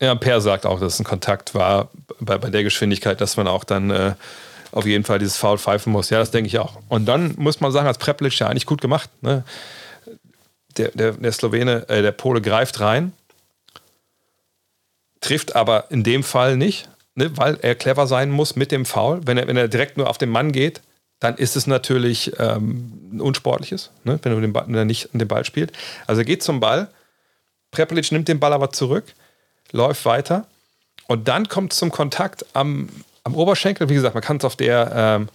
[0.01, 1.89] Ja, Per sagt auch, dass es ein Kontakt war
[2.19, 4.13] bei, bei der Geschwindigkeit, dass man auch dann äh,
[4.71, 6.09] auf jeden Fall dieses Foul pfeifen muss.
[6.09, 6.77] Ja, das denke ich auch.
[6.87, 9.09] Und dann muss man sagen, als Preplic ja eigentlich gut gemacht.
[9.21, 9.43] Ne?
[10.77, 13.11] Der, der, der Slowene, äh, der Pole greift rein,
[15.19, 19.21] trifft aber in dem Fall nicht, ne, weil er clever sein muss mit dem Foul.
[19.25, 20.81] Wenn er, wenn er direkt nur auf den Mann geht,
[21.19, 25.27] dann ist es natürlich ähm, unsportliches, ne, wenn, er den Ball, wenn er nicht den
[25.27, 25.73] Ball spielt.
[26.07, 26.89] Also er geht zum Ball,
[27.71, 29.13] Prepelic nimmt den Ball aber zurück,
[29.71, 30.45] läuft weiter
[31.07, 32.89] und dann kommt zum Kontakt am,
[33.23, 33.89] am Oberschenkel.
[33.89, 35.29] Wie gesagt, man kann es auf der ähm,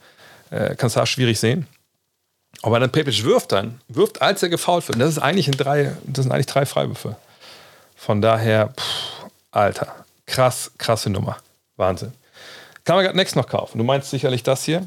[0.50, 1.66] äh, kann es schwierig sehen.
[2.62, 4.96] Aber dann Prepelic wirft dann, wirft, als er gefault wird.
[4.96, 7.16] Und das ist eigentlich ein drei, das sind eigentlich drei Freiwürfe.
[7.96, 9.94] Von daher, pff, Alter,
[10.26, 11.36] krass, krasse Nummer.
[11.76, 12.12] Wahnsinn.
[12.84, 13.78] Kann man Next noch kaufen.
[13.78, 14.86] Du meinst sicherlich das hier.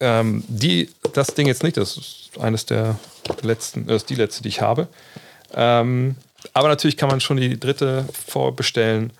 [0.00, 2.98] Ähm, die, das Ding jetzt nicht, das ist eines der
[3.42, 4.88] letzten, das ist die letzte, die ich habe.
[5.54, 6.16] Ähm,
[6.52, 9.12] aber natürlich kann man schon die dritte vorbestellen.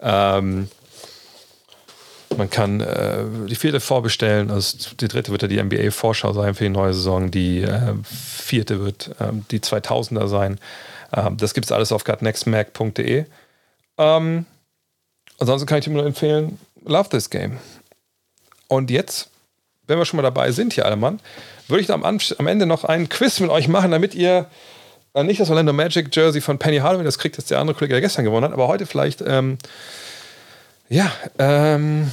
[0.00, 0.68] Ähm,
[2.36, 4.50] man kann äh, die vierte vorbestellen.
[4.50, 7.30] Also die dritte wird ja die NBA-Vorschau sein für die neue Saison.
[7.30, 10.58] Die äh, vierte wird äh, die 2000er sein.
[11.12, 13.24] Ähm, das gibt es alles auf gutnextmac.de.
[13.98, 14.46] Ähm,
[15.38, 17.58] ansonsten kann ich dir nur empfehlen, love this game.
[18.68, 19.28] Und jetzt,
[19.86, 21.20] wenn wir schon mal dabei sind hier alle Mann,
[21.66, 24.46] würde ich am, am Ende noch einen Quiz mit euch machen, damit ihr
[25.14, 28.00] nicht das Orlando Magic Jersey von Penny Hardaway, das kriegt jetzt der andere Kollege, der
[28.00, 29.58] gestern gewonnen hat, aber heute vielleicht, ähm,
[30.88, 32.12] ja, ähm,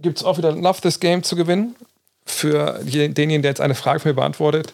[0.00, 1.76] gibt es auch wieder Love This Game zu gewinnen
[2.24, 4.72] für denjenigen, der jetzt eine Frage von mir beantwortet.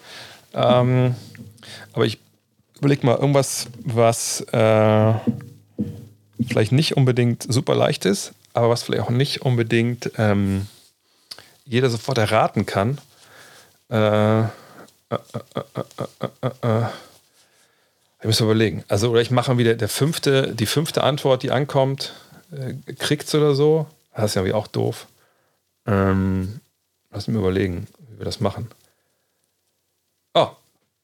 [0.54, 1.14] Ähm,
[1.92, 2.18] aber ich
[2.78, 5.14] überlege mal irgendwas, was äh,
[6.46, 10.66] vielleicht nicht unbedingt super leicht ist, aber was vielleicht auch nicht unbedingt ähm,
[11.64, 12.98] jeder sofort erraten kann.
[13.90, 14.44] Äh, äh,
[18.20, 18.84] ich muss überlegen.
[18.88, 22.14] Also, oder ich mache wieder der fünfte, die fünfte Antwort, die ankommt,
[22.52, 23.86] äh, kriegt's oder so.
[24.14, 25.06] Das ist ja auch doof.
[25.86, 26.60] Ähm,
[27.10, 28.70] lass mich überlegen, wie wir das machen.
[30.34, 30.48] Oh,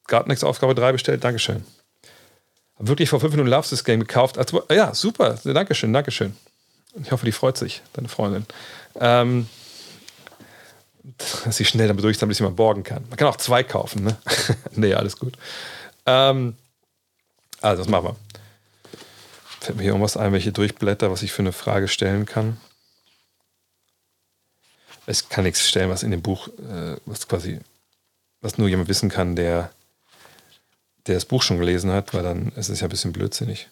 [0.06, 1.64] Gartenex Aufgabe 3 bestellt, Dankeschön.
[2.78, 4.38] Hab wirklich vor fünf Minuten Loves this Game gekauft.
[4.38, 6.36] Also, ja, super, Dankeschön, Dankeschön.
[7.02, 8.46] Ich hoffe, die freut sich, deine Freundin.
[8.98, 9.48] Ähm,
[11.44, 13.04] dass sie schnell damit durch damit ich mal borgen kann.
[13.08, 14.16] Man kann auch zwei kaufen, ne?
[14.72, 15.36] nee, alles gut.
[16.06, 16.56] Ähm,
[17.60, 18.16] also, das machen wir.
[19.60, 22.58] Fällt mir hier irgendwas ein, welche Durchblätter, was ich für eine Frage stellen kann.
[25.06, 27.60] Ich kann nichts stellen, was in dem Buch, äh, was quasi,
[28.40, 29.70] was nur jemand wissen kann, der,
[31.06, 33.68] der das Buch schon gelesen hat, weil dann ist es ja ein bisschen blödsinnig.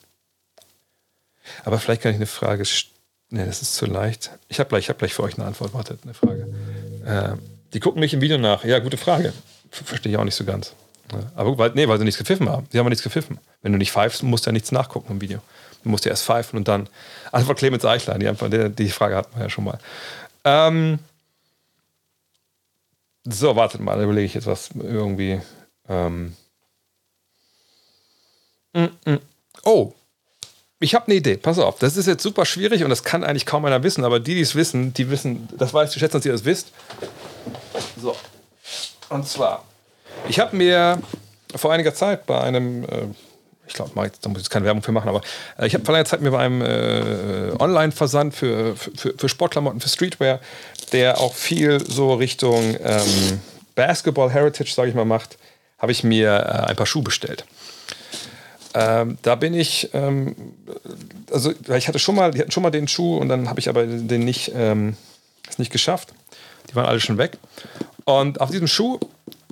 [1.65, 2.99] Aber vielleicht kann ich eine Frage stellen.
[3.31, 4.31] Nee, das ist zu leicht.
[4.49, 5.75] Ich habe gleich, hab gleich für euch eine Antwort.
[5.75, 6.49] Wartet, eine Frage.
[7.09, 7.37] Äh,
[7.73, 8.65] die gucken mich im Video nach.
[8.65, 9.33] Ja, gute Frage.
[9.71, 10.75] Verstehe ich auch nicht so ganz.
[11.35, 12.67] Aber weil, nee, weil sie nichts gepfiffen haben.
[12.71, 13.39] Sie haben ja nichts gepfiffen.
[13.63, 15.41] Wenn du nicht pfeifst, musst du ja nichts nachgucken im Video.
[15.83, 16.89] Du musst ja erst pfeifen und dann.
[17.33, 19.79] Antwort Clemens Eichler, die, Antwort, die, die Frage hatten wir ja schon mal.
[20.45, 20.99] Ähm,
[23.25, 25.41] so, wartet mal, da überlege ich jetzt was irgendwie.
[25.89, 26.37] Ähm,
[28.75, 29.21] mm, mm.
[29.65, 29.95] Oh,
[30.81, 31.79] ich habe eine Idee, pass auf.
[31.79, 34.41] Das ist jetzt super schwierig und das kann eigentlich kaum einer wissen, aber die, die
[34.41, 36.69] es wissen, die wissen, das weiß zu schätzen, dass ihr das wisst.
[38.01, 38.15] So.
[39.09, 39.65] Und zwar,
[40.29, 41.01] ich habe mir
[41.57, 43.07] vor einiger Zeit bei einem, äh,
[43.67, 45.23] ich glaube, da muss ich jetzt keine Werbung für machen, aber
[45.59, 49.81] äh, ich habe vor einiger Zeit mir bei einem äh, Online-Versand für, für, für, Sportklamotten,
[49.81, 50.41] für Streetwear,
[50.93, 53.41] der auch viel so Richtung ähm,
[53.75, 55.39] Basketball Heritage, sage ich mal, macht,
[55.79, 57.45] habe ich mir äh, ein paar Schuhe bestellt.
[58.81, 60.37] Ähm, da bin ich, ähm,
[61.33, 63.69] also ich hatte schon mal, die hatten schon mal den Schuh und dann habe ich
[63.69, 64.97] aber den nicht, ähm,
[65.57, 66.15] nicht geschafft.
[66.71, 67.39] Die waren alle schon weg.
[68.05, 69.01] Und auf diesem Schuh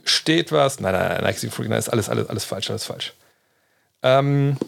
[0.04, 0.78] steht was.
[0.78, 3.14] Nein, nein, nein, Nike Freak, nein, ist alles, alles, alles falsch, alles falsch.
[4.04, 4.58] Ähm,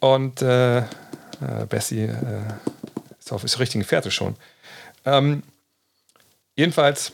[0.00, 0.84] und äh, äh,
[1.68, 2.54] Bessie äh,
[3.18, 4.34] ist auf ist richtigen Fährte schon.
[5.04, 5.42] Ähm,
[6.56, 7.12] jedenfalls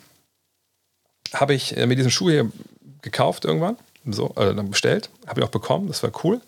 [1.34, 2.52] habe ich äh, mir diesen Schuh hier
[3.02, 3.76] gekauft irgendwann,
[4.06, 6.40] so, äh, dann bestellt, habe ich auch bekommen, das war cool.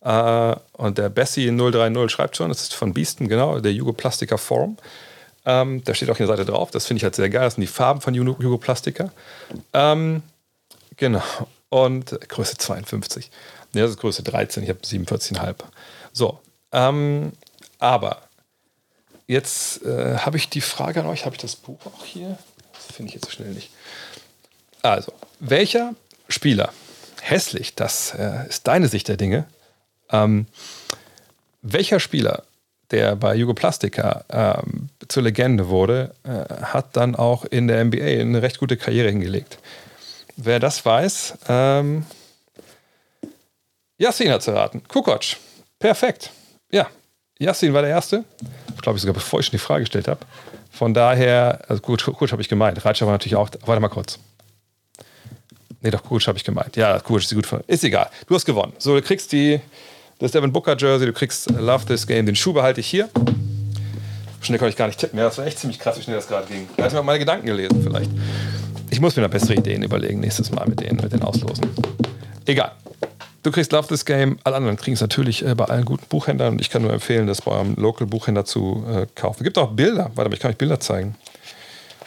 [0.00, 4.76] Äh, und der Bessie 030 schreibt schon, das ist von Beasten, genau, der Jugoplastiker Forum.
[5.44, 7.62] Ähm, da steht auch eine Seite drauf, das finde ich halt sehr geil, das sind
[7.62, 9.10] die Farben von Jugoplastiker.
[9.72, 10.22] Ähm,
[10.96, 11.22] genau,
[11.70, 13.30] und Größe 52.
[13.72, 15.54] Ne, das ist Größe 13, ich habe 47,5.
[16.12, 16.40] So,
[16.72, 17.32] ähm,
[17.78, 18.22] aber
[19.26, 22.38] jetzt äh, habe ich die Frage an euch, habe ich das Buch auch hier?
[22.74, 23.70] Das finde ich jetzt so schnell nicht.
[24.82, 25.94] Also, welcher
[26.28, 26.72] Spieler,
[27.20, 29.46] hässlich, das äh, ist deine Sicht der Dinge,
[30.10, 30.46] ähm,
[31.62, 32.44] welcher Spieler,
[32.90, 38.42] der bei Jugoplastika ähm, zur Legende wurde, äh, hat dann auch in der NBA eine
[38.42, 39.58] recht gute Karriere hingelegt?
[40.36, 42.04] Wer das weiß, ähm,
[43.98, 44.82] Yassin hat zu raten.
[44.86, 45.36] Kukoc.
[45.78, 46.30] Perfekt.
[46.70, 46.88] Ja,
[47.38, 48.24] Yassin war der Erste.
[48.74, 50.20] Ich glaube, sogar bevor ich schon die Frage gestellt habe.
[50.70, 52.84] Von daher, also gut, gut habe ich gemeint.
[52.84, 53.50] Reitscher war natürlich auch.
[53.66, 54.18] Warte mal kurz.
[55.80, 56.76] Nee, doch, gut habe ich gemeint.
[56.76, 57.48] Ja, gut ist gut.
[57.66, 58.10] Ist egal.
[58.26, 58.72] Du hast gewonnen.
[58.78, 59.60] So, du kriegst die,
[60.18, 62.26] das Devin Booker Jersey, du kriegst Love This Game.
[62.26, 63.08] Den Schuh behalte ich hier.
[64.40, 65.18] Schnell konnte ich gar nicht tippen.
[65.18, 66.68] Ja, das war echt ziemlich krass, wie schnell das gerade ging.
[66.76, 68.10] Da hast du mal meine Gedanken gelesen, vielleicht.
[68.90, 71.66] Ich muss mir noch bessere Ideen überlegen nächstes Mal mit denen, mit den Auslosen.
[72.46, 72.72] Egal.
[73.42, 74.38] Du kriegst Love This Game.
[74.44, 76.54] Alle anderen kriegen es natürlich äh, bei allen guten Buchhändlern.
[76.54, 79.38] Und ich kann nur empfehlen, das bei eurem Local-Buchhändler zu äh, kaufen.
[79.40, 80.10] Es gibt auch Bilder.
[80.14, 81.14] Warte mal, ich kann euch Bilder zeigen.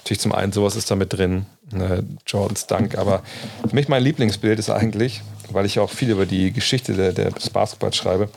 [0.04, 1.46] Natürlich zum einen, sowas ist da mit drin.
[1.74, 2.98] Äh, Jordans Dank.
[2.98, 3.24] Aber
[3.68, 7.32] für mich mein Lieblingsbild ist eigentlich, weil ich auch viel über die Geschichte der, der
[7.32, 8.30] des Basketballs schreibe.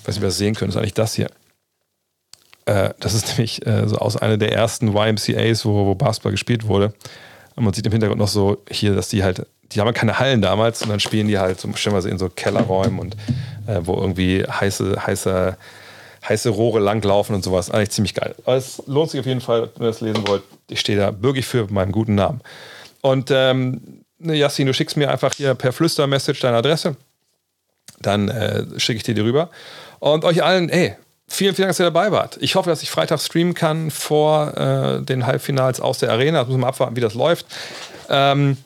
[0.00, 1.30] Ich weiß nicht, ob ihr das sehen könnt, ist eigentlich das hier.
[2.64, 6.66] Äh, das ist nämlich äh, so aus einer der ersten YMCAs, wo, wo Basketball gespielt
[6.66, 6.94] wurde.
[7.56, 10.42] Und man sieht im Hintergrund noch so hier, dass die halt die haben keine Hallen
[10.42, 13.16] damals und dann spielen die halt so stellenweise in so Kellerräumen und
[13.66, 15.56] äh, wo irgendwie heiße, heiße,
[16.28, 17.70] heiße Rohre langlaufen und sowas.
[17.70, 18.34] Eigentlich ziemlich geil.
[18.44, 20.42] Aber es lohnt sich auf jeden Fall, wenn ihr das lesen wollt.
[20.68, 22.40] Ich stehe da bürgig für meinen guten Namen.
[23.00, 26.96] Und ähm, ne, Yassin, du schickst mir einfach hier per Flüster-Message deine Adresse.
[28.00, 29.50] Dann äh, schicke ich dir die rüber.
[29.98, 32.38] Und euch allen, ey, vielen, vielen Dank, dass ihr dabei wart.
[32.40, 36.40] Ich hoffe, dass ich Freitag streamen kann vor äh, den Halbfinals aus der Arena.
[36.40, 37.46] Das müssen wir abwarten, wie das läuft.
[38.08, 38.56] Ähm,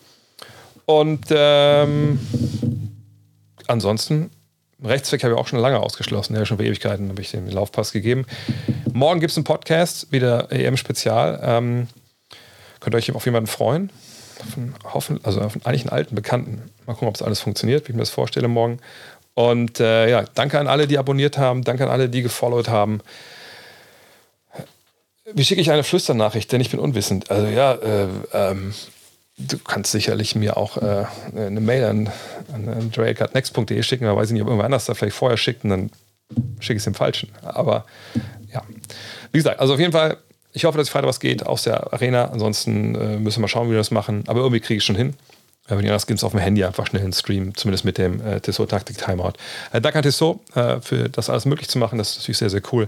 [0.85, 2.19] und ähm,
[3.67, 4.31] ansonsten,
[4.83, 6.35] Rechtsweg habe ich auch schon lange ausgeschlossen.
[6.35, 8.25] Ja, schon für Ewigkeiten habe ich den Laufpass gegeben.
[8.91, 11.39] Morgen gibt es einen Podcast, wieder EM-Spezial.
[11.43, 11.87] Ähm,
[12.79, 13.89] könnt ihr euch auf jemanden freuen.
[14.39, 16.69] Auf einen, hoffen, also auf eigentlich einen alten Bekannten.
[16.85, 18.79] Mal gucken, ob es alles funktioniert, wie ich mir das vorstelle morgen.
[19.33, 21.63] Und äh, ja, danke an alle, die abonniert haben.
[21.63, 23.01] Danke an alle, die gefollowt haben.
[25.33, 26.51] Wie schicke ich eine Flüsternachricht?
[26.51, 27.31] Denn ich bin unwissend.
[27.31, 28.73] Also ja, äh, ähm,
[29.37, 31.05] du kannst sicherlich mir auch äh,
[31.35, 32.09] eine Mail an,
[32.53, 35.69] an drake.next.de schicken, aber weiß ich nicht, ob irgendwer anders da vielleicht vorher schickt und
[35.71, 35.91] dann
[36.59, 37.29] schicke ich es dem Falschen.
[37.43, 37.85] Aber
[38.53, 38.63] ja,
[39.31, 40.17] wie gesagt, also auf jeden Fall,
[40.53, 42.25] ich hoffe, dass Freitag was geht aus der Arena.
[42.25, 44.23] Ansonsten äh, müssen wir mal schauen, wie wir das machen.
[44.27, 45.13] Aber irgendwie kriege ich schon hin.
[45.67, 48.39] Wenn ihr das gibt, auf dem Handy einfach schnell einen Stream, zumindest mit dem äh,
[48.39, 49.33] Tissot Taktik Timeout.
[49.73, 51.97] Äh, danke an Tissot äh, für das alles möglich zu machen.
[51.97, 52.87] Das ist natürlich sehr, sehr cool.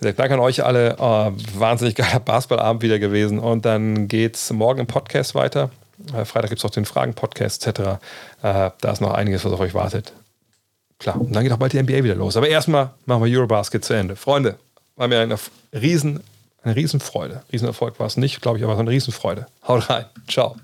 [0.00, 0.96] Danke an euch alle.
[0.98, 3.38] Oh, wahnsinnig geiler Basketballabend wieder gewesen.
[3.38, 5.70] Und dann geht es morgen im Podcast weiter.
[6.14, 7.80] Äh, Freitag gibt es auch den Fragen-Podcast etc.
[8.42, 10.12] Äh, da ist noch einiges, was auf euch wartet.
[10.98, 12.36] Klar, und dann geht auch bald die NBA wieder los.
[12.36, 14.16] Aber erstmal machen wir Eurobasket zu Ende.
[14.16, 14.56] Freunde,
[14.96, 15.36] war mir eine
[15.72, 16.20] riesen,
[16.62, 17.42] eine Riesenfreude.
[17.52, 19.46] Riesenerfolg war es nicht, glaube ich, aber es war eine Riesenfreude.
[19.66, 20.04] Haut rein.
[20.28, 20.56] Ciao.